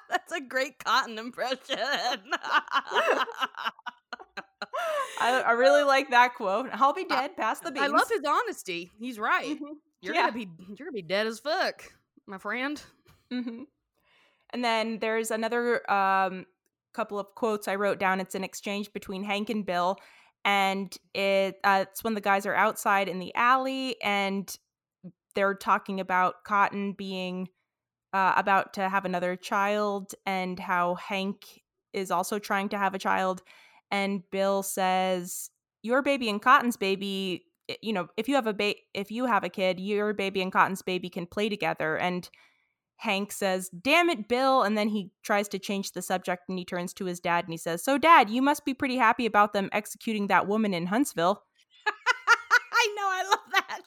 That's 0.09 0.33
a 0.33 0.41
great 0.41 0.79
cotton 0.85 1.19
impression. 1.19 1.59
I, 5.21 5.41
I 5.47 5.53
really 5.53 5.83
like 5.85 6.11
that 6.11 6.35
quote. 6.35 6.69
I'll 6.73 6.93
be 6.93 7.05
dead. 7.05 7.37
Pass 7.37 7.61
the 7.61 7.71
beans. 7.71 7.85
I 7.85 7.89
love 7.89 8.09
his 8.09 8.21
honesty. 8.27 8.91
He's 8.99 9.19
right. 9.19 9.59
Mhm. 9.59 9.77
You're 10.01 10.15
Yeah. 10.15 10.23
gonna 10.31 10.33
be 10.33 10.49
you're 10.69 10.77
gonna 10.87 10.93
be 10.93 11.03
dead 11.03 11.27
as 11.27 11.41
fuck, 11.41 11.85
my 12.27 12.39
friend. 12.39 12.83
hmm 13.31 13.63
And 14.51 14.65
then 14.65 14.99
there's 14.99 15.31
another 15.31 15.89
um, 15.91 16.47
couple 16.93 17.19
of 17.19 17.35
quotes 17.35 17.69
I 17.69 17.75
wrote 17.77 17.99
down. 17.99 18.21
It's 18.21 18.35
an 18.35 18.45
exchange 18.45 18.93
between 18.93 19.25
Hank 19.25 19.51
and 19.51 19.65
Bill, 19.65 19.99
and 20.45 20.97
it 21.15 21.57
uh, 21.65 21.85
it's 21.89 22.05
when 22.05 22.15
the 22.15 22.21
guys 22.21 22.47
are 22.47 22.55
outside 22.55 23.09
in 23.09 23.19
the 23.19 23.35
alley 23.35 23.97
and 24.03 24.57
they're 25.35 25.55
talking 25.55 26.01
about 26.01 26.45
Cotton 26.45 26.93
being 26.93 27.49
uh, 28.13 28.35
about 28.37 28.75
to 28.75 28.89
have 28.89 29.05
another 29.05 29.37
child 29.37 30.15
and 30.27 30.59
how 30.59 30.97
Hank 30.97 31.63
is 31.93 32.11
also 32.11 32.39
trying 32.39 32.69
to 32.71 32.79
have 32.79 32.95
a 32.95 32.99
child. 32.99 33.43
And 33.91 34.23
Bill 34.31 34.63
says, 34.63 35.51
"Your 35.83 36.03
baby 36.03 36.29
and 36.29 36.41
Cotton's 36.41 36.77
baby." 36.77 37.47
You 37.81 37.93
know, 37.93 38.09
if 38.17 38.29
you 38.29 38.35
have 38.35 38.47
a 38.47 38.53
ba- 38.53 38.75
if 38.93 39.11
you 39.11 39.27
have 39.27 39.45
a 39.45 39.49
kid, 39.49 39.81
your 39.81 40.13
baby 40.13 40.43
and 40.43 40.53
Cotton's 40.53 40.83
baby 40.83 41.09
can 41.09 41.27
play 41.27 41.49
together. 41.49 41.97
And 41.97 42.29
Hank 43.03 43.33
says, 43.33 43.69
Damn 43.71 44.09
it, 44.09 44.29
Bill. 44.29 44.63
And 44.63 44.79
then 44.79 44.89
he 44.89 45.11
tries 45.25 45.49
to 45.49 45.59
change 45.59 45.91
the 45.91 46.03
subject 46.03 46.45
and 46.49 46.57
he 46.57 46.65
turns 46.65 46.93
to 46.95 47.05
his 47.05 47.19
dad 47.19 47.45
and 47.45 47.53
he 47.53 47.57
says, 47.57 47.83
So, 47.83 47.99
dad, 47.99 48.31
you 48.31 48.41
must 48.41 48.65
be 48.65 48.75
pretty 48.75 48.97
happy 48.97 49.27
about 49.27 49.53
them 49.53 49.69
executing 49.73 50.29
that 50.29 50.47
woman 50.47 50.73
in 50.73 50.87
Huntsville. 50.87 51.43
I 51.87 52.95
know, 52.97 53.03
I 53.03 53.25
love 53.29 53.39
that. 53.55 53.81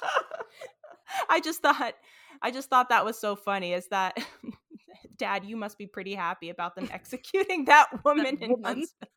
I 1.30 1.38
just 1.38 1.62
thought. 1.62 1.94
I 2.42 2.50
just 2.50 2.68
thought 2.68 2.88
that 2.88 3.04
was 3.04 3.16
so 3.16 3.36
funny. 3.36 3.74
Is 3.74 3.86
that, 3.88 4.18
Dad? 5.16 5.44
You 5.44 5.56
must 5.56 5.78
be 5.78 5.86
pretty 5.86 6.14
happy 6.14 6.50
about 6.50 6.74
them 6.74 6.88
executing 6.92 7.66
that 7.66 8.04
woman 8.04 8.38
in 8.40 8.50
woman. 8.50 8.64
Huntsville. 8.64 9.08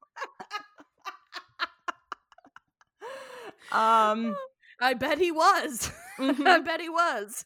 um, 3.72 4.36
I 4.80 4.94
bet 4.94 5.18
he 5.18 5.32
was. 5.32 5.92
I 6.20 6.22
mhm. 6.22 6.66
bet 6.66 6.80
he 6.80 6.90
was. 6.90 7.46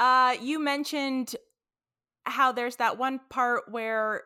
Uh, 0.00 0.34
you 0.40 0.58
mentioned 0.58 1.36
how 2.24 2.50
there's 2.50 2.76
that 2.76 2.98
one 2.98 3.20
part 3.28 3.64
where 3.70 4.22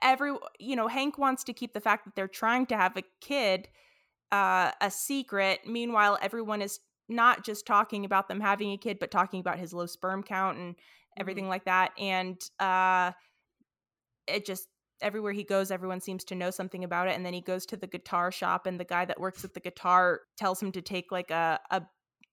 every 0.00 0.32
you 0.60 0.76
know 0.76 0.86
Hank 0.86 1.18
wants 1.18 1.44
to 1.44 1.52
keep 1.52 1.74
the 1.74 1.80
fact 1.80 2.04
that 2.04 2.14
they're 2.14 2.28
trying 2.28 2.66
to 2.66 2.76
have 2.76 2.96
a 2.96 3.02
kid 3.20 3.68
uh, 4.32 4.72
a 4.80 4.90
secret. 4.90 5.60
Meanwhile, 5.66 6.18
everyone 6.22 6.62
is 6.62 6.80
not 7.08 7.44
just 7.44 7.66
talking 7.66 8.04
about 8.04 8.28
them 8.28 8.40
having 8.40 8.72
a 8.72 8.78
kid, 8.78 8.98
but 8.98 9.10
talking 9.10 9.40
about 9.40 9.58
his 9.58 9.72
low 9.72 9.86
sperm 9.86 10.22
count 10.22 10.58
and 10.58 10.74
everything 11.18 11.48
like 11.48 11.64
that. 11.66 11.92
And 11.98 12.40
uh, 12.58 13.12
it 14.26 14.44
just 14.46 14.68
everywhere 15.00 15.32
he 15.32 15.44
goes, 15.44 15.70
everyone 15.70 16.00
seems 16.00 16.24
to 16.24 16.34
know 16.34 16.50
something 16.50 16.82
about 16.82 17.08
it. 17.08 17.16
And 17.16 17.24
then 17.24 17.34
he 17.34 17.40
goes 17.40 17.66
to 17.66 17.76
the 17.76 17.86
guitar 17.86 18.32
shop, 18.32 18.66
and 18.66 18.78
the 18.78 18.84
guy 18.84 19.04
that 19.04 19.20
works 19.20 19.44
at 19.44 19.54
the 19.54 19.60
guitar 19.60 20.20
tells 20.36 20.62
him 20.62 20.72
to 20.72 20.82
take 20.82 21.12
like 21.12 21.30
a 21.30 21.60
a. 21.70 21.82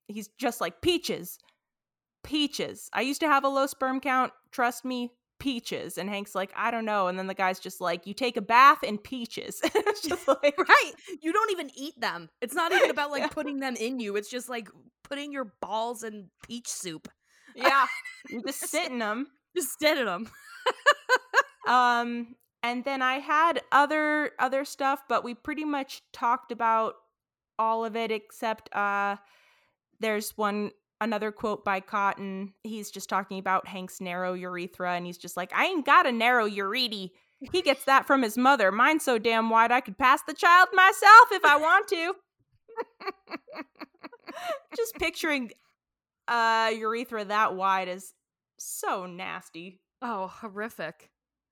He's 0.08 0.30
just 0.40 0.60
like 0.60 0.82
peaches, 0.82 1.38
peaches. 2.24 2.90
I 2.94 3.02
used 3.02 3.22
to 3.22 3.28
have 3.28 3.44
a 3.44 3.50
low 3.50 3.68
sperm 3.68 4.00
count. 4.00 4.32
Trust 4.52 4.86
me, 4.86 5.12
peaches. 5.40 5.98
And 5.98 6.10
Hank's 6.10 6.36
like, 6.36 6.52
I 6.56 6.72
don't 6.72 6.86
know. 6.86 7.08
And 7.08 7.18
then 7.18 7.28
the 7.28 7.34
guy's 7.34 7.60
just 7.60 7.82
like, 7.82 8.06
you 8.06 8.14
take 8.14 8.38
a 8.38 8.42
bath 8.42 8.80
and 8.86 9.04
peaches. 9.04 9.60
it's 9.64 10.02
just 10.02 10.28
like, 10.28 10.56
right. 10.58 10.92
You 11.22 11.34
don't 11.34 11.52
even 11.52 11.70
eat 11.76 12.00
them. 12.00 12.30
It's 12.42 12.54
not 12.54 12.72
even 12.72 12.90
about 12.92 13.12
like 13.12 13.22
Yeah. 13.22 13.28
putting 13.30 13.60
them 13.60 13.76
in 13.76 14.00
you. 14.00 14.16
It's 14.16 14.30
just 14.30 14.50
like 14.50 14.70
putting 15.04 15.32
your 15.32 15.54
balls 15.62 16.04
in 16.04 16.30
peach 16.48 16.68
soup. 16.68 17.08
yeah, 17.56 17.86
You're 18.30 18.44
just 18.44 18.60
sitting 18.70 19.00
them. 19.00 19.28
Just 19.56 19.78
sitting 19.80 20.06
them. 20.06 20.30
Um, 21.68 22.36
and 22.64 22.84
then 22.84 23.02
I 23.02 23.16
had 23.20 23.62
other 23.72 24.32
other 24.40 24.66
stuff, 24.66 25.04
but 25.08 25.24
we 25.24 25.34
pretty 25.34 25.66
much 25.66 26.02
talked 26.12 26.52
about 26.52 26.96
all 27.60 27.86
of 27.86 27.96
it 27.96 28.12
except 28.12 28.74
uh, 28.76 29.18
there's 30.00 30.36
one 30.38 30.72
another 31.02 31.32
quote 31.32 31.66
by 31.66 31.82
Cotton. 31.82 32.54
He's 32.64 32.90
just 32.92 33.10
talking 33.10 33.40
about 33.40 33.68
Hank's 33.68 34.00
narrow 34.00 34.34
urethra, 34.34 34.94
and 34.94 35.06
he's 35.06 35.18
just 35.18 35.36
like, 35.36 35.52
"I 35.54 35.66
ain't 35.66 35.86
got 35.86 36.06
a 36.08 36.12
narrow 36.12 36.48
ureti. 36.48 37.12
He 37.52 37.62
gets 37.62 37.84
that 37.86 38.06
from 38.08 38.22
his 38.22 38.38
mother. 38.38 38.72
Mine's 38.72 39.04
so 39.04 39.18
damn 39.18 39.50
wide 39.50 39.72
I 39.72 39.82
could 39.82 39.98
pass 39.98 40.22
the 40.24 40.34
child 40.34 40.70
myself 40.74 41.32
if 41.32 41.44
I 41.44 41.58
want 41.58 41.88
to." 41.90 42.14
just 44.76 44.96
picturing 44.96 45.52
uh 46.28 46.72
urethra 46.78 47.26
that 47.26 47.56
wide 47.56 47.88
is 47.90 48.14
so 48.58 49.06
nasty. 49.06 49.82
Oh, 50.02 50.28
horrific. 50.28 51.10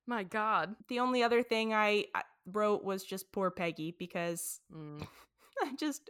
My 0.08 0.24
God. 0.24 0.76
The 0.88 1.00
only 1.00 1.22
other 1.22 1.44
thing 1.44 1.74
I, 1.74 2.06
I 2.16 2.24
wrote 2.46 2.84
was 2.84 3.04
just 3.04 3.32
poor 3.32 3.52
Peggy 3.52 3.96
because 3.98 4.60
Mm. 4.74 5.06
I 5.62 5.76
just 5.78 6.10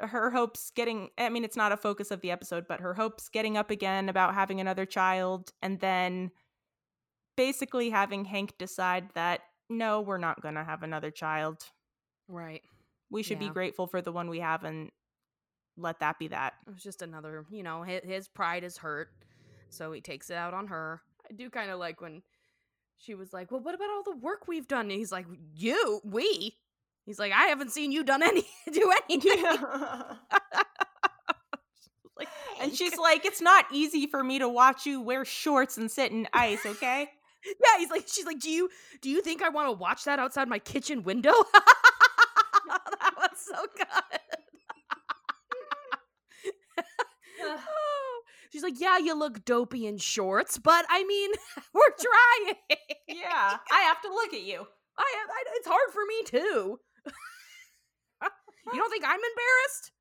her 0.00 0.30
hopes 0.30 0.70
getting 0.74 1.10
I 1.18 1.28
mean 1.28 1.44
it's 1.44 1.56
not 1.56 1.72
a 1.72 1.76
focus 1.76 2.10
of 2.10 2.20
the 2.20 2.30
episode, 2.30 2.66
but 2.68 2.80
her 2.80 2.94
hopes 2.94 3.28
getting 3.28 3.56
up 3.56 3.70
again 3.70 4.08
about 4.08 4.34
having 4.34 4.60
another 4.60 4.86
child 4.86 5.52
and 5.62 5.80
then 5.80 6.30
basically 7.36 7.90
having 7.90 8.24
Hank 8.24 8.56
decide 8.58 9.08
that 9.14 9.40
no, 9.68 10.00
we're 10.00 10.18
not 10.18 10.42
going 10.42 10.54
to 10.54 10.64
have 10.64 10.82
another 10.82 11.10
child. 11.10 11.62
Right. 12.28 12.62
We 13.10 13.22
should 13.22 13.40
Yeah. 13.40 13.48
be 13.48 13.54
grateful 13.54 13.86
for 13.86 14.02
the 14.02 14.12
one 14.12 14.28
we 14.28 14.40
have 14.40 14.64
and 14.64 14.90
let 15.76 16.00
that 16.00 16.18
be 16.18 16.28
that. 16.28 16.54
It 16.66 16.74
was 16.74 16.82
just 16.82 17.00
another, 17.00 17.46
you 17.50 17.62
know, 17.62 17.82
his, 17.82 18.02
his 18.04 18.28
pride 18.28 18.64
is 18.64 18.76
hurt, 18.76 19.08
so 19.70 19.90
he 19.92 20.00
takes 20.02 20.28
it 20.28 20.34
out 20.34 20.52
on 20.52 20.66
her. 20.66 21.02
I 21.30 21.32
do 21.34 21.48
kind 21.48 21.70
of 21.70 21.78
like 21.78 22.00
when 22.02 22.22
she 22.98 23.14
was 23.14 23.32
like, 23.32 23.50
"Well, 23.50 23.60
what 23.60 23.74
about 23.74 23.88
all 23.90 24.02
the 24.02 24.16
work 24.16 24.46
we've 24.46 24.68
done?" 24.68 24.90
And 24.90 24.92
he's 24.92 25.12
like, 25.12 25.26
"You, 25.54 26.00
we." 26.04 26.58
He's 27.06 27.18
like, 27.18 27.32
"I 27.32 27.46
haven't 27.46 27.72
seen 27.72 27.92
you 27.92 28.04
done 28.04 28.22
any 28.22 28.46
do 28.72 28.92
anything." 29.08 29.42
like, 32.16 32.28
and 32.60 32.74
she's 32.74 32.96
like, 32.96 33.24
it's 33.24 33.40
not 33.40 33.64
easy 33.72 34.06
for 34.06 34.22
me 34.22 34.38
to 34.38 34.48
watch 34.48 34.86
you 34.86 35.00
wear 35.00 35.24
shorts 35.24 35.76
and 35.78 35.90
sit 35.90 36.12
in 36.12 36.28
ice, 36.32 36.64
okay? 36.64 37.08
"Yeah." 37.44 37.78
He's 37.78 37.90
like, 37.90 38.04
"She's 38.06 38.26
like, 38.26 38.38
do 38.40 38.50
you 38.50 38.68
do 39.00 39.10
you 39.10 39.22
think 39.22 39.42
I 39.42 39.48
want 39.48 39.68
to 39.68 39.72
watch 39.72 40.04
that 40.04 40.18
outside 40.18 40.48
my 40.48 40.58
kitchen 40.58 41.02
window?" 41.02 41.32
that 42.66 43.12
was 43.16 43.30
so 43.36 43.66
good. 43.76 44.20
She's 48.52 48.62
like, 48.62 48.78
yeah, 48.80 48.98
you 48.98 49.18
look 49.18 49.46
dopey 49.46 49.86
in 49.86 49.96
shorts, 49.96 50.58
but 50.58 50.84
I 50.90 51.04
mean, 51.04 51.30
we're 51.72 51.88
trying. 51.88 52.56
yeah, 53.08 53.56
I 53.72 53.80
have 53.80 54.02
to 54.02 54.08
look 54.08 54.34
at 54.34 54.42
you. 54.42 54.66
I, 54.98 55.02
I, 55.02 55.44
it's 55.56 55.66
hard 55.66 55.90
for 55.90 56.04
me 56.06 56.22
too. 56.26 56.78
You 57.06 58.78
don't 58.78 58.90
think 58.90 59.04
I'm 59.06 59.20
embarrassed? 59.20 59.92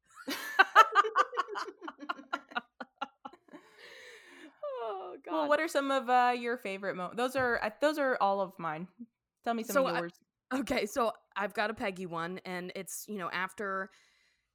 oh 4.83 5.15
God. 5.25 5.31
Well, 5.33 5.49
what 5.49 5.59
are 5.59 5.67
some 5.67 5.91
of 5.91 6.09
uh, 6.09 6.33
your 6.37 6.57
favorite 6.57 6.95
moments? 6.95 7.17
Those 7.17 7.35
are 7.35 7.59
uh, 7.63 7.69
those 7.81 7.97
are 7.97 8.17
all 8.21 8.41
of 8.41 8.53
mine. 8.57 8.87
Tell 9.43 9.53
me 9.53 9.63
some 9.63 9.73
So, 9.73 9.87
of 9.87 9.95
I- 9.95 9.99
yours. 9.99 10.13
Okay, 10.53 10.85
so 10.85 11.13
I've 11.37 11.53
got 11.53 11.69
a 11.69 11.73
Peggy 11.73 12.05
one, 12.05 12.41
and 12.43 12.73
it's, 12.75 13.05
you 13.07 13.17
know, 13.17 13.29
after 13.31 13.89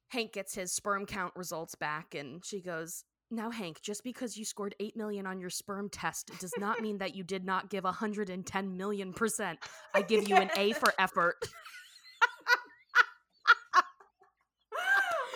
Hank 0.09 0.31
gets 0.31 0.53
his 0.53 0.71
sperm 0.71 1.07
count 1.07 1.33
results 1.35 1.73
back, 1.73 2.13
and 2.13 2.45
she 2.45 2.61
goes, 2.61 3.03
Now, 3.31 3.49
Hank, 3.49 3.81
just 3.81 4.03
because 4.03 4.37
you 4.37 4.45
scored 4.45 4.75
8 4.79 4.95
million 4.95 5.25
on 5.25 5.39
your 5.39 5.49
sperm 5.49 5.89
test 5.89 6.29
does 6.39 6.53
not 6.59 6.81
mean 6.81 6.99
that 6.99 7.15
you 7.15 7.23
did 7.23 7.43
not 7.45 7.71
give 7.71 7.83
110 7.83 8.77
million 8.77 9.11
percent. 9.11 9.57
I 9.95 10.03
give 10.03 10.29
you 10.29 10.35
an 10.35 10.51
A 10.55 10.73
for 10.73 10.93
effort. 10.99 11.35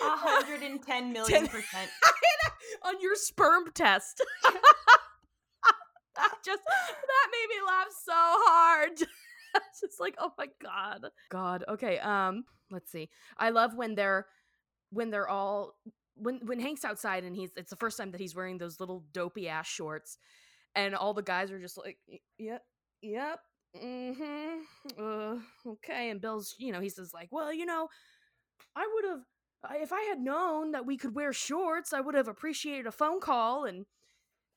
110 0.00 1.12
million 1.12 1.46
percent. 1.48 1.90
on 2.84 2.94
your 3.00 3.14
sperm 3.14 3.64
test. 3.74 4.22
that 4.44 6.32
just 6.44 6.62
that 6.64 7.28
made 7.30 7.48
me 7.48 7.62
laugh 7.66 7.86
so 8.04 8.12
hard. 8.14 8.92
It's 9.00 9.80
just 9.80 10.00
like, 10.00 10.14
oh 10.18 10.32
my 10.38 10.46
god. 10.62 11.06
God. 11.30 11.64
Okay. 11.68 11.98
Um, 11.98 12.44
let's 12.70 12.90
see. 12.90 13.10
I 13.36 13.50
love 13.50 13.74
when 13.76 13.94
they're 13.94 14.26
when 14.90 15.10
they're 15.10 15.28
all 15.28 15.74
when 16.14 16.40
when 16.44 16.60
Hank's 16.60 16.84
outside 16.84 17.24
and 17.24 17.36
he's 17.36 17.50
it's 17.56 17.70
the 17.70 17.76
first 17.76 17.98
time 17.98 18.12
that 18.12 18.20
he's 18.20 18.34
wearing 18.34 18.58
those 18.58 18.80
little 18.80 19.04
dopey 19.12 19.48
ass 19.48 19.66
shorts 19.66 20.18
and 20.74 20.94
all 20.94 21.14
the 21.14 21.22
guys 21.22 21.50
are 21.50 21.60
just 21.60 21.76
like, 21.76 21.98
yep, 22.38 22.62
yep. 23.02 23.40
Mm-hmm. 23.76 25.02
Uh, 25.02 25.36
okay. 25.66 26.10
And 26.10 26.20
Bill's, 26.20 26.54
you 26.58 26.72
know, 26.72 26.80
he 26.80 26.88
says 26.88 27.12
like, 27.14 27.28
well, 27.30 27.52
you 27.52 27.64
know, 27.66 27.88
I 28.76 28.88
would 28.94 29.04
have 29.10 29.20
if 29.82 29.92
I 29.92 30.02
had 30.02 30.20
known 30.20 30.72
that 30.72 30.86
we 30.86 30.96
could 30.96 31.14
wear 31.14 31.32
shorts, 31.32 31.92
I 31.92 32.00
would 32.00 32.14
have 32.14 32.28
appreciated 32.28 32.86
a 32.86 32.92
phone 32.92 33.20
call 33.20 33.64
and 33.64 33.86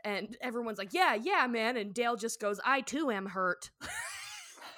and 0.03 0.37
everyone's 0.41 0.77
like, 0.79 0.93
"Yeah, 0.93 1.15
yeah, 1.15 1.47
man." 1.47 1.77
And 1.77 1.93
Dale 1.93 2.15
just 2.15 2.39
goes, 2.39 2.59
"I 2.65 2.81
too 2.81 3.11
am 3.11 3.27
hurt." 3.27 3.71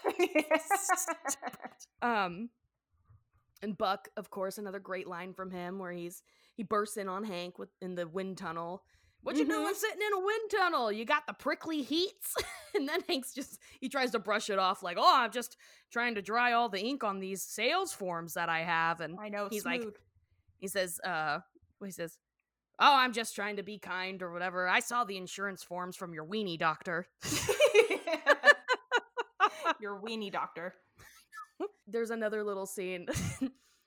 um 2.01 2.49
and 3.61 3.77
Buck, 3.77 4.09
of 4.17 4.29
course, 4.29 4.57
another 4.57 4.79
great 4.79 5.07
line 5.07 5.33
from 5.33 5.51
him 5.51 5.79
where 5.79 5.91
he's 5.91 6.21
he 6.55 6.63
bursts 6.63 6.97
in 6.97 7.07
on 7.09 7.23
Hank 7.23 7.57
with 7.59 7.69
in 7.81 7.95
the 7.95 8.07
wind 8.07 8.38
tunnel. 8.38 8.83
What 9.24 9.36
you 9.36 9.45
doing 9.45 9.68
Mhm. 9.68 9.76
sitting 9.76 10.01
in 10.01 10.13
a 10.13 10.20
wind 10.26 10.51
tunnel? 10.51 10.91
You 10.91 11.03
got 11.05 11.28
the 11.28 11.34
prickly 11.34 11.82
heats? 11.82 12.36
and 12.76 12.88
then 12.88 13.01
Hank's 13.07 13.34
just 13.34 13.59
he 13.82 13.89
tries 13.89 14.11
to 14.11 14.20
brush 14.20 14.49
it 14.49 14.57
off 14.59 14.84
like, 14.84 14.97
"Oh, 14.99 15.13
I'm 15.15 15.32
just 15.32 15.57
trying 15.91 16.15
to 16.15 16.22
dry 16.22 16.53
all 16.53 16.70
the 16.70 16.80
ink 16.80 17.03
on 17.03 17.20
these 17.20 17.41
sales 17.43 17.91
forms 17.93 18.36
that 18.36 18.47
I 18.49 18.59
have." 18.61 19.01
And 19.01 19.18
I 19.20 19.30
know. 19.30 19.47
He's 19.49 19.65
like, 19.65 19.84
he 20.59 20.68
says, 20.68 20.99
uh, 21.03 21.39
he 21.84 21.91
says, 21.91 22.18
oh, 22.80 22.93
I'm 22.95 23.11
just 23.11 23.36
trying 23.36 23.55
to 23.57 23.63
be 23.63 23.80
kind 23.80 24.22
or 24.22 24.32
whatever. 24.32 24.68
I 24.68 24.80
saw 24.82 25.03
the 25.03 25.18
insurance 25.18 25.63
forms 25.63 25.95
from 25.95 26.13
your 26.13 26.26
weenie 26.26 26.59
doctor. 26.59 27.07
your 29.80 29.99
weenie 30.05 30.32
doctor. 30.32 30.74
There's 31.88 32.11
another 32.11 32.43
little 32.43 32.65
scene 32.68 33.07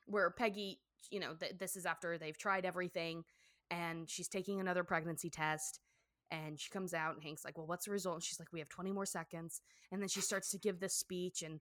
where 0.06 0.30
Peggy, 0.30 0.80
you 1.10 1.20
know, 1.20 1.34
th- 1.34 1.56
this 1.58 1.76
is 1.76 1.86
after 1.86 2.18
they've 2.18 2.36
tried 2.36 2.64
everything 2.64 3.24
and 3.70 4.08
she's 4.10 4.28
taking 4.28 4.60
another 4.60 4.84
pregnancy 4.84 5.30
test. 5.30 5.80
And 6.32 6.60
she 6.60 6.70
comes 6.70 6.94
out, 6.94 7.14
and 7.14 7.22
Hank's 7.24 7.44
like, 7.44 7.58
Well, 7.58 7.66
what's 7.66 7.86
the 7.86 7.90
result? 7.90 8.16
And 8.16 8.22
she's 8.24 8.38
like, 8.38 8.52
We 8.52 8.60
have 8.60 8.68
20 8.68 8.92
more 8.92 9.06
seconds. 9.06 9.60
And 9.90 10.00
then 10.00 10.08
she 10.08 10.20
starts 10.20 10.50
to 10.52 10.58
give 10.58 10.78
this 10.78 10.94
speech, 10.94 11.42
and 11.42 11.58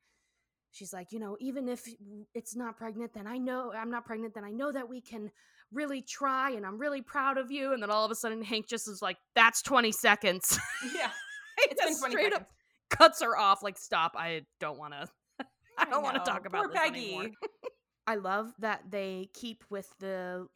she's 0.72 0.94
like, 0.94 1.12
You 1.12 1.20
know, 1.20 1.38
even 1.40 1.68
if 1.68 1.88
it's 2.36 2.56
not 2.56 2.78
pregnant, 2.78 3.14
then 3.14 3.26
I 3.26 3.38
know 3.40 3.74
I'm 3.76 3.90
not 3.90 4.06
pregnant, 4.06 4.36
then 4.36 4.44
I 4.44 4.52
know 4.52 4.72
that 4.72 4.88
we 4.88 5.02
can 5.02 5.32
really 5.74 6.02
try, 6.04 6.52
and 6.52 6.66
I'm 6.68 6.78
really 6.78 7.02
proud 7.02 7.38
of 7.40 7.50
you. 7.52 7.74
And 7.74 7.82
then 7.82 7.90
all 7.90 8.06
of 8.06 8.12
a 8.12 8.16
sudden, 8.16 8.44
Hank 8.44 8.68
just 8.68 8.88
is 8.88 9.02
like, 9.02 9.18
That's 9.34 9.62
20 9.64 9.92
seconds. 9.92 10.60
Yeah. 10.96 11.10
It's 11.62 11.84
been 11.84 11.98
20 11.98 12.12
straight 12.14 12.32
seconds. 12.32 12.42
up 12.42 12.50
cuts 12.90 13.22
her 13.22 13.38
off, 13.38 13.62
like, 13.64 13.78
Stop. 13.78 14.14
I 14.16 14.44
don't 14.62 14.78
want 14.78 14.94
to. 14.94 15.08
I 15.78 15.86
don't 15.86 16.04
want 16.04 16.16
to 16.24 16.32
talk 16.32 16.46
about 16.46 16.66
Poor 16.66 16.72
this 16.72 16.80
Peggy. 16.82 17.06
anymore. 17.16 17.32
I 18.08 18.16
love 18.16 18.54
that 18.60 18.84
they 18.92 19.30
keep 19.34 19.64
with 19.70 19.92
the 20.00 20.48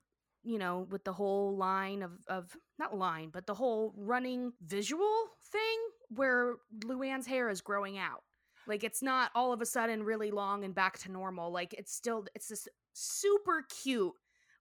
you 0.43 0.59
know 0.59 0.87
with 0.89 1.03
the 1.03 1.13
whole 1.13 1.55
line 1.55 2.03
of 2.03 2.11
of 2.27 2.55
not 2.77 2.97
line 2.97 3.29
but 3.31 3.47
the 3.47 3.53
whole 3.53 3.93
running 3.97 4.51
visual 4.61 5.25
thing 5.51 5.79
where 6.09 6.55
Luann's 6.83 7.27
hair 7.27 7.49
is 7.49 7.61
growing 7.61 7.97
out. 7.97 8.23
Like 8.67 8.83
it's 8.83 9.01
not 9.01 9.31
all 9.35 9.51
of 9.51 9.61
a 9.61 9.65
sudden 9.65 10.03
really 10.03 10.31
long 10.31 10.63
and 10.63 10.73
back 10.73 10.97
to 10.99 11.11
normal. 11.11 11.51
Like 11.51 11.73
it's 11.73 11.93
still 11.93 12.25
it's 12.33 12.47
this 12.47 12.67
super 12.93 13.65
cute 13.83 14.13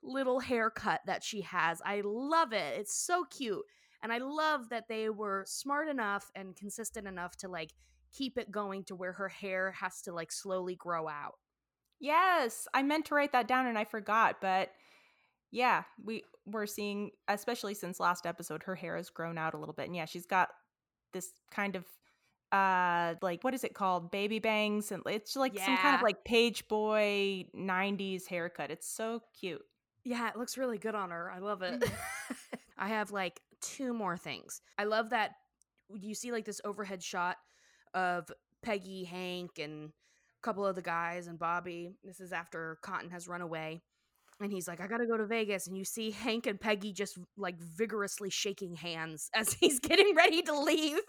little 0.02 0.40
haircut 0.40 1.00
that 1.06 1.22
she 1.22 1.42
has. 1.42 1.80
I 1.84 2.02
love 2.04 2.52
it. 2.52 2.78
It's 2.78 2.96
so 2.96 3.24
cute. 3.24 3.62
And 4.02 4.12
I 4.12 4.18
love 4.18 4.68
that 4.70 4.88
they 4.88 5.10
were 5.10 5.44
smart 5.46 5.88
enough 5.88 6.30
and 6.34 6.56
consistent 6.56 7.06
enough 7.06 7.36
to 7.36 7.48
like 7.48 7.70
keep 8.12 8.36
it 8.36 8.50
going 8.50 8.84
to 8.84 8.96
where 8.96 9.12
her 9.12 9.28
hair 9.28 9.72
has 9.72 10.02
to 10.02 10.12
like 10.12 10.32
slowly 10.32 10.74
grow 10.74 11.08
out. 11.08 11.34
Yes, 12.00 12.66
I 12.74 12.82
meant 12.82 13.06
to 13.06 13.14
write 13.14 13.30
that 13.30 13.46
down 13.46 13.66
and 13.66 13.78
I 13.78 13.84
forgot, 13.84 14.38
but 14.40 14.70
yeah, 15.52 15.84
we 16.02 16.24
we're 16.46 16.66
seeing 16.66 17.10
especially 17.28 17.74
since 17.74 18.00
last 18.00 18.26
episode 18.26 18.64
her 18.64 18.74
hair 18.74 18.96
has 18.96 19.10
grown 19.10 19.38
out 19.38 19.54
a 19.54 19.58
little 19.58 19.74
bit. 19.74 19.86
And 19.86 19.94
yeah, 19.94 20.06
she's 20.06 20.26
got 20.26 20.48
this 21.12 21.30
kind 21.52 21.76
of 21.76 21.84
uh 22.50 23.14
like 23.22 23.44
what 23.44 23.54
is 23.54 23.62
it 23.62 23.74
called? 23.74 24.10
Baby 24.10 24.38
bangs 24.38 24.90
and 24.90 25.02
it's 25.06 25.36
like 25.36 25.56
some 25.58 25.76
kind 25.76 25.94
of 25.94 26.02
like 26.02 26.24
page 26.24 26.66
boy 26.68 27.44
90s 27.56 28.26
haircut. 28.26 28.70
It's 28.70 28.88
so 28.88 29.22
cute. 29.38 29.62
Yeah, 30.04 30.28
it 30.30 30.36
looks 30.36 30.58
really 30.58 30.78
good 30.78 30.94
on 30.94 31.10
her. 31.10 31.30
I 31.30 31.38
love 31.38 31.62
it. 31.62 31.84
I 32.78 32.88
have 32.88 33.12
like 33.12 33.40
two 33.60 33.92
more 33.92 34.16
things. 34.16 34.62
I 34.78 34.84
love 34.84 35.10
that 35.10 35.32
you 36.00 36.14
see 36.14 36.32
like 36.32 36.46
this 36.46 36.60
overhead 36.64 37.02
shot 37.02 37.36
of 37.94 38.30
Peggy, 38.62 39.04
Hank, 39.04 39.58
and 39.58 39.90
a 39.90 40.42
couple 40.42 40.66
of 40.66 40.74
the 40.74 40.82
guys 40.82 41.26
and 41.26 41.38
Bobby. 41.38 41.90
This 42.02 42.20
is 42.20 42.32
after 42.32 42.78
Cotton 42.82 43.10
has 43.10 43.28
run 43.28 43.42
away. 43.42 43.82
And 44.40 44.52
he's 44.52 44.66
like, 44.66 44.80
I 44.80 44.86
gotta 44.86 45.06
go 45.06 45.16
to 45.16 45.26
Vegas. 45.26 45.66
And 45.66 45.76
you 45.76 45.84
see 45.84 46.10
Hank 46.10 46.46
and 46.46 46.60
Peggy 46.60 46.92
just 46.92 47.18
like 47.36 47.58
vigorously 47.58 48.30
shaking 48.30 48.74
hands 48.74 49.30
as 49.34 49.52
he's 49.52 49.78
getting 49.78 50.14
ready 50.14 50.42
to 50.42 50.58
leave. 50.58 51.00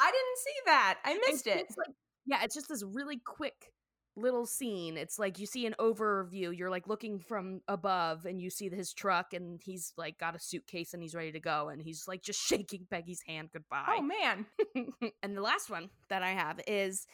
I 0.00 0.10
didn't 0.10 0.38
see 0.38 0.60
that. 0.66 0.98
I 1.04 1.10
And 1.12 1.20
missed 1.26 1.46
it. 1.46 1.58
It's 1.58 1.76
like, 1.76 1.94
yeah, 2.26 2.44
it's 2.44 2.54
just 2.54 2.68
this 2.68 2.84
really 2.84 3.20
quick 3.24 3.72
little 4.18 4.46
scene. 4.46 4.96
It's 4.96 5.18
like 5.18 5.38
you 5.38 5.46
see 5.46 5.66
an 5.66 5.74
overview. 5.78 6.56
You're 6.56 6.70
like 6.70 6.88
looking 6.88 7.20
from 7.20 7.60
above 7.68 8.26
and 8.26 8.40
you 8.40 8.50
see 8.50 8.68
his 8.68 8.92
truck 8.92 9.32
and 9.32 9.60
he's 9.64 9.92
like 9.96 10.18
got 10.18 10.34
a 10.34 10.40
suitcase 10.40 10.92
and 10.92 11.02
he's 11.02 11.14
ready 11.14 11.32
to 11.32 11.40
go 11.40 11.68
and 11.68 11.80
he's 11.80 12.04
like 12.06 12.22
just 12.22 12.40
shaking 12.46 12.86
Peggy's 12.90 13.22
hand 13.26 13.48
oh, 13.50 13.58
goodbye. 13.58 13.96
Oh 13.98 14.02
man. 14.02 14.46
and 15.22 15.36
the 15.36 15.42
last 15.42 15.70
one 15.70 15.88
that 16.10 16.22
I 16.22 16.30
have 16.30 16.60
is 16.66 17.06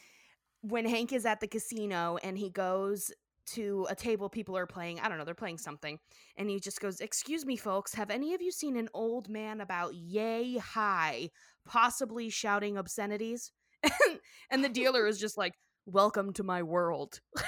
when 0.62 0.86
Hank 0.86 1.12
is 1.12 1.26
at 1.26 1.40
the 1.40 1.46
casino 1.46 2.18
and 2.22 2.38
he 2.38 2.50
goes 2.50 3.10
to 3.46 3.86
a 3.90 3.94
table 3.94 4.28
people 4.28 4.56
are 4.56 4.66
playing 4.66 4.98
i 5.00 5.08
don't 5.08 5.18
know 5.18 5.24
they're 5.24 5.34
playing 5.34 5.58
something 5.58 5.98
and 6.36 6.50
he 6.50 6.58
just 6.60 6.80
goes 6.80 7.00
excuse 7.00 7.44
me 7.44 7.56
folks 7.56 7.94
have 7.94 8.10
any 8.10 8.34
of 8.34 8.42
you 8.42 8.50
seen 8.50 8.76
an 8.76 8.88
old 8.94 9.28
man 9.28 9.60
about 9.60 9.94
yay 9.94 10.56
high 10.58 11.28
possibly 11.66 12.30
shouting 12.30 12.76
obscenities 12.76 13.52
and 14.50 14.64
the 14.64 14.68
dealer 14.68 15.06
is 15.06 15.18
just 15.18 15.36
like 15.36 15.54
welcome 15.86 16.32
to 16.32 16.42
my 16.42 16.62
world 16.62 17.20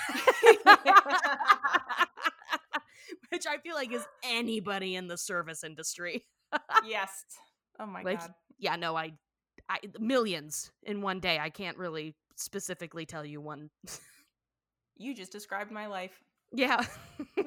which 3.31 3.47
I 3.47 3.59
feel 3.59 3.75
like 3.75 3.93
is 3.93 4.07
anybody 4.25 4.95
in 4.95 5.09
the 5.09 5.19
service 5.19 5.65
industry. 5.65 6.27
yes. 6.87 7.11
Oh 7.79 7.87
my 7.87 8.03
Like, 8.03 8.21
god. 8.21 8.35
Yeah, 8.59 8.77
no, 8.77 8.97
I, 8.97 9.13
I 9.69 9.79
millions 9.99 10.71
in 10.83 11.03
one 11.03 11.21
day. 11.21 11.39
I 11.39 11.51
can't 11.51 11.77
really 11.77 12.15
specifically 12.37 13.07
tell 13.07 13.25
you 13.25 13.41
one. 13.41 13.71
You 14.97 15.15
just 15.15 15.33
described 15.33 15.71
my 15.71 15.87
life. 15.87 16.23
yeah. 16.53 16.81
so 16.81 17.43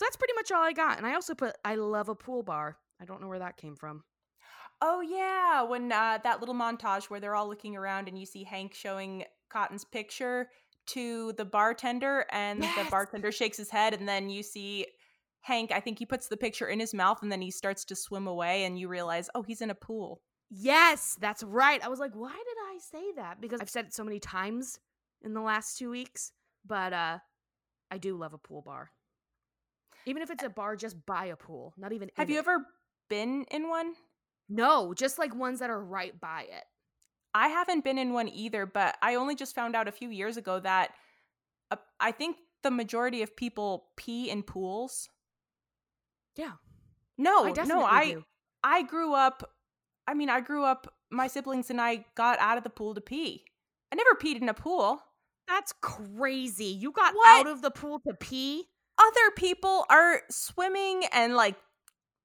that's 0.00 0.16
pretty 0.16 0.34
much 0.34 0.50
all 0.50 0.62
I 0.62 0.72
got. 0.72 0.98
And 0.98 1.06
I 1.06 1.14
also 1.14 1.34
put 1.34 1.56
I 1.64 1.74
love 1.74 2.08
a 2.08 2.14
pool 2.14 2.42
bar. 2.42 2.78
I 3.00 3.04
don't 3.04 3.20
know 3.20 3.28
where 3.28 3.38
that 3.38 3.56
came 3.56 3.76
from. 3.76 4.04
Oh 4.80 5.00
yeah, 5.00 5.62
when 5.62 5.90
uh, 5.90 6.18
that 6.22 6.40
little 6.40 6.54
montage 6.54 7.04
where 7.04 7.20
they're 7.20 7.34
all 7.34 7.48
looking 7.48 7.76
around 7.76 8.08
and 8.08 8.18
you 8.18 8.26
see 8.26 8.44
Hank 8.44 8.74
showing 8.74 9.24
Cotton's 9.50 9.84
picture 9.84 10.48
to 10.88 11.32
the 11.34 11.44
bartender, 11.44 12.24
and 12.30 12.62
Yes. 12.62 12.84
the 12.84 12.90
bartender 12.90 13.30
shakes 13.30 13.56
his 13.58 13.70
head, 13.70 13.92
and 13.92 14.08
then 14.08 14.30
you 14.30 14.42
see 14.42 14.86
Hank. 15.40 15.70
I 15.72 15.80
think 15.80 15.98
he 15.98 16.06
puts 16.06 16.28
the 16.28 16.36
picture 16.36 16.68
in 16.68 16.80
his 16.80 16.94
mouth, 16.94 17.18
and 17.22 17.30
then 17.30 17.42
he 17.42 17.50
starts 17.50 17.84
to 17.86 17.96
swim 17.96 18.26
away, 18.26 18.64
and 18.64 18.78
you 18.78 18.88
realize, 18.88 19.28
oh, 19.34 19.42
he's 19.42 19.60
in 19.60 19.70
a 19.70 19.74
pool. 19.74 20.22
Yes, 20.48 21.18
that's 21.20 21.42
right. 21.42 21.84
I 21.84 21.88
was 21.88 21.98
like, 21.98 22.14
why 22.14 22.30
did 22.32 22.56
I 22.74 22.78
say 22.78 23.12
that? 23.16 23.40
Because 23.40 23.60
I've 23.60 23.68
said 23.68 23.86
it 23.86 23.94
so 23.94 24.02
many 24.04 24.18
times 24.18 24.78
in 25.22 25.34
the 25.34 25.40
last 25.40 25.78
two 25.78 25.90
weeks. 25.90 26.32
But 26.66 26.92
uh 26.92 27.18
I 27.90 27.98
do 27.98 28.16
love 28.16 28.34
a 28.34 28.38
pool 28.38 28.62
bar. 28.62 28.90
Even 30.06 30.22
if 30.22 30.30
it's 30.30 30.44
a 30.44 30.48
bar 30.48 30.76
just 30.76 31.04
by 31.06 31.26
a 31.26 31.36
pool, 31.36 31.74
not 31.76 31.92
even. 31.92 32.10
Have 32.16 32.30
you 32.30 32.36
it. 32.36 32.40
ever 32.40 32.66
been 33.10 33.44
in 33.50 33.68
one? 33.68 33.94
No, 34.48 34.94
just 34.94 35.18
like 35.18 35.34
ones 35.34 35.60
that 35.60 35.70
are 35.70 35.82
right 35.82 36.18
by 36.18 36.42
it. 36.42 36.64
I 37.34 37.48
haven't 37.48 37.84
been 37.84 37.98
in 37.98 38.12
one 38.12 38.28
either, 38.28 38.64
but 38.64 38.96
I 39.02 39.16
only 39.16 39.34
just 39.34 39.54
found 39.54 39.76
out 39.76 39.88
a 39.88 39.92
few 39.92 40.08
years 40.08 40.36
ago 40.36 40.60
that 40.60 40.92
uh, 41.70 41.76
I 42.00 42.12
think 42.12 42.36
the 42.62 42.70
majority 42.70 43.22
of 43.22 43.36
people 43.36 43.88
pee 43.96 44.30
in 44.30 44.42
pools. 44.42 45.08
Yeah, 46.36 46.52
No, 47.18 47.46
I 47.46 47.64
no, 47.64 47.84
I 47.84 48.12
do. 48.12 48.24
I 48.62 48.82
grew 48.82 49.12
up. 49.12 49.52
I 50.06 50.14
mean, 50.14 50.30
I 50.30 50.40
grew 50.40 50.64
up. 50.64 50.94
My 51.10 51.26
siblings 51.26 51.70
and 51.70 51.80
I 51.80 52.04
got 52.16 52.38
out 52.38 52.58
of 52.58 52.64
the 52.64 52.70
pool 52.70 52.94
to 52.94 53.00
pee. 53.00 53.44
I 53.90 53.96
never 53.96 54.14
peed 54.14 54.40
in 54.40 54.48
a 54.48 54.54
pool. 54.54 55.00
That's 55.48 55.72
crazy. 55.80 56.66
You 56.66 56.92
got 56.92 57.14
What? 57.14 57.46
out 57.46 57.50
of 57.52 57.62
the 57.62 57.70
pool 57.70 58.00
to 58.06 58.14
pee? 58.14 58.64
Other 58.98 59.30
people 59.36 59.86
are 59.90 60.22
swimming 60.30 61.04
and 61.12 61.34
like 61.34 61.56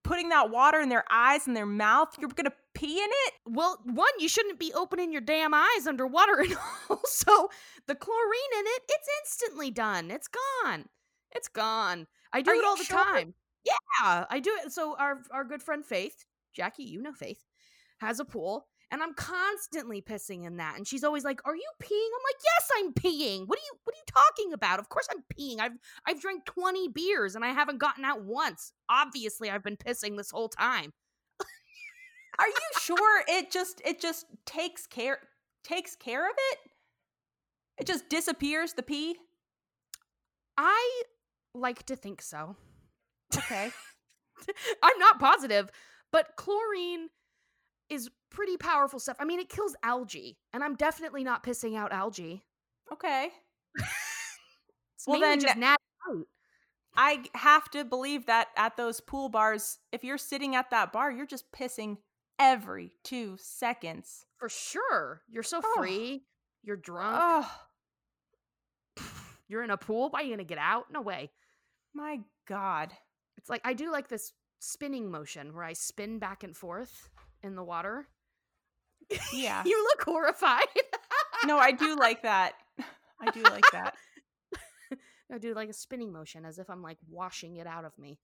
putting 0.03 0.29
that 0.29 0.49
water 0.49 0.79
in 0.81 0.89
their 0.89 1.05
eyes 1.09 1.47
and 1.47 1.55
their 1.55 1.65
mouth. 1.65 2.15
You're 2.19 2.29
gonna 2.29 2.51
pee 2.75 2.97
in 2.99 3.09
it? 3.09 3.33
Well, 3.45 3.79
one, 3.85 4.11
you 4.19 4.27
shouldn't 4.27 4.59
be 4.59 4.73
opening 4.73 5.11
your 5.11 5.21
damn 5.21 5.53
eyes 5.53 5.87
underwater, 5.87 6.39
and 6.41 6.55
also 6.89 7.49
the 7.87 7.95
chlorine 7.95 8.53
in 8.59 8.65
it, 8.65 8.81
it's 8.89 9.07
instantly 9.23 9.71
done. 9.71 10.11
It's 10.11 10.27
gone. 10.63 10.85
It's 11.31 11.47
gone. 11.47 12.07
I 12.33 12.41
do 12.41 12.51
Are 12.51 12.55
it 12.55 12.65
all 12.65 12.75
the 12.75 12.83
sure? 12.83 12.97
time. 12.97 13.33
Yeah, 13.63 14.25
I 14.29 14.39
do 14.39 14.51
it. 14.65 14.71
So 14.73 14.95
our 14.97 15.21
our 15.31 15.43
good 15.45 15.63
friend 15.63 15.85
Faith, 15.85 16.25
Jackie, 16.53 16.83
you 16.83 17.01
know 17.01 17.13
Faith, 17.13 17.43
has 17.99 18.19
a 18.19 18.25
pool, 18.25 18.67
and 18.93 19.01
I'm 19.01 19.15
constantly 19.15 20.03
pissing 20.03 20.45
in 20.45 20.57
that. 20.57 20.77
And 20.77 20.87
she's 20.87 21.03
always 21.03 21.23
like, 21.23 21.41
"Are 21.45 21.55
you 21.55 21.69
peeing?" 21.81 22.09
I'm 22.15 22.23
like, 22.23 22.41
"Yes, 22.43 22.69
I'm 22.77 22.93
peeing. 22.93 23.47
What 23.47 23.57
are 23.57 23.61
you 23.65 23.79
What 23.83 23.95
are 23.95 23.97
you 23.97 24.03
talking 24.05 24.53
about? 24.53 24.79
Of 24.79 24.89
course 24.89 25.07
I'm 25.11 25.23
peeing. 25.35 25.59
I've 25.59 25.73
I've 26.05 26.21
drank 26.21 26.45
20 26.45 26.89
beers 26.89 27.35
and 27.35 27.43
I 27.43 27.49
haven't 27.49 27.79
gotten 27.79 28.05
out 28.05 28.23
once. 28.23 28.71
Obviously, 28.89 29.49
I've 29.49 29.63
been 29.63 29.77
pissing 29.77 30.15
this 30.15 30.29
whole 30.29 30.47
time." 30.47 30.93
Are 32.39 32.47
you 32.47 32.53
sure 32.79 33.23
it 33.27 33.51
just 33.51 33.81
it 33.83 33.99
just 33.99 34.27
takes 34.45 34.85
care 34.85 35.17
takes 35.63 35.95
care 35.95 36.29
of 36.29 36.35
it? 36.51 36.59
It 37.79 37.87
just 37.87 38.09
disappears 38.09 38.73
the 38.73 38.83
pee? 38.83 39.17
I 40.55 41.03
like 41.55 41.83
to 41.87 41.95
think 41.95 42.21
so. 42.21 42.55
Okay. 43.35 43.71
I'm 44.83 44.99
not 44.99 45.19
positive, 45.19 45.71
but 46.11 46.35
chlorine 46.37 47.09
is 47.93 48.09
pretty 48.29 48.57
powerful 48.57 48.99
stuff. 48.99 49.17
I 49.19 49.25
mean, 49.25 49.39
it 49.39 49.49
kills 49.49 49.75
algae, 49.83 50.37
and 50.53 50.63
I'm 50.63 50.75
definitely 50.75 51.23
not 51.23 51.43
pissing 51.43 51.77
out 51.77 51.91
algae. 51.93 52.43
okay. 52.91 53.29
Well, 55.05 55.19
then- 55.19 55.39
just 55.41 55.57
nat 55.57 55.75
out. 56.09 56.27
I 56.95 57.23
have 57.35 57.69
to 57.71 57.83
believe 57.83 58.27
that 58.27 58.47
at 58.55 58.77
those 58.77 59.01
pool 59.01 59.27
bars, 59.27 59.79
if 59.91 60.03
you're 60.03 60.17
sitting 60.17 60.55
at 60.55 60.69
that 60.69 60.93
bar, 60.93 61.11
you're 61.11 61.25
just 61.25 61.51
pissing 61.51 61.97
every 62.39 62.93
two 63.03 63.35
seconds. 63.39 64.25
for 64.37 64.47
sure. 64.47 65.21
You're 65.29 65.43
so 65.43 65.59
Oh. 65.63 65.73
free. 65.81 66.25
You're 66.63 66.77
drunk. 66.77 67.17
Oh 67.19 67.51
You're 69.47 69.63
in 69.63 69.69
a 69.71 69.77
pool. 69.77 70.09
Why 70.09 70.21
are 70.21 70.23
you 70.23 70.31
gonna 70.31 70.43
get 70.43 70.57
out? 70.57 70.85
No 70.91 71.01
way. 71.01 71.31
my 71.93 72.19
god. 72.47 72.93
It's 73.37 73.49
like 73.49 73.61
I 73.65 73.73
do 73.73 73.91
like 73.91 74.07
this 74.07 74.31
spinning 74.59 75.11
motion 75.11 75.53
where 75.53 75.63
I 75.63 75.73
spin 75.73 76.17
back 76.19 76.43
and 76.43 76.55
forth 76.55 77.09
in 77.43 77.55
the 77.55 77.63
water. 77.63 78.07
Yeah. 79.33 79.63
you 79.65 79.83
look 79.83 80.03
horrified. 80.03 80.63
No, 81.45 81.57
I 81.57 81.71
do 81.71 81.95
like 81.95 82.23
that. 82.23 82.53
I 83.19 83.31
do 83.31 83.43
like 83.43 83.65
that. 83.71 83.95
I 85.31 85.37
do 85.37 85.53
like 85.53 85.69
a 85.69 85.73
spinning 85.73 86.11
motion 86.11 86.45
as 86.45 86.59
if 86.59 86.69
I'm 86.69 86.81
like 86.81 86.97
washing 87.09 87.57
it 87.57 87.67
out 87.67 87.85
of 87.85 87.97
me. 87.97 88.19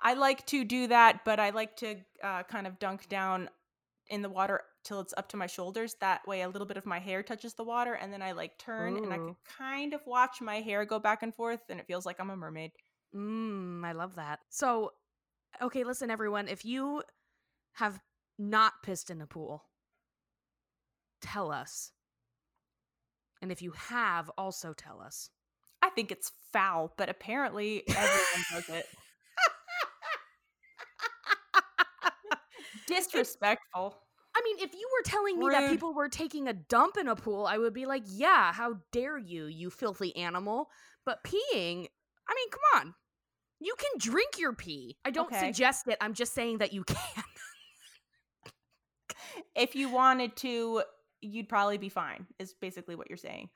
I 0.00 0.14
like 0.14 0.46
to 0.46 0.64
do 0.64 0.86
that, 0.88 1.24
but 1.24 1.40
I 1.40 1.50
like 1.50 1.76
to 1.78 1.96
uh, 2.22 2.42
kind 2.44 2.66
of 2.66 2.78
dunk 2.78 3.08
down 3.08 3.48
in 4.08 4.22
the 4.22 4.28
water 4.28 4.60
till 4.84 5.00
it's 5.00 5.14
up 5.16 5.28
to 5.30 5.36
my 5.36 5.46
shoulders. 5.46 5.96
That 6.00 6.26
way, 6.26 6.42
a 6.42 6.48
little 6.48 6.66
bit 6.66 6.76
of 6.76 6.86
my 6.86 6.98
hair 6.98 7.22
touches 7.22 7.54
the 7.54 7.64
water, 7.64 7.94
and 7.94 8.12
then 8.12 8.22
I 8.22 8.32
like 8.32 8.58
turn 8.58 8.96
and 8.96 9.12
I 9.12 9.16
can 9.16 9.36
kind 9.58 9.94
of 9.94 10.00
watch 10.06 10.40
my 10.40 10.60
hair 10.60 10.84
go 10.84 10.98
back 10.98 11.22
and 11.22 11.34
forth, 11.34 11.60
and 11.68 11.80
it 11.80 11.86
feels 11.86 12.06
like 12.06 12.20
I'm 12.20 12.30
a 12.30 12.36
mermaid. 12.36 12.72
Mmm, 13.14 13.84
I 13.84 13.92
love 13.92 14.16
that. 14.16 14.40
So, 14.50 14.92
okay, 15.60 15.84
listen, 15.84 16.10
everyone. 16.10 16.48
If 16.48 16.64
you 16.64 17.02
have 17.74 17.98
not 18.38 18.74
pissed 18.82 19.10
in 19.10 19.20
a 19.20 19.26
pool, 19.26 19.64
tell 21.20 21.50
us. 21.50 21.92
And 23.40 23.50
if 23.50 23.62
you 23.62 23.72
have, 23.72 24.30
also 24.38 24.72
tell 24.72 25.00
us. 25.00 25.30
I 25.82 25.90
think 25.90 26.12
it's 26.12 26.30
foul, 26.52 26.92
but 26.96 27.08
apparently 27.08 27.82
everyone 27.88 28.44
does 28.52 28.68
it. 28.68 28.86
Disrespectful. 32.86 33.96
I 34.34 34.40
mean, 34.44 34.56
if 34.60 34.72
you 34.72 34.88
were 34.92 35.02
telling 35.04 35.38
me 35.38 35.48
that 35.50 35.70
people 35.70 35.92
were 35.92 36.08
taking 36.08 36.48
a 36.48 36.54
dump 36.54 36.96
in 36.96 37.06
a 37.08 37.14
pool, 37.16 37.46
I 37.46 37.58
would 37.58 37.74
be 37.74 37.84
like, 37.84 38.02
yeah, 38.06 38.52
how 38.52 38.78
dare 38.90 39.18
you, 39.18 39.44
you 39.46 39.68
filthy 39.70 40.16
animal. 40.16 40.70
But 41.04 41.22
peeing, 41.24 41.86
I 42.28 42.34
mean, 42.34 42.50
come 42.50 42.80
on. 42.80 42.94
You 43.60 43.74
can 43.78 43.90
drink 43.98 44.38
your 44.38 44.54
pee. 44.54 44.96
I 45.04 45.10
don't 45.10 45.26
Okay. 45.26 45.46
suggest 45.46 45.86
it. 45.86 45.98
I'm 46.00 46.14
just 46.14 46.34
saying 46.34 46.58
that 46.58 46.72
you 46.72 46.82
can. 46.84 47.24
If 49.54 49.74
you 49.74 49.88
wanted 49.90 50.36
to, 50.36 50.82
you'd 51.20 51.48
probably 51.48 51.78
be 51.78 51.88
fine. 51.88 52.26
Is 52.38 52.54
basically 52.60 52.96
what 52.96 53.08
you're 53.08 53.16
saying. 53.16 53.48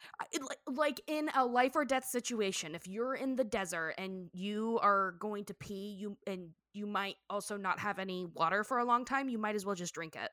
Like, 0.68 1.00
in 1.06 1.30
a 1.34 1.44
life 1.44 1.74
or 1.76 1.84
death 1.84 2.04
situation 2.04 2.74
if 2.74 2.86
you're 2.86 3.14
in 3.14 3.36
the 3.36 3.44
desert 3.44 3.94
and 3.98 4.28
you 4.32 4.78
are 4.82 5.12
going 5.20 5.44
to 5.46 5.54
pee 5.54 5.96
you 5.98 6.16
and 6.26 6.50
you 6.74 6.86
might 6.86 7.16
also 7.30 7.56
not 7.56 7.78
have 7.80 7.98
any 7.98 8.26
water 8.26 8.62
for 8.64 8.78
a 8.78 8.84
long 8.84 9.04
time 9.04 9.28
you 9.28 9.38
might 9.38 9.54
as 9.56 9.64
well 9.64 9.74
just 9.74 9.94
drink 9.94 10.14
it 10.16 10.30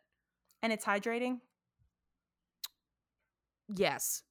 And 0.62 0.74
it's 0.74 0.86
hydrating. 0.86 1.40
yes 3.76 4.24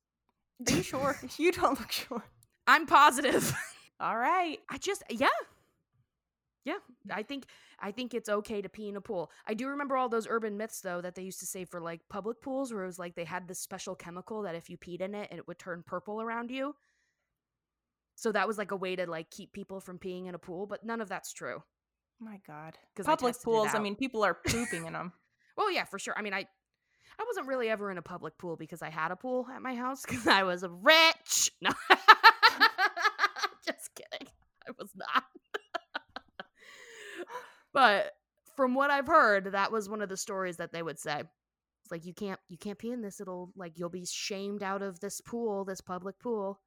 Are 0.68 0.76
you 0.76 0.82
sure? 0.82 1.18
you 1.38 1.52
don't 1.52 1.78
look 1.80 1.92
sure. 1.92 2.22
i'm 2.66 2.86
positive 2.86 3.52
All 4.00 4.16
right. 4.16 4.58
i 4.70 4.78
just 4.78 5.02
yeah 5.10 5.28
yeah 6.64 6.78
i 7.10 7.22
think 7.22 7.46
i 7.80 7.90
think 7.90 8.14
it's 8.14 8.28
okay 8.28 8.62
to 8.62 8.68
pee 8.68 8.88
in 8.88 8.96
a 8.96 9.00
pool 9.00 9.30
i 9.46 9.54
do 9.54 9.68
remember 9.68 9.96
all 9.96 10.08
those 10.08 10.26
urban 10.28 10.56
myths 10.56 10.80
though 10.80 11.00
that 11.00 11.14
they 11.14 11.22
used 11.22 11.40
to 11.40 11.46
say 11.46 11.64
for 11.64 11.80
like 11.80 12.00
public 12.08 12.40
pools 12.40 12.72
where 12.72 12.84
it 12.84 12.86
was 12.86 12.98
like 12.98 13.14
they 13.14 13.24
had 13.24 13.48
this 13.48 13.58
special 13.58 13.94
chemical 13.94 14.42
that 14.42 14.54
if 14.54 14.70
you 14.70 14.76
peed 14.78 15.00
in 15.00 15.14
it 15.14 15.28
it 15.32 15.48
would 15.48 15.58
turn 15.58 15.82
purple 15.86 16.20
around 16.22 16.50
you 16.50 16.74
so 18.16 18.30
that 18.32 18.46
was 18.46 18.58
like 18.58 18.70
a 18.70 18.76
way 18.76 18.94
to 18.96 19.06
like 19.10 19.30
keep 19.30 19.52
people 19.52 19.80
from 19.80 19.98
peeing 19.98 20.28
in 20.28 20.34
a 20.34 20.38
pool 20.38 20.66
but 20.66 20.84
none 20.84 21.00
of 21.00 21.08
that's 21.08 21.32
true 21.32 21.62
My 22.20 22.40
God. 22.46 22.78
I 22.98 23.02
Public 23.02 23.36
it 23.36 23.42
pools. 23.44 23.74
I 23.74 23.78
mean, 23.80 23.96
people 23.96 24.24
are 24.24 24.34
pooping 24.46 24.86
in 24.86 24.92
them. 24.92 25.12
well, 25.56 25.70
yeah, 25.72 25.84
for 25.84 25.98
sure. 25.98 26.14
I 26.16 26.22
mean, 26.22 26.34
I 26.34 26.46
I 27.18 27.24
wasn't 27.26 27.48
really 27.48 27.68
ever 27.68 27.90
in 27.90 27.98
a 27.98 28.02
public 28.02 28.38
pool 28.38 28.56
because 28.56 28.82
I 28.82 28.90
had 28.90 29.10
a 29.10 29.16
pool 29.16 29.46
at 29.54 29.62
my 29.62 29.74
house 29.74 30.02
because 30.02 30.26
I 30.26 30.42
was 30.44 30.64
rich. 30.82 31.50
No, 31.62 31.70
just 33.66 33.90
kidding. 33.94 34.28
I 34.68 34.72
was 34.78 34.90
not. 34.96 35.24
But 37.72 38.12
from 38.56 38.74
what 38.74 38.90
I've 38.90 39.06
heard, 39.06 39.52
that 39.52 39.72
was 39.72 39.88
one 39.88 40.02
of 40.02 40.08
the 40.08 40.16
stories 40.16 40.56
that 40.58 40.72
they 40.72 40.82
would 40.82 40.98
say. 40.98 41.20
It's 41.20 41.90
like 41.90 42.04
you 42.04 42.14
can't 42.14 42.38
you 42.48 42.58
can't 42.58 42.78
pee 42.78 42.92
in 42.92 43.02
this. 43.02 43.20
It'll 43.20 43.52
like 43.56 43.72
you'll 43.76 43.88
be 43.88 44.06
shamed 44.06 44.62
out 44.62 44.82
of 44.82 45.00
this 45.00 45.20
pool, 45.20 45.64
this 45.64 45.80
public 45.80 46.18
pool. 46.20 46.60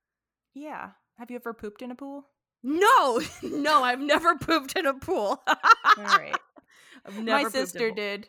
Yeah. 0.54 0.92
Have 1.18 1.32
you 1.32 1.38
ever 1.38 1.54
pooped 1.54 1.82
in 1.82 1.92
a 1.92 1.96
pool? 1.96 2.28
No, 2.64 3.22
no, 3.44 3.84
I've 3.84 4.00
never 4.02 4.36
pooped 4.36 4.76
in 4.76 4.86
a 4.86 4.94
pool. 4.94 5.42
All 5.48 5.56
right. 5.98 6.36
My 7.06 7.12
pooped 7.14 7.20
in 7.20 7.28
a 7.46 7.50
sister 7.50 7.92
did. 7.92 8.28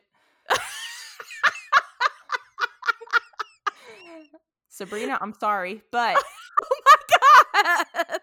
Sabrina, 4.68 5.18
I'm 5.20 5.32
sorry, 5.32 5.82
but 5.90 6.16
Oh 6.62 6.80
my 6.84 6.96
god! 8.04 8.20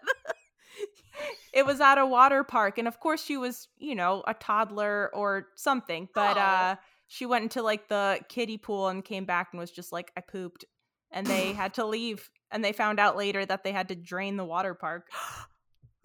It 1.54 1.64
was 1.64 1.80
at 1.80 1.98
a 1.98 2.04
water 2.06 2.42
park 2.44 2.78
and 2.78 2.88
of 2.88 2.98
course 3.00 3.22
she 3.24 3.36
was 3.36 3.68
you 3.78 3.94
know 3.94 4.22
a 4.26 4.34
toddler 4.34 5.10
or 5.14 5.46
something 5.54 6.08
but 6.14 6.36
Oh. 6.36 6.40
uh 6.40 6.76
she 7.06 7.26
went 7.26 7.44
into 7.44 7.62
like 7.62 7.88
the 7.88 8.18
kiddie 8.28 8.58
pool 8.58 8.88
and 8.88 9.04
came 9.04 9.24
back 9.24 9.48
and 9.52 9.60
was 9.60 9.70
just 9.70 9.92
like 9.92 10.10
i 10.16 10.20
pooped 10.20 10.64
and 11.12 11.26
they 11.26 11.52
had 11.62 11.74
to 11.74 11.84
leave 11.86 12.28
and 12.50 12.64
they 12.64 12.72
found 12.72 12.98
out 13.00 13.16
later 13.16 13.46
that 13.46 13.62
they 13.64 13.72
had 13.72 13.88
to 13.88 13.94
drain 13.96 14.36
the 14.36 14.44
water 14.44 14.74
park. 14.74 15.08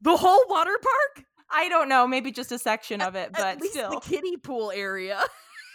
The 0.01 0.15
whole 0.15 0.45
water 0.47 0.77
park? 0.81 1.25
i 1.51 1.67
don't 1.67 1.89
know 1.89 2.07
maybe 2.07 2.31
just 2.31 2.51
a 2.53 2.59
section 2.59 3.01
of 3.01 3.15
it 3.15 3.31
At 3.33 3.59
but 3.59 3.63
still 3.67 3.89
the 3.89 3.99
kiddie 3.99 4.37
pool 4.37 4.71
area. 4.73 5.19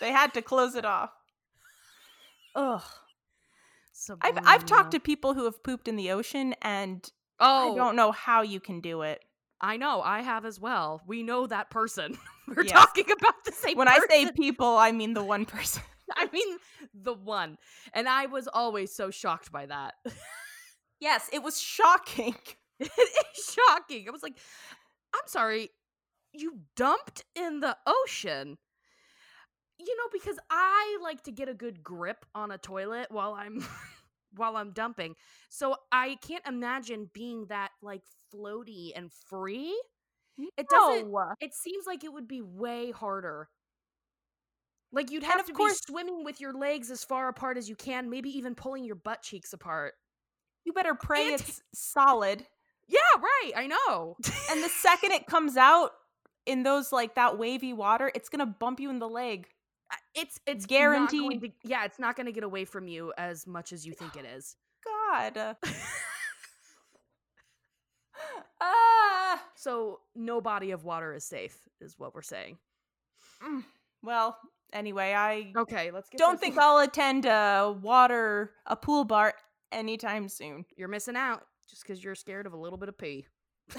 they 0.01 0.12
had 0.12 0.33
to 0.35 0.41
close 0.43 0.75
it 0.77 0.85
off. 0.85 1.11
Ugh. 2.55 2.83
So 3.93 4.16
I've, 4.20 4.39
I've 4.45 4.64
talked 4.66 4.93
to 4.93 5.01
people 5.01 5.35
who 5.35 5.45
have 5.45 5.62
pooped 5.62 5.89
in 5.89 5.97
the 5.97 6.11
ocean 6.12 6.55
and 6.62 7.07
Oh, 7.41 7.72
i 7.72 7.77
don't 7.77 7.97
know 7.97 8.12
how 8.12 8.43
you 8.43 8.61
can 8.61 8.81
do 8.81 9.03
it 9.03 9.22
I 9.65 9.79
know. 9.79 10.03
I 10.03 10.21
have 10.23 10.45
as 10.45 10.61
well. 10.61 11.01
We 11.07 11.23
know 11.23 11.47
that 11.47 11.71
person. 11.71 12.19
We're 12.49 12.62
Yes. 12.65 12.73
talking 12.73 13.07
about 13.11 13.43
the 13.47 13.53
same 13.53 13.79
when 13.79 13.89
i 13.89 13.99
say 14.11 14.31
people 14.33 14.77
i 14.77 14.93
mean 14.93 15.15
the 15.15 15.25
one 15.25 15.47
person 15.47 15.83
I 16.17 16.29
mean 16.31 16.59
the 16.93 17.15
one. 17.15 17.57
And 17.95 18.07
I 18.07 18.27
was 18.27 18.47
always 18.47 18.95
so 18.95 19.11
shocked 19.11 19.51
by 19.51 19.65
that. 19.67 19.95
yes 21.01 21.31
it 21.33 21.43
was 21.43 21.59
shocking 21.61 22.37
it 22.79 22.91
is 23.39 23.55
shocking. 23.55 24.07
I 24.07 24.11
was 24.11 24.23
like, 24.23 24.37
I'm 25.15 25.27
sorry, 25.27 25.71
you 26.33 26.61
dumped 26.77 27.25
in 27.35 27.61
the 27.61 27.77
ocean. 27.87 28.59
You 29.79 29.97
know, 29.97 30.09
because 30.12 30.39
I 30.51 30.99
like 31.03 31.23
to 31.23 31.33
get 31.33 31.49
a 31.49 31.55
good 31.55 31.83
grip 31.83 32.27
on 32.35 32.51
a 32.51 32.59
toilet 32.59 33.07
while 33.11 33.35
I'm 33.35 33.65
while 34.37 34.57
I'm 34.57 34.73
dumping. 34.73 35.15
So 35.49 35.77
I 35.91 36.17
can't 36.21 36.47
imagine 36.47 37.11
being 37.12 37.47
that 37.47 37.71
like 37.83 38.03
floaty 38.35 38.91
and 38.97 39.12
free. 39.12 39.74
It 40.57 40.68
doesn't 40.68 41.11
No. 41.12 41.35
it 41.41 41.55
seems 41.55 41.87
like 41.87 42.03
it 42.03 42.12
would 42.12 42.26
be 42.26 42.41
way 42.41 42.91
harder. 42.91 43.49
Like 44.93 45.11
you'd 45.11 45.22
have 45.24 45.41
of 45.41 45.47
to 45.47 45.53
course- 45.53 45.80
be 45.87 45.93
swimming 45.93 46.24
with 46.24 46.41
your 46.41 46.53
legs 46.53 46.91
as 46.91 47.05
far 47.05 47.28
apart 47.28 47.57
as 47.59 47.68
you 47.68 47.76
can, 47.76 48.11
maybe 48.11 48.30
even 48.30 48.55
pulling 48.55 48.85
your 48.85 48.97
butt 48.97 49.22
cheeks 49.22 49.53
apart. 49.53 49.95
You 50.64 50.72
better 50.72 50.95
pray 50.95 51.32
And- 51.32 51.41
it's 51.41 51.62
solid. 51.74 52.47
Yeah, 52.87 52.99
right. 53.20 53.53
I 53.57 53.66
know. 53.66 54.16
And 54.51 54.62
the 54.62 54.68
second 54.68 55.12
it 55.12 55.26
comes 55.26 55.57
out 55.57 55.93
in 56.47 56.62
those 56.64 56.93
like 56.93 57.14
that 57.14 57.39
wavy 57.39 57.72
water, 57.72 58.11
it's 58.14 58.28
gonna 58.28 58.45
bump 58.47 58.78
you 58.80 58.91
in 58.91 58.99
the 58.99 59.09
leg. 59.09 59.49
It's 60.14 60.39
it's 60.47 60.66
Guaranteed. 60.66 61.41
To, 61.43 61.51
yeah, 61.62 61.85
it's 61.85 61.99
not 61.99 62.16
going 62.16 62.26
to 62.26 62.32
get 62.32 62.43
away 62.43 62.64
from 62.64 62.89
you 62.89 63.12
as 63.16 63.47
much 63.47 63.72
as 63.72 63.87
you 63.87 63.93
think 63.93 64.16
it 64.16 64.24
is. 64.37 64.57
God. 64.85 65.57
so 69.65 70.01
no 70.15 70.41
body 70.41 70.71
of 70.73 70.85
water 70.85 71.15
is 71.15 71.25
safe, 71.25 71.57
is 71.81 71.95
what 71.99 72.15
we're 72.15 72.23
saying. 72.23 72.59
Mm. 73.43 73.65
Well, 74.03 74.39
anyway, 74.73 75.15
I 75.15 75.53
Okay, 75.57 75.91
let's 75.91 76.09
get. 76.11 76.19
don't 76.19 76.39
think 76.39 76.59
I'll 76.59 76.79
attend 76.79 77.25
a 77.25 77.75
water 77.83 78.53
a 78.67 78.77
pool 78.77 79.05
bar 79.05 79.35
anytime 79.73 80.29
soon. 80.29 80.65
you're 80.77 80.89
missing 80.89 81.17
out 81.17 81.43
just 81.69 81.83
because 81.83 82.05
you're 82.05 82.15
scared 82.15 82.47
of 82.47 82.53
a 82.53 82.57
little 82.57 82.79
bit 82.79 82.89
of 82.91 82.99
pee. 82.99 83.27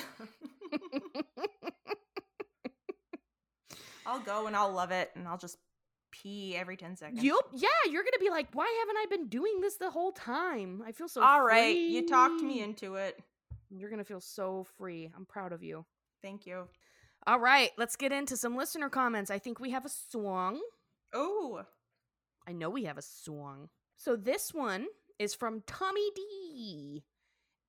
I'll 4.07 4.19
go 4.19 4.47
and 4.47 4.55
I'll 4.55 4.71
love 4.71 4.91
it 4.91 5.11
and 5.15 5.27
I'll 5.27 5.37
just 5.37 5.57
pee 6.11 6.55
every 6.55 6.77
10 6.77 6.95
seconds. 6.95 7.23
You'll 7.23 7.41
yeah, 7.53 7.67
you're 7.91 8.03
gonna 8.03 8.19
be 8.19 8.29
like, 8.29 8.47
why 8.53 8.71
haven't 8.81 8.97
I 8.97 9.05
been 9.09 9.27
doing 9.29 9.61
this 9.61 9.77
the 9.77 9.89
whole 9.89 10.11
time? 10.11 10.83
I 10.85 10.91
feel 10.91 11.07
so. 11.07 11.21
All 11.23 11.43
right, 11.43 11.75
you 11.75 12.07
talked 12.07 12.41
me 12.41 12.61
into 12.61 12.95
it. 12.95 13.19
You're 13.69 13.89
gonna 13.89 14.03
feel 14.03 14.21
so 14.21 14.65
free. 14.77 15.11
I'm 15.15 15.25
proud 15.25 15.51
of 15.53 15.63
you. 15.63 15.85
Thank 16.21 16.45
you. 16.45 16.67
All 17.27 17.39
right, 17.39 17.71
let's 17.77 17.95
get 17.95 18.11
into 18.11 18.37
some 18.37 18.55
listener 18.55 18.89
comments. 18.89 19.31
I 19.31 19.39
think 19.39 19.59
we 19.59 19.71
have 19.71 19.85
a 19.85 19.89
song. 19.89 20.61
Oh, 21.13 21.63
I 22.47 22.51
know 22.51 22.69
we 22.69 22.83
have 22.83 22.97
a 22.97 23.01
song. 23.01 23.69
So 23.97 24.15
this 24.15 24.53
one 24.53 24.87
is 25.17 25.33
from 25.33 25.63
Tommy 25.65 26.09
D. 26.15 27.03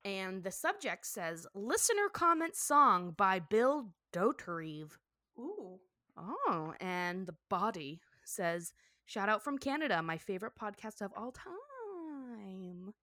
And 0.05 0.43
the 0.43 0.51
subject 0.51 1.05
says 1.05 1.47
Listener 1.53 2.09
Comment 2.13 2.55
Song 2.55 3.11
by 3.17 3.39
Bill 3.39 3.93
Dauterive. 4.13 4.97
ooh. 5.39 5.79
Oh, 6.17 6.73
and 6.79 7.27
the 7.27 7.35
body 7.49 8.01
says 8.23 8.73
Shout 9.05 9.29
out 9.29 9.41
from 9.41 9.57
Canada, 9.57 10.01
my 10.03 10.17
favorite 10.17 10.53
podcast 10.61 11.01
of 11.01 11.13
all 11.15 11.31
time. 11.31 12.93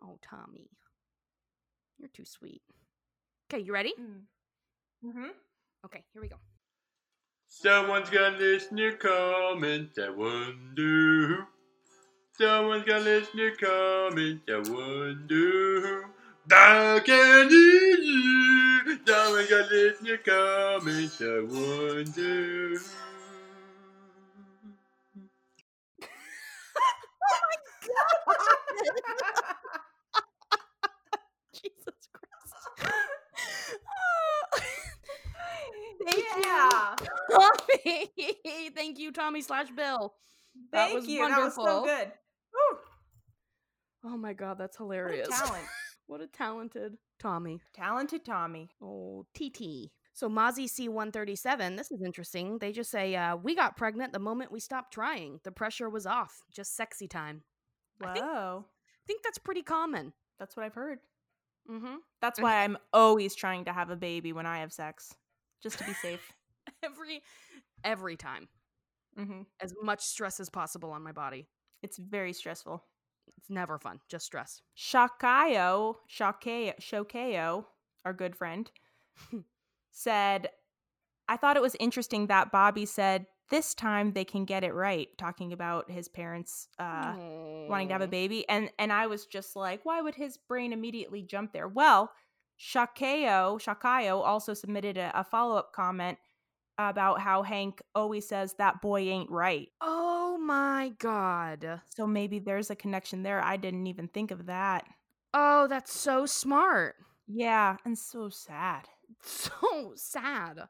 Oh, 0.00 0.18
Tommy. 0.22 0.70
You're 1.98 2.08
too 2.08 2.24
sweet. 2.24 2.62
Okay, 3.52 3.62
you 3.62 3.72
ready? 3.72 3.94
Mm-hmm. 5.04 5.26
Okay, 5.86 6.04
here 6.12 6.22
we 6.22 6.28
go. 6.28 6.36
Someone's 7.48 8.10
got 8.10 8.38
listener 8.38 8.92
comment, 8.92 9.90
I 9.98 10.10
wonder 10.10 11.28
who. 11.28 11.36
Someone's 12.38 12.84
got 12.84 13.02
listener 13.02 13.50
comment, 13.60 14.42
I 14.48 14.58
wonder 14.58 15.80
who. 15.80 16.02
Back 16.48 17.08
and 17.08 17.50
easy. 17.52 18.98
Someone's 19.06 19.50
got 19.50 19.70
listener 19.70 20.16
comment, 20.18 21.12
I 21.20 21.40
wonder 21.40 22.78
who. 22.78 22.80
Jesus 31.54 32.08
Christ. 32.12 32.54
Thank 36.04 36.05
yeah. 36.42 36.94
Tommy. 37.30 38.70
Thank 38.74 38.98
you, 38.98 39.12
Tommy 39.12 39.40
slash 39.42 39.68
Bill. 39.70 40.14
That 40.72 40.86
Thank 40.88 41.00
was 41.00 41.06
you. 41.08 41.28
That 41.28 41.40
was 41.40 41.54
so 41.54 41.84
good. 41.84 42.12
Woo. 42.52 42.78
Oh 44.12 44.16
my 44.16 44.32
god, 44.32 44.58
that's 44.58 44.78
What 44.78 44.86
a 44.86 45.00
hilarious. 45.02 45.28
talent. 45.28 45.64
what 46.06 46.20
a 46.20 46.26
talented 46.26 46.96
Tommy. 47.18 47.60
Talented 47.74 48.24
Tommy. 48.24 48.70
Oh, 48.82 49.26
TT. 49.34 49.90
So 50.12 50.30
Mozzie 50.30 50.64
C137, 50.70 51.76
this 51.76 51.90
is 51.90 52.00
interesting. 52.02 52.58
They 52.58 52.72
just 52.72 52.90
say, 52.90 53.14
uh, 53.16 53.36
we 53.36 53.54
got 53.54 53.76
pregnant 53.76 54.12
the 54.14 54.18
moment 54.18 54.50
we 54.50 54.60
stopped 54.60 54.94
trying. 54.94 55.40
The 55.44 55.52
pressure 55.52 55.90
was 55.90 56.06
off. 56.06 56.42
Just 56.54 56.74
sexy 56.74 57.06
time. 57.06 57.42
I 58.02 58.12
think- 58.14 58.24
Whoa. 58.24 58.64
I 58.66 59.04
think 59.06 59.22
that's 59.22 59.38
pretty 59.38 59.62
common. 59.62 60.12
That's 60.38 60.56
what 60.56 60.64
I've 60.64 60.74
heard. 60.74 60.98
Mm-hmm. 61.70 61.96
That's 62.20 62.40
why 62.40 62.62
I'm 62.64 62.76
always 62.92 63.34
trying 63.34 63.66
to 63.66 63.72
have 63.72 63.90
a 63.90 63.96
baby 63.96 64.32
when 64.32 64.46
I 64.46 64.60
have 64.60 64.72
sex, 64.72 65.14
just 65.62 65.78
to 65.78 65.84
be 65.84 65.94
safe. 65.94 66.32
Every 66.82 67.22
every 67.84 68.16
time. 68.16 68.48
Mm-hmm. 69.18 69.42
As 69.60 69.72
much 69.82 70.02
stress 70.02 70.40
as 70.40 70.50
possible 70.50 70.90
on 70.90 71.02
my 71.02 71.12
body. 71.12 71.46
It's 71.82 71.96
very 71.96 72.32
stressful. 72.32 72.84
It's 73.38 73.48
never 73.48 73.78
fun. 73.78 74.00
Just 74.08 74.26
stress. 74.26 74.60
Shakayo, 74.76 75.96
Shakayo, 76.10 76.72
Shokeo, 76.80 77.64
our 78.04 78.12
good 78.12 78.36
friend, 78.36 78.70
said, 79.90 80.48
I 81.28 81.36
thought 81.36 81.56
it 81.56 81.62
was 81.62 81.76
interesting 81.80 82.26
that 82.26 82.52
Bobby 82.52 82.84
said 82.84 83.26
this 83.50 83.74
time 83.74 84.12
they 84.12 84.24
can 84.24 84.44
get 84.44 84.64
it 84.64 84.74
right, 84.74 85.08
talking 85.18 85.52
about 85.52 85.90
his 85.90 86.08
parents 86.08 86.68
uh, 86.78 87.14
wanting 87.68 87.88
to 87.88 87.94
have 87.94 88.02
a 88.02 88.08
baby. 88.08 88.48
And 88.48 88.70
and 88.78 88.92
I 88.92 89.06
was 89.06 89.26
just 89.26 89.56
like, 89.56 89.80
why 89.84 90.00
would 90.00 90.14
his 90.14 90.36
brain 90.36 90.72
immediately 90.72 91.22
jump 91.22 91.52
there? 91.52 91.68
Well, 91.68 92.10
Shakayo, 92.58 93.60
Shakayo 93.60 94.22
also 94.24 94.54
submitted 94.54 94.96
a, 94.96 95.10
a 95.18 95.24
follow-up 95.24 95.72
comment 95.72 96.18
about 96.78 97.20
how 97.20 97.42
Hank 97.42 97.80
always 97.94 98.26
says 98.28 98.54
that 98.54 98.80
boy 98.82 99.00
ain't 99.00 99.30
right. 99.30 99.68
Oh 99.80 100.38
my 100.38 100.92
god. 100.98 101.80
So 101.88 102.06
maybe 102.06 102.38
there's 102.38 102.70
a 102.70 102.76
connection 102.76 103.22
there. 103.22 103.42
I 103.42 103.56
didn't 103.56 103.86
even 103.86 104.08
think 104.08 104.30
of 104.30 104.46
that. 104.46 104.84
Oh, 105.32 105.66
that's 105.68 105.92
so 105.92 106.26
smart. 106.26 106.96
Yeah, 107.26 107.76
and 107.84 107.96
so 107.98 108.28
sad. 108.28 108.82
So 109.22 109.92
sad. 109.94 110.62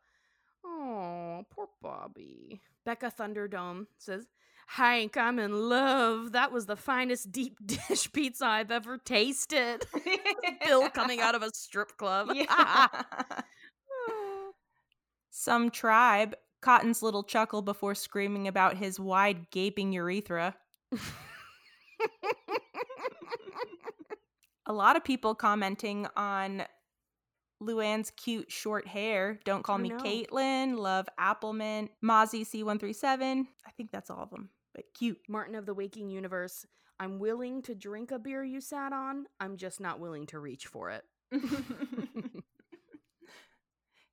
Oh, 0.64 1.42
poor 1.50 1.68
Bobby. 1.80 2.60
Becca 2.84 3.10
Thunderdome 3.10 3.86
says, 3.98 4.26
Hank, 4.66 5.16
I'm 5.16 5.38
in 5.38 5.68
love. 5.68 6.32
That 6.32 6.52
was 6.52 6.66
the 6.66 6.76
finest 6.76 7.32
deep 7.32 7.56
dish 7.66 8.12
pizza 8.12 8.46
I've 8.46 8.70
ever 8.70 8.98
tasted. 8.98 9.86
Bill 10.66 10.90
coming 10.90 11.20
out 11.20 11.34
of 11.34 11.42
a 11.42 11.50
strip 11.54 11.96
club. 11.96 12.30
Yeah. 12.34 12.88
Some 15.30 15.70
tribe, 15.70 16.34
Cotton's 16.62 17.02
little 17.02 17.22
chuckle 17.22 17.62
before 17.62 17.94
screaming 17.94 18.48
about 18.48 18.76
his 18.76 18.98
wide 18.98 19.50
gaping 19.50 19.92
urethra. 19.92 20.56
A 24.66 24.72
lot 24.72 24.96
of 24.96 25.04
people 25.04 25.34
commenting 25.34 26.08
on 26.16 26.64
Luann's 27.62 28.10
cute 28.10 28.50
short 28.50 28.86
hair. 28.86 29.38
Don't 29.44 29.62
call 29.62 29.78
me 29.78 29.90
know. 29.90 29.98
Caitlin. 29.98 30.76
Love 30.76 31.08
Appleman. 31.18 31.88
Mozzie 32.04 32.44
C137. 32.44 33.46
I 33.66 33.70
think 33.76 33.90
that's 33.92 34.10
all 34.10 34.22
of 34.22 34.30
them, 34.30 34.50
but 34.76 34.84
cute. 34.94 35.18
Martin 35.28 35.56
of 35.56 35.66
the 35.66 35.74
Waking 35.74 36.10
Universe. 36.10 36.66
I'm 37.00 37.18
willing 37.18 37.62
to 37.62 37.74
drink 37.74 38.10
a 38.10 38.18
beer 38.18 38.44
you 38.44 38.60
sat 38.60 38.92
on. 38.92 39.26
I'm 39.40 39.56
just 39.56 39.80
not 39.80 39.98
willing 39.98 40.26
to 40.26 40.38
reach 40.38 40.66
for 40.66 40.90
it. 40.90 41.02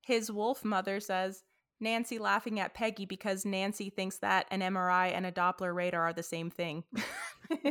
His 0.05 0.31
wolf 0.31 0.65
mother 0.65 0.99
says, 0.99 1.43
Nancy 1.79 2.17
laughing 2.17 2.59
at 2.59 2.73
Peggy 2.73 3.05
because 3.05 3.45
Nancy 3.45 3.89
thinks 3.89 4.19
that 4.19 4.47
an 4.51 4.61
MRI 4.61 5.13
and 5.13 5.25
a 5.25 5.31
Doppler 5.31 5.73
radar 5.73 6.01
are 6.03 6.13
the 6.13 6.23
same 6.23 6.49
thing. 6.49 6.83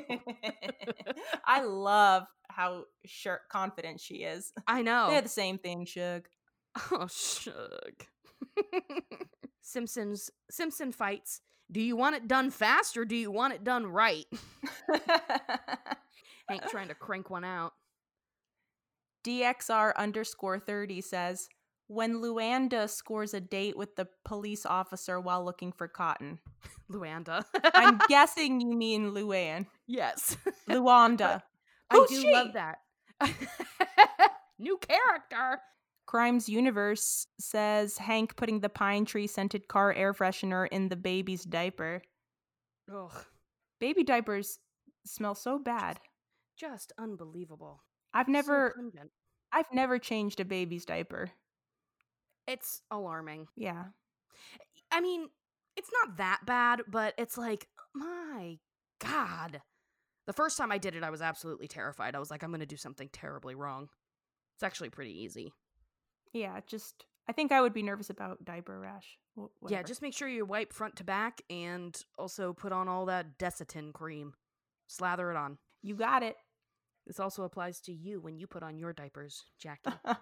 I 1.47 1.63
love 1.63 2.25
how 2.49 2.85
sure 3.07 3.41
confident 3.51 4.01
she 4.01 4.17
is. 4.17 4.53
I 4.67 4.83
know. 4.83 5.09
They're 5.09 5.23
the 5.23 5.29
same 5.29 5.59
thing, 5.59 5.87
Shug. 5.87 6.29
Oh, 6.91 7.07
shug. 7.07 8.05
Simpsons 9.63 10.31
Simpson 10.51 10.93
fights. 10.93 11.41
Do 11.73 11.81
you 11.81 11.97
want 11.97 12.17
it 12.17 12.29
done 12.29 12.51
fast 12.51 12.99
or 12.99 13.07
do 13.07 13.17
you 13.17 13.31
want 13.31 13.55
it 13.55 13.65
done 13.65 13.87
right? 13.87 14.27
Hank 16.49 16.69
trying 16.69 16.89
to 16.89 16.95
crank 16.95 17.31
one 17.31 17.45
out. 17.45 17.73
DXR 19.25 19.97
underscore 19.97 20.59
30 20.59 21.01
says, 21.01 21.49
when 21.87 22.23
Luanda 22.23 22.89
scores 22.89 23.35
a 23.35 23.41
date 23.41 23.77
with 23.77 23.97
the 23.97 24.09
police 24.25 24.67
officer 24.67 25.21
while 25.21 25.45
looking 25.45 25.73
for 25.73 25.89
cotton. 25.89 26.39
Luanda. 26.91 27.45
I'm 27.75 27.99
guessing 28.09 28.61
you 28.61 28.75
mean 28.75 29.13
Luann. 29.13 29.67
yes. 29.87 30.37
Luanda. 30.69 31.43
I 31.91 31.97
oh, 31.97 32.07
do 32.07 32.21
she? 32.21 32.33
love 32.33 32.55
that. 32.55 32.79
New 34.59 34.79
character. 34.79 35.61
Crimes 36.07 36.49
Universe 36.49 37.27
says 37.39 37.99
Hank 37.99 38.37
putting 38.37 38.61
the 38.61 38.69
pine 38.69 39.05
tree 39.05 39.27
scented 39.27 39.69
car 39.69 39.93
air 39.93 40.13
freshener 40.13 40.69
in 40.71 40.89
the 40.89 40.97
baby's 40.97 41.45
diaper. 41.45 42.03
Ugh. 42.93 43.25
Baby 43.81 44.05
diapers 44.05 44.59
smell 45.07 45.35
so 45.35 45.59
bad. 45.59 46.01
Just 46.57 46.93
unbelievable. 46.99 47.83
I've 48.13 48.29
never 48.29 48.73
pungent. 48.77 49.11
I've 49.53 49.73
never 49.73 49.99
changed 49.99 50.41
a 50.41 50.45
baby's 50.45 50.85
diaper. 50.85 51.31
It's 52.47 52.83
alarming. 52.91 53.49
Yeah. 53.57 53.85
I 54.91 55.01
mean, 55.01 55.29
it's 55.77 55.91
not 56.03 56.19
that 56.19 56.41
bad, 56.45 56.83
but 56.89 57.15
it's 57.17 57.39
like, 57.39 57.69
my 57.95 58.59
God. 59.01 59.63
The 60.27 60.33
first 60.33 60.59
time 60.59 60.71
I 60.71 60.79
did 60.79 60.95
it, 60.95 61.03
I 61.03 61.11
was 61.11 61.23
absolutely 61.23 61.69
terrified. 61.69 62.15
I 62.15 62.19
was 62.19 62.31
like, 62.31 62.43
I'm 62.43 62.51
going 62.51 62.61
to 62.61 62.67
do 62.67 62.77
something 62.77 63.09
terribly 63.13 63.55
wrong. 63.55 63.89
It's 64.57 64.63
actually 64.63 64.91
pretty 64.91 65.23
easy. 65.23 65.53
Yeah, 66.33 66.61
just 66.67 67.05
I 67.29 67.33
think 67.33 67.53
I 67.53 67.61
would 67.61 67.73
be 67.75 67.83
nervous 67.83 68.11
about 68.11 68.45
diaper 68.45 68.79
rash. 68.81 69.19
Wh- 69.39 69.71
Yeah, 69.71 69.83
just 69.83 70.03
make 70.03 70.15
sure 70.15 70.29
you 70.29 70.45
wipe 70.45 70.73
front 70.73 70.97
to 70.97 71.05
back 71.05 71.43
and 71.51 71.97
also 72.19 72.53
put 72.53 72.73
on 72.73 72.89
all 72.89 73.07
that 73.07 73.39
Desitin 73.39 73.93
cream. 73.93 74.35
Slather 74.87 75.31
it 75.31 75.37
on. 75.37 75.59
you 75.83 75.95
got 75.95 76.23
it. 76.23 76.37
This 77.07 77.21
also 77.21 77.43
applies 77.45 77.81
to 77.83 77.93
you 77.93 78.21
when 78.21 78.39
you 78.39 78.47
put 78.47 78.63
on 78.63 78.79
your 78.79 78.93
diapers, 78.93 79.45
Jackie. 79.59 79.91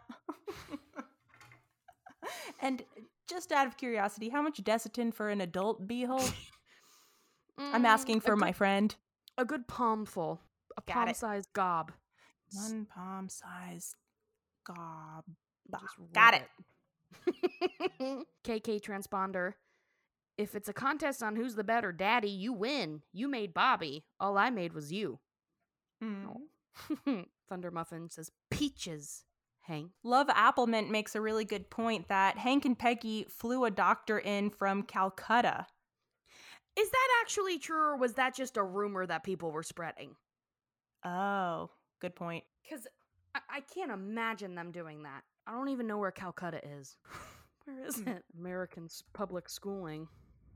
and 2.60 2.82
just 3.28 3.52
out 3.52 3.66
of 3.66 3.76
curiosity, 3.76 4.28
how 4.28 4.42
much 4.42 4.62
Desitin 4.62 5.12
for 5.12 5.28
an 5.28 5.40
adult 5.40 5.86
beehole? 5.86 6.32
I'm 7.58 7.82
Mm, 7.82 7.86
asking 7.88 8.18
a 8.18 8.20
for 8.22 8.36
my 8.36 8.52
friend. 8.52 8.94
a 9.36 9.44
good 9.44 9.68
palmful, 9.68 10.40
a 10.76 10.80
palm-sized 10.80 11.52
gob. 11.52 11.92
One 12.54 12.86
palm 12.86 13.28
sized 13.28 13.94
gob. 14.66 15.24
Just 15.70 16.12
Got 16.12 16.34
rub 16.34 16.42
it. 17.28 18.26
KK 18.44 18.80
transponder. 18.82 19.54
If 20.38 20.54
it's 20.54 20.68
a 20.68 20.72
contest 20.72 21.22
on 21.22 21.36
who's 21.36 21.54
the 21.54 21.64
better 21.64 21.92
daddy, 21.92 22.30
you 22.30 22.52
win. 22.52 23.02
You 23.12 23.28
made 23.28 23.52
Bobby. 23.52 24.04
All 24.18 24.38
I 24.38 24.50
made 24.50 24.72
was 24.72 24.90
you. 24.90 25.18
Mm. 26.02 27.26
Thunder 27.48 27.70
Muffin 27.70 28.08
says 28.08 28.30
peaches. 28.50 29.24
Hank. 29.62 29.90
Love 30.02 30.28
Applemint 30.28 30.88
makes 30.90 31.14
a 31.14 31.20
really 31.20 31.44
good 31.44 31.68
point 31.70 32.08
that 32.08 32.38
Hank 32.38 32.64
and 32.64 32.78
Peggy 32.78 33.26
flew 33.28 33.64
a 33.64 33.70
doctor 33.70 34.18
in 34.18 34.50
from 34.50 34.82
Calcutta. 34.82 35.66
Is 36.78 36.90
that 36.90 37.08
actually 37.22 37.58
true, 37.58 37.90
or 37.90 37.96
was 37.96 38.14
that 38.14 38.34
just 38.34 38.56
a 38.56 38.62
rumor 38.62 39.04
that 39.06 39.22
people 39.22 39.50
were 39.50 39.62
spreading? 39.62 40.16
Oh, 41.04 41.70
good 42.00 42.16
point. 42.16 42.44
Because 42.62 42.86
I-, 43.34 43.58
I 43.58 43.60
can't 43.60 43.90
imagine 43.92 44.54
them 44.54 44.72
doing 44.72 45.02
that. 45.02 45.22
I 45.46 45.52
don't 45.52 45.68
even 45.68 45.86
know 45.86 45.98
where 45.98 46.10
Calcutta 46.10 46.60
is. 46.78 46.96
Where 47.66 47.84
is 47.86 47.96
Hmm. 48.00 48.08
it? 48.08 48.24
American 48.38 48.88
public 49.12 49.48
schooling. 49.48 50.08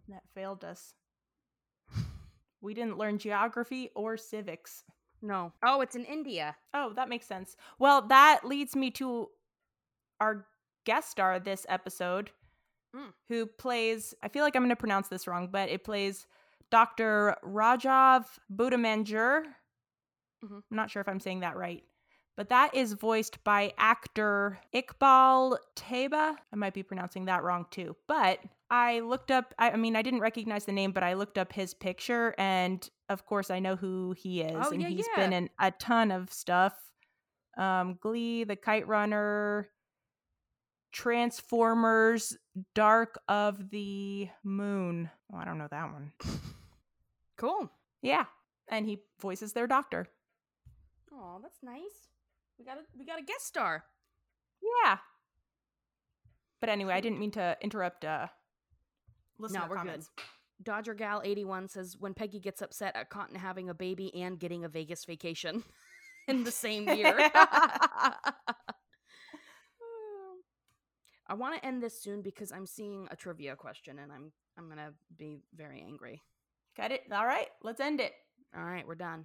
That 0.09 0.22
failed 0.35 0.64
us. 0.64 0.95
We 2.61 2.72
didn't 2.74 2.97
learn 2.99 3.18
geography 3.18 3.91
or 3.95 4.16
civics. 4.16 4.85
No. 5.20 5.53
Oh, 5.62 5.80
it's 5.82 5.95
in 5.97 6.05
India. 6.05 6.57
Oh, 6.72 6.93
that 6.95 7.09
makes 7.11 7.26
sense. 7.26 7.57
Well, 7.78 8.03
that 8.09 8.41
leads 8.45 8.74
me 8.74 8.91
to 8.93 9.28
our 10.20 10.47
guest 10.85 11.11
star 11.11 11.39
this 11.39 11.66
episode, 11.68 12.30
Mm. 12.97 13.12
who 13.28 13.47
plays, 13.47 14.14
I 14.22 14.28
feel 14.28 14.45
like 14.45 14.55
I'm 14.57 14.62
going 14.62 14.70
to 14.70 14.76
pronounce 14.76 15.09
this 15.09 15.26
wrong, 15.26 15.49
but 15.49 15.68
it 15.68 15.82
plays 15.85 16.26
Dr. 16.70 17.37
Rajav 17.45 18.26
Budamanjur. 18.55 19.45
Mhm. 20.45 20.62
I'm 20.70 20.76
not 20.76 20.91
sure 20.91 21.01
if 21.01 21.09
I'm 21.09 21.20
saying 21.20 21.41
that 21.41 21.57
right. 21.57 21.85
But 22.37 22.49
that 22.49 22.74
is 22.74 22.95
voiced 22.95 23.43
by 23.45 23.72
actor 23.78 24.59
Iqbal 24.74 25.57
Theba. 25.76 26.35
I 26.53 26.57
might 26.57 26.74
be 26.74 26.82
pronouncing 26.82 27.26
that 27.26 27.45
wrong 27.45 27.66
too. 27.70 27.95
But 28.09 28.41
I 28.70 29.01
looked 29.01 29.30
up, 29.30 29.55
I, 29.59 29.70
I 29.70 29.76
mean, 29.76 29.95
I 29.95 30.03
didn't 30.03 30.20
recognize 30.20 30.64
the 30.64 30.72
name, 30.72 30.91
but 30.91 31.05
I 31.05 31.14
looked 31.14 31.39
up 31.39 31.53
his 31.53 31.74
picture, 31.74 32.35
and 32.39 32.89
of 33.09 33.24
course, 33.24 33.51
I 33.51 33.61
know 33.61 33.76
who 33.76 34.14
he 34.18 34.41
is. 34.41 34.57
Oh, 34.57 34.70
and 34.70 34.82
yeah, 34.82 34.89
he's 34.89 35.07
yeah. 35.16 35.22
been 35.22 35.32
in 35.32 35.51
a 35.61 35.70
ton 35.70 36.11
of 36.11 36.32
stuff 36.32 36.74
um, 37.57 37.99
Glee, 38.01 38.45
The 38.45 38.57
Kite 38.57 38.89
Runner, 38.89 39.68
Transformers, 40.93 42.37
Dark 42.74 43.18
of 43.28 43.70
the 43.70 44.28
Moon. 44.43 45.11
Oh, 45.32 45.37
I 45.37 45.45
don't 45.45 45.59
know 45.59 45.68
that 45.70 45.93
one. 45.93 46.12
Cool. 47.37 47.70
Yeah. 48.03 48.24
And 48.68 48.87
he 48.87 49.03
voices 49.20 49.53
their 49.53 49.66
doctor. 49.66 50.09
Oh, 51.12 51.41
that's 51.43 51.62
nice. 51.62 52.04
We 52.59 52.65
got 52.65 52.79
a 52.79 52.83
we 52.97 53.05
got 53.05 53.19
a 53.19 53.25
guest 53.25 53.47
star. 53.47 53.85
Yeah. 54.63 54.99
But 56.61 56.69
anyway, 56.71 56.95
I 56.95 57.01
didn't 57.01 57.19
mean 57.19 57.33
to 57.33 57.57
interrupt 57.61 58.05
uh 58.05 58.29
listener 59.39 59.61
no, 59.61 59.67
we're 59.69 59.77
comments. 59.77 60.11
good. 60.17 60.25
Dodger 60.63 60.95
Gal 60.95 61.21
eighty 61.25 61.45
one 61.45 61.69
says 61.69 61.97
when 61.99 62.15
Peggy 62.15 62.41
gets 62.41 62.63
upset 62.63 62.97
at 62.97 63.11
Cotton 63.11 63.37
having 63.37 63.69
a 63.69 63.75
baby 63.75 64.15
and 64.15 64.39
getting 64.39 64.65
a 64.65 64.69
Vegas 64.69 65.05
vacation 65.05 65.65
in 66.29 66.45
the 66.45 66.51
same 66.51 66.89
year. 66.89 67.19
I 71.27 71.35
want 71.35 71.57
to 71.57 71.67
end 71.67 71.83
this 71.83 72.01
soon 72.01 72.23
because 72.23 72.53
I'm 72.53 72.67
seeing 72.67 73.09
a 73.11 73.17
trivia 73.17 73.57
question 73.57 73.99
and 73.99 74.13
I'm 74.13 74.31
I'm 74.57 74.69
gonna 74.69 74.93
be 75.17 75.43
very 75.55 75.83
angry. 75.85 76.23
Got 76.77 76.93
it? 76.93 77.03
All 77.13 77.27
right, 77.27 77.49
let's 77.63 77.81
end 77.81 78.01
it. 78.01 78.13
All 78.57 78.65
right, 78.65 78.87
we're 78.87 78.95
done. 78.95 79.25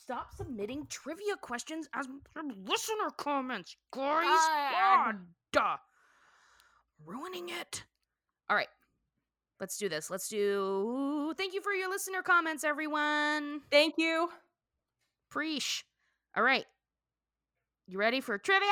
Stop 0.00 0.34
submitting 0.34 0.86
trivia 0.88 1.36
questions 1.36 1.86
as 1.94 2.06
listener 2.34 3.10
comments, 3.18 3.76
guys. 3.92 4.24
God. 4.24 5.16
God. 5.52 5.78
Ruining 7.04 7.50
it. 7.50 7.84
All 8.48 8.56
right, 8.56 8.68
let's 9.60 9.76
do 9.76 9.88
this. 9.90 10.10
Let's 10.10 10.28
do. 10.28 11.34
Thank 11.36 11.52
you 11.52 11.60
for 11.60 11.72
your 11.72 11.90
listener 11.90 12.22
comments, 12.22 12.64
everyone. 12.64 13.60
Thank 13.70 13.94
you. 13.98 14.30
Preach. 15.30 15.84
All 16.34 16.42
right, 16.42 16.64
you 17.86 17.98
ready 17.98 18.22
for 18.22 18.38
trivia? 18.38 18.68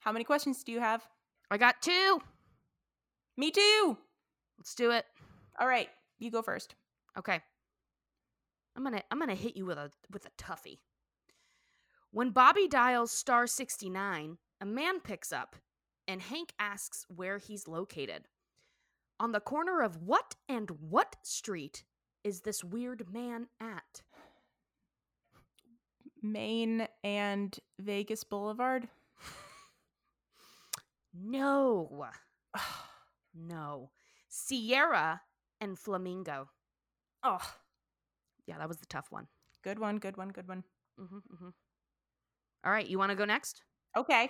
How 0.00 0.12
many 0.12 0.24
questions 0.24 0.62
do 0.62 0.72
you 0.72 0.80
have? 0.80 1.02
I 1.50 1.56
got 1.56 1.80
two. 1.80 2.20
Me 3.36 3.50
too. 3.50 3.96
Let's 4.58 4.74
do 4.74 4.90
it. 4.90 5.06
All 5.58 5.66
right, 5.66 5.88
you 6.18 6.30
go 6.30 6.42
first. 6.42 6.74
Okay. 7.18 7.40
I'm 8.80 8.84
gonna 8.84 9.02
I'm 9.10 9.18
gonna 9.18 9.34
hit 9.34 9.58
you 9.58 9.66
with 9.66 9.76
a 9.76 9.90
with 10.10 10.24
a 10.24 10.30
toughie. 10.42 10.78
When 12.12 12.30
Bobby 12.30 12.66
dials 12.66 13.12
star 13.12 13.46
69, 13.46 14.38
a 14.58 14.64
man 14.64 15.00
picks 15.00 15.34
up, 15.34 15.54
and 16.08 16.22
Hank 16.22 16.54
asks 16.58 17.04
where 17.14 17.36
he's 17.36 17.68
located. 17.68 18.26
On 19.20 19.32
the 19.32 19.40
corner 19.40 19.82
of 19.82 19.98
what 19.98 20.34
and 20.48 20.70
what 20.80 21.16
street 21.22 21.84
is 22.24 22.40
this 22.40 22.64
weird 22.64 23.12
man 23.12 23.48
at? 23.60 24.00
Maine 26.22 26.88
and 27.04 27.58
Vegas 27.78 28.24
Boulevard. 28.24 28.88
No. 31.12 32.06
no. 33.34 33.90
Sierra 34.30 35.20
and 35.60 35.78
Flamingo. 35.78 36.48
Oh, 37.22 37.54
Yeah, 38.50 38.58
that 38.58 38.66
was 38.68 38.78
the 38.78 38.86
tough 38.86 39.06
one. 39.10 39.28
good 39.62 39.78
one, 39.78 39.98
good 39.98 40.16
one, 40.16 40.30
good 40.30 40.48
one. 40.48 40.64
hmm 40.98 41.18
hmm 41.38 41.48
All 42.64 42.72
right, 42.72 42.86
you 42.88 42.98
want 42.98 43.10
to 43.10 43.16
go 43.16 43.24
next? 43.24 43.62
Okay. 43.96 44.28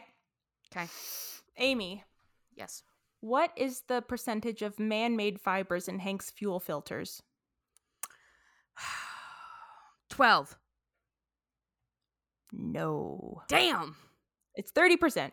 Okay. 0.70 0.86
Amy, 1.56 2.04
Yes. 2.54 2.82
what 3.20 3.50
is 3.56 3.80
the 3.88 4.02
percentage 4.02 4.60
of 4.60 4.78
man 4.78 5.16
made 5.16 5.40
fibers 5.40 5.88
in 5.88 5.98
Hank's 6.00 6.30
fuel 6.30 6.60
filters? 6.60 7.22
12. 10.10 10.58
No. 12.52 13.40
Damn. 13.48 13.96
It's 14.54 14.72
30%. 14.72 15.30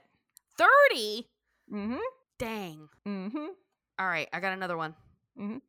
30? 0.57 1.27
Mm-hmm. 1.73 1.95
Dang. 2.39 2.87
Mm-hmm. 3.05 3.45
All 3.99 4.07
right, 4.07 4.29
I 4.31 4.39
got 4.39 4.53
another 4.53 4.77
one. 4.77 4.95
Mhm. 5.37 5.59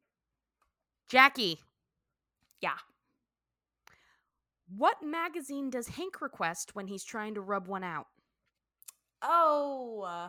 Jackie. 1.09 1.59
Yeah. 2.61 2.77
What 4.77 5.03
magazine 5.03 5.71
does 5.71 5.89
Hank 5.89 6.21
request 6.21 6.75
when 6.75 6.87
he's 6.87 7.05
trying 7.05 7.35
to 7.35 7.41
rub 7.41 7.69
one 7.69 7.85
out? 7.85 8.07
Oh, 9.23 10.03
uh, 10.07 10.29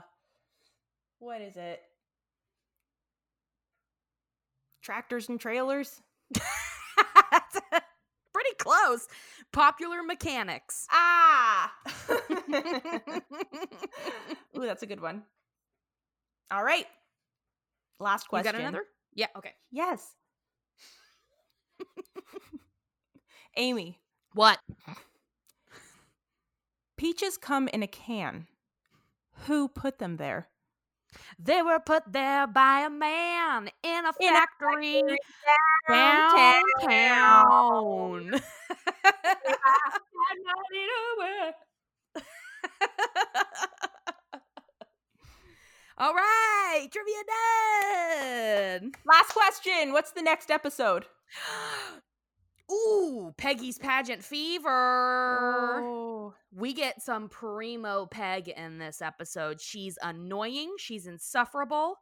what 1.20 1.42
is 1.42 1.56
it? 1.58 1.82
Tractors 4.82 5.30
and 5.30 5.40
trailers. 5.40 6.02
Pretty 8.34 8.56
close. 8.58 9.08
Popular 9.52 10.02
Mechanics. 10.04 10.88
Ah. 10.92 11.74
Ooh, 14.58 14.62
that's 14.62 14.84
a 14.84 14.88
good 14.88 15.02
one. 15.02 15.24
All 16.50 16.64
right. 16.64 16.86
Last 18.00 18.26
You 18.26 18.30
question. 18.30 18.54
got 18.54 18.62
another? 18.62 18.86
Yeah, 19.14 19.28
okay. 19.38 19.54
Yes. 19.72 20.14
Amy, 23.58 24.00
What? 24.34 24.60
peaches 27.00 27.38
come 27.38 27.70
in 27.70 27.82
a 27.82 27.88
can. 27.88 28.48
Who 29.48 29.70
put 29.70 30.00
them 30.00 30.18
there? 30.18 30.50
They 31.40 31.62
were 31.62 31.80
put 31.80 32.12
there 32.12 32.46
by 32.46 32.82
a 32.82 32.90
man 32.90 33.70
in 33.84 34.06
a 34.06 34.12
In 34.20 34.30
a 34.30 34.34
factory 34.34 35.02
downtown. 35.88 36.62
downtown. 36.88 38.42
All 45.98 46.14
right, 46.14 46.88
trivia 46.92 47.24
done. 48.82 48.92
Last 49.06 49.32
question. 49.32 49.94
What's 49.94 50.12
the 50.12 50.22
next 50.22 50.52
episode? 50.52 51.06
Ooh, 52.72 53.34
Peggy's 53.38 53.78
pageant 53.78 54.24
fever. 54.24 55.80
Oh. 55.82 56.34
We 56.52 56.74
get 56.74 57.02
some 57.02 57.30
primo 57.30 58.06
Peg 58.06 58.48
in 58.50 58.78
this 58.78 59.02
episode. 59.02 59.60
She's 59.62 59.98
annoying, 60.02 60.76
she's 60.78 61.08
insufferable, 61.08 61.96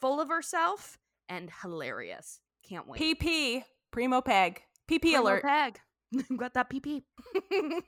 full 0.00 0.20
of 0.20 0.28
herself, 0.28 0.98
and 1.28 1.50
hilarious. 1.62 2.40
Can't 2.68 2.86
wait. 2.86 3.00
PP. 3.00 3.64
Primo 3.90 4.20
Peg. 4.20 4.62
PP 4.88 5.00
Primo 5.00 5.22
alert. 5.22 5.42
Peg. 5.42 5.80
Got 6.36 6.54
that 6.54 6.70
PP. 6.70 7.02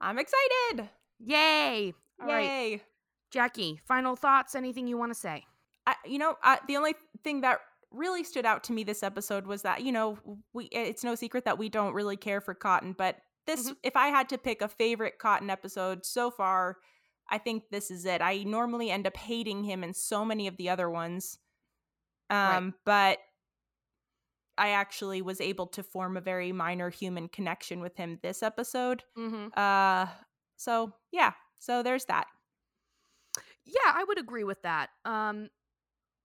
I'm 0.00 0.18
excited. 0.18 0.88
Yay. 1.20 1.94
All 2.20 2.26
right, 2.26 2.44
Yay. 2.44 2.82
Jackie, 3.30 3.80
final 3.86 4.16
thoughts? 4.16 4.54
Anything 4.54 4.86
you 4.86 4.96
want 4.96 5.12
to 5.12 5.18
say? 5.18 5.44
I, 5.86 5.94
you 6.04 6.18
know, 6.18 6.36
I, 6.42 6.58
the 6.66 6.76
only 6.76 6.94
thing 7.24 7.40
that 7.42 7.60
really 7.92 8.24
stood 8.24 8.46
out 8.46 8.64
to 8.64 8.72
me 8.72 8.84
this 8.84 9.02
episode 9.02 9.46
was 9.46 9.62
that 9.62 9.82
you 9.82 9.92
know 9.92 10.18
we 10.52 10.64
it's 10.66 11.04
no 11.04 11.14
secret 11.14 11.44
that 11.44 11.58
we 11.58 11.68
don't 11.68 11.94
really 11.94 12.16
care 12.16 12.40
for 12.40 12.54
Cotton, 12.54 12.92
but 12.96 13.16
this 13.46 13.70
Mhm. 13.70 13.76
if 13.82 13.96
I 13.96 14.08
had 14.08 14.28
to 14.30 14.38
pick 14.38 14.62
a 14.62 14.68
favorite 14.68 15.18
Cotton 15.18 15.50
episode 15.50 16.04
so 16.06 16.30
far, 16.30 16.78
I 17.28 17.38
think 17.38 17.64
this 17.70 17.90
is 17.90 18.04
it. 18.04 18.20
I 18.22 18.44
normally 18.44 18.90
end 18.90 19.06
up 19.06 19.16
hating 19.16 19.64
him 19.64 19.82
in 19.84 19.94
so 19.94 20.24
many 20.24 20.46
of 20.46 20.56
the 20.56 20.68
other 20.70 20.88
ones, 20.90 21.38
Right. 22.30 22.56
um, 22.56 22.74
but 22.84 23.18
I 24.58 24.70
actually 24.70 25.22
was 25.22 25.40
able 25.40 25.66
to 25.68 25.82
form 25.82 26.16
a 26.16 26.20
very 26.20 26.52
minor 26.52 26.90
human 26.90 27.28
connection 27.28 27.80
with 27.80 27.96
him 27.96 28.18
this 28.22 28.42
episode. 28.42 29.02
Mm-hmm. 29.16 29.48
Uh, 29.58 30.06
so 30.56 30.92
yeah, 31.10 31.32
so 31.58 31.82
there's 31.82 32.04
that. 32.06 32.26
Yeah, 33.64 33.92
I 33.94 34.04
would 34.04 34.18
agree 34.18 34.44
with 34.44 34.62
that. 34.62 34.90
Um 35.04 35.48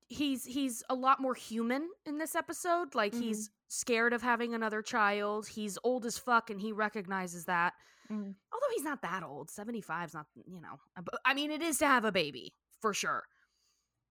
he's 0.08 0.46
he's 0.46 0.84
a 0.90 0.96
lot 0.96 1.20
more 1.20 1.34
human 1.36 1.90
in 2.06 2.18
this 2.18 2.36
episode. 2.36 2.96
Like 2.96 3.14
Mhm. 3.14 3.22
he's 3.22 3.50
scared 3.68 4.14
of 4.14 4.22
having 4.22 4.54
another 4.54 4.82
child. 4.82 5.48
He's 5.48 5.78
old 5.84 6.06
as 6.06 6.18
fuck 6.18 6.50
and 6.50 6.60
he 6.62 6.72
recognizes 6.72 7.46
that. 7.46 7.74
Mhm. 8.10 8.36
Although 8.54 8.70
he's 8.74 8.84
not 8.84 9.02
that 9.02 9.24
old. 9.24 9.50
75's 9.50 10.14
not, 10.14 10.28
you 10.46 10.62
know. 10.62 10.80
I 11.26 11.34
mean, 11.34 11.52
it 11.52 11.62
is 11.62 11.78
to 11.80 11.88
have 11.88 12.06
a 12.06 12.12
baby, 12.12 12.56
for 12.80 12.94
sure. 12.94 13.28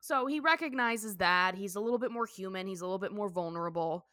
So 0.00 0.26
he 0.26 0.38
recognizes 0.40 1.16
that. 1.16 1.54
He's 1.54 1.74
a 1.76 1.80
little 1.80 1.98
bit 1.98 2.10
more 2.10 2.26
human. 2.26 2.66
He's 2.66 2.82
a 2.82 2.84
little 2.84 2.98
bit 2.98 3.12
more 3.12 3.30
vulnerable. 3.30 4.06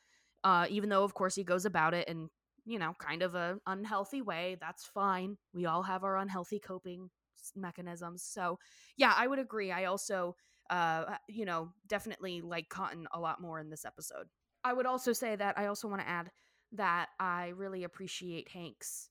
Uh, 0.43 0.65
even 0.69 0.89
though, 0.89 1.03
of 1.03 1.13
course, 1.13 1.35
he 1.35 1.43
goes 1.43 1.65
about 1.65 1.93
it 1.93 2.07
in, 2.07 2.29
you 2.65 2.79
know, 2.79 2.93
kind 2.97 3.21
of 3.21 3.35
a 3.35 3.59
unhealthy 3.67 4.21
way. 4.21 4.55
That's 4.59 4.85
fine. 4.85 5.37
We 5.53 5.65
all 5.65 5.83
have 5.83 6.03
our 6.05 6.17
unhealthy 6.17 6.59
coping 6.59 7.11
mechanisms. 7.55 8.23
So, 8.23 8.57
yeah, 8.95 9.13
I 9.15 9.27
would 9.27 9.39
agree. 9.39 9.71
I 9.71 9.85
also, 9.85 10.35
uh, 10.69 11.15
you 11.27 11.45
know, 11.45 11.69
definitely 11.87 12.41
like 12.41 12.69
Cotton 12.69 13.07
a 13.13 13.19
lot 13.19 13.41
more 13.41 13.59
in 13.59 13.69
this 13.69 13.85
episode. 13.85 14.27
I 14.63 14.73
would 14.73 14.85
also 14.85 15.13
say 15.13 15.35
that 15.35 15.57
I 15.57 15.65
also 15.65 15.87
want 15.87 16.01
to 16.01 16.07
add 16.07 16.31
that 16.73 17.09
I 17.19 17.49
really 17.49 17.83
appreciate 17.83 18.49
Hank's 18.49 19.09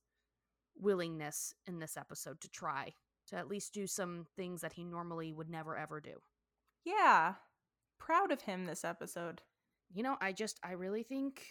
willingness 0.77 1.55
in 1.67 1.79
this 1.79 1.97
episode 1.97 2.41
to 2.41 2.51
try 2.51 2.95
to 3.29 3.37
at 3.37 3.49
least 3.49 3.75
do 3.75 3.87
some 3.87 4.27
things 4.37 4.63
that 4.63 4.73
he 4.73 4.85
normally 4.85 5.33
would 5.33 5.51
never 5.51 5.77
ever 5.77 6.01
do. 6.01 6.15
Yeah, 6.85 7.35
proud 7.99 8.33
of 8.33 8.43
him 8.43 8.65
this 8.65 8.85
episode. 8.85 9.43
You 9.93 10.03
know, 10.03 10.17
I 10.21 10.33
just 10.33 10.59
I 10.65 10.73
really 10.73 11.03
think 11.03 11.45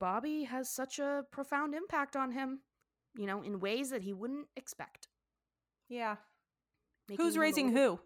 Bobby 0.00 0.44
has 0.44 0.70
such 0.70 0.98
a 0.98 1.24
profound 1.30 1.74
impact 1.74 2.16
on 2.16 2.30
him, 2.32 2.60
you 3.16 3.26
know, 3.26 3.42
in 3.42 3.60
ways 3.60 3.90
that 3.90 4.02
he 4.02 4.12
wouldn't 4.12 4.46
expect. 4.56 5.08
Yeah. 5.88 6.16
making 7.08 7.24
Who's 7.24 7.36
raising 7.36 7.74
little- 7.74 7.96
who? 7.96 8.00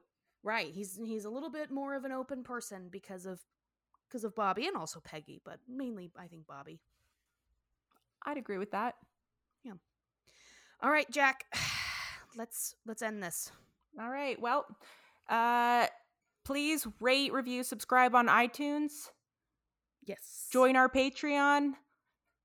Right. 0.46 0.72
He's 0.72 0.96
he's 1.04 1.24
a 1.24 1.28
little 1.28 1.50
bit 1.50 1.72
more 1.72 1.96
of 1.96 2.04
an 2.04 2.12
open 2.12 2.44
person 2.44 2.86
because 2.88 3.26
of 3.26 3.40
because 4.08 4.22
of 4.22 4.36
Bobby 4.36 4.68
and 4.68 4.76
also 4.76 5.00
Peggy, 5.00 5.40
but 5.44 5.58
mainly 5.68 6.08
I 6.16 6.28
think 6.28 6.46
Bobby. 6.46 6.78
I'd 8.24 8.36
agree 8.36 8.56
with 8.56 8.70
that. 8.70 8.94
Yeah. 9.64 9.72
All 10.80 10.90
right, 10.90 11.10
Jack. 11.10 11.46
Let's 12.36 12.76
let's 12.86 13.02
end 13.02 13.22
this. 13.22 13.50
All 13.98 14.08
right. 14.08 14.40
Well, 14.40 14.66
uh 15.28 15.86
please 16.44 16.86
rate, 17.00 17.32
review, 17.32 17.64
subscribe 17.64 18.14
on 18.14 18.28
iTunes. 18.28 19.08
Yes. 20.04 20.46
Join 20.52 20.76
our 20.76 20.88
Patreon. 20.88 21.72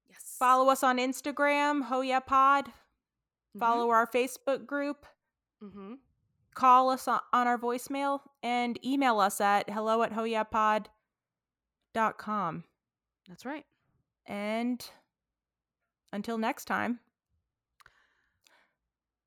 Yes. 0.10 0.38
Follow 0.40 0.72
us 0.72 0.82
on 0.82 0.98
Instagram, 0.98 1.84
Ho 1.84 2.02
Yeah 2.02 2.22
Pod. 2.22 2.66
Mm-hmm. 2.66 3.60
Follow 3.60 3.90
our 3.92 4.08
Facebook 4.08 4.66
group. 4.66 5.06
hmm 5.62 5.96
Call 6.54 6.90
us 6.90 7.08
on, 7.08 7.22
our 7.32 7.58
voicemail 7.58 8.20
and 8.44 8.78
email 8.86 9.20
us 9.20 9.40
at 9.40 9.70
hello 9.70 10.04
at 10.04 10.12
hoyapod.com. 10.12 12.64
That's 13.28 13.46
right. 13.46 13.66
And 14.26 14.86
until 16.12 16.38
next 16.38 16.66
time, 16.66 17.00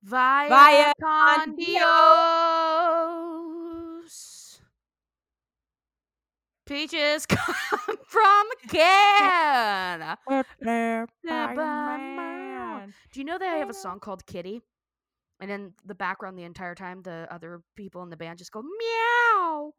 Via, 0.03 0.51
Via 0.51 0.93
con 1.01 1.57
Dios. 1.57 1.81
Peaches 6.67 7.25
come 7.27 7.97
from 8.07 8.47
a 8.53 8.57
can. 8.69 10.17
Do 13.13 13.21
you 13.21 13.25
know 13.25 13.39
that 13.39 13.49
I 13.49 13.57
have 13.57 13.71
a 13.71 13.75
song 13.75 14.01
called 14.01 14.27
Kitty? 14.27 14.61
And 15.45 15.53
in 15.53 15.73
the 15.85 15.95
background, 15.95 16.39
the 16.39 16.45
entire 16.45 16.75
time, 16.75 17.03
the 17.03 17.29
other 17.31 17.61
people 17.77 18.03
in 18.03 18.09
the 18.09 18.17
band 18.17 18.39
just 18.39 18.51
go 18.51 18.63
meow, 18.63 19.75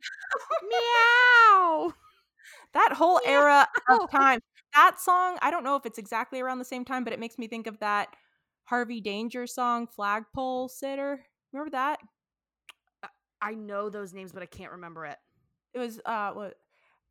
meow. 0.61 1.93
that 2.75 2.93
whole 2.93 3.19
era 3.25 3.67
of 3.89 4.11
time. 4.11 4.41
That 4.75 4.99
song, 4.99 5.39
I 5.41 5.49
don't 5.49 5.63
know 5.63 5.75
if 5.75 5.87
it's 5.87 5.97
exactly 5.97 6.39
around 6.39 6.59
the 6.59 6.65
same 6.65 6.85
time, 6.85 7.03
but 7.03 7.13
it 7.13 7.19
makes 7.19 7.39
me 7.39 7.47
think 7.47 7.65
of 7.65 7.79
that 7.79 8.09
Harvey 8.65 9.01
Danger 9.01 9.47
song, 9.47 9.87
Flagpole 9.87 10.69
Sitta. 10.69 11.17
Remember 11.51 11.71
that? 11.71 11.97
I 13.41 13.55
know 13.55 13.89
those 13.89 14.13
names, 14.13 14.31
but 14.31 14.43
I 14.43 14.45
can't 14.45 14.73
remember 14.73 15.07
it. 15.07 15.17
It 15.73 15.79
was 15.79 15.99
uh 16.05 16.29
what 16.33 16.57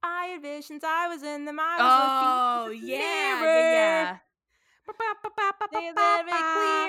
I 0.04 0.26
had 0.26 0.42
visions, 0.42 0.84
I 0.86 1.08
was 1.08 1.24
in 1.24 1.44
them, 1.44 1.58
I 1.58 1.78
was 1.78 2.62
Oh 2.62 2.70
yeah, 2.70 3.44
yeah, 3.44 3.72
yeah. 3.72 4.18
They 5.72 5.90
let 5.92 6.24
me 6.24 6.32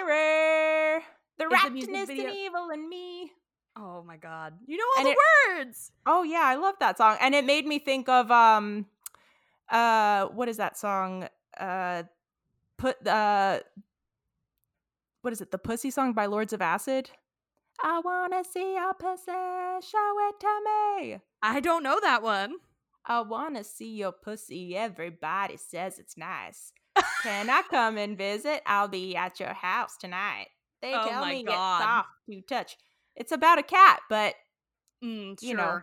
clearer. 0.05 1.01
The 1.37 1.45
Is 1.45 2.07
the 2.07 2.25
and 2.25 2.35
evil 2.35 2.69
in 2.69 2.87
me. 2.87 3.31
Oh 3.77 4.03
my 4.03 4.15
god, 4.15 4.53
you 4.65 4.77
know 4.77 4.85
all 4.95 4.99
And 4.99 5.07
the 5.07 5.11
it- 5.11 5.57
words. 5.65 5.91
Oh 6.05 6.23
yeah, 6.23 6.43
I 6.43 6.55
love 6.55 6.75
that 6.79 6.97
song. 6.97 7.17
And 7.19 7.35
it 7.35 7.43
made 7.45 7.65
me 7.65 7.79
think 7.79 8.07
of 8.07 8.31
um 8.31 8.85
uh 9.69 10.27
what 10.27 10.47
is 10.47 10.57
that 10.57 10.77
song? 10.77 11.27
Uh 11.59 12.03
put 12.77 13.05
uh 13.05 13.59
what 15.21 15.33
is 15.33 15.41
it? 15.41 15.51
The 15.51 15.57
Pussy 15.57 15.89
song 15.91 16.13
by 16.13 16.25
Lords 16.27 16.53
of 16.53 16.61
Acid? 16.61 17.09
I 17.83 17.99
wanna 17.99 18.43
see 18.45 18.75
your 18.75 18.93
pussy, 18.93 19.31
show 19.31 20.15
it 20.29 20.39
to 20.39 20.61
me. 20.65 21.17
I 21.41 21.59
don't 21.59 21.83
know 21.83 21.99
that 22.01 22.21
one. 22.23 22.55
I 23.05 23.19
wanna 23.21 23.63
see 23.65 23.95
your 23.95 24.13
pussy. 24.13 24.77
Everybody 24.77 25.57
says 25.57 25.99
it's 25.99 26.15
nice. 26.15 26.71
Can 27.23 27.49
I 27.49 27.63
come 27.69 27.97
and 27.97 28.17
visit? 28.17 28.61
I'll 28.65 28.87
be 28.87 29.15
at 29.17 29.39
your 29.41 29.53
house 29.53 29.97
tonight. 29.97 30.47
They 30.85 30.93
Oh 30.93 31.07
tell 31.09 31.21
my 31.21 31.33
me 31.33 31.43
God. 31.43 31.77
it's 31.77 31.83
soft 31.83 32.09
to 32.29 32.41
touch. 32.41 32.77
It's 33.15 33.31
about 33.31 33.57
a 33.57 33.63
cat, 33.63 34.01
but 34.07 34.35
Mm, 35.03 35.41
You 35.41 35.55
know. 35.55 35.81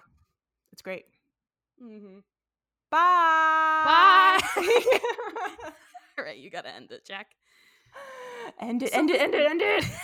it's 0.73 0.81
great. 0.83 1.07
Mm-hmm. 1.83 2.19
Bye. 2.91 3.83
Bye. 3.85 4.41
All 6.19 6.25
right, 6.25 6.39
you 6.39 6.51
gotta 6.51 6.73
end 6.73 6.93
it, 6.93 7.05
Jack. 7.05 7.29
end 8.61 8.83
it, 8.85 8.95
end 8.95 9.11
it, 9.11 9.21
end 9.21 9.35
it, 9.35 9.51
end 9.51 9.61
it. 9.63 9.85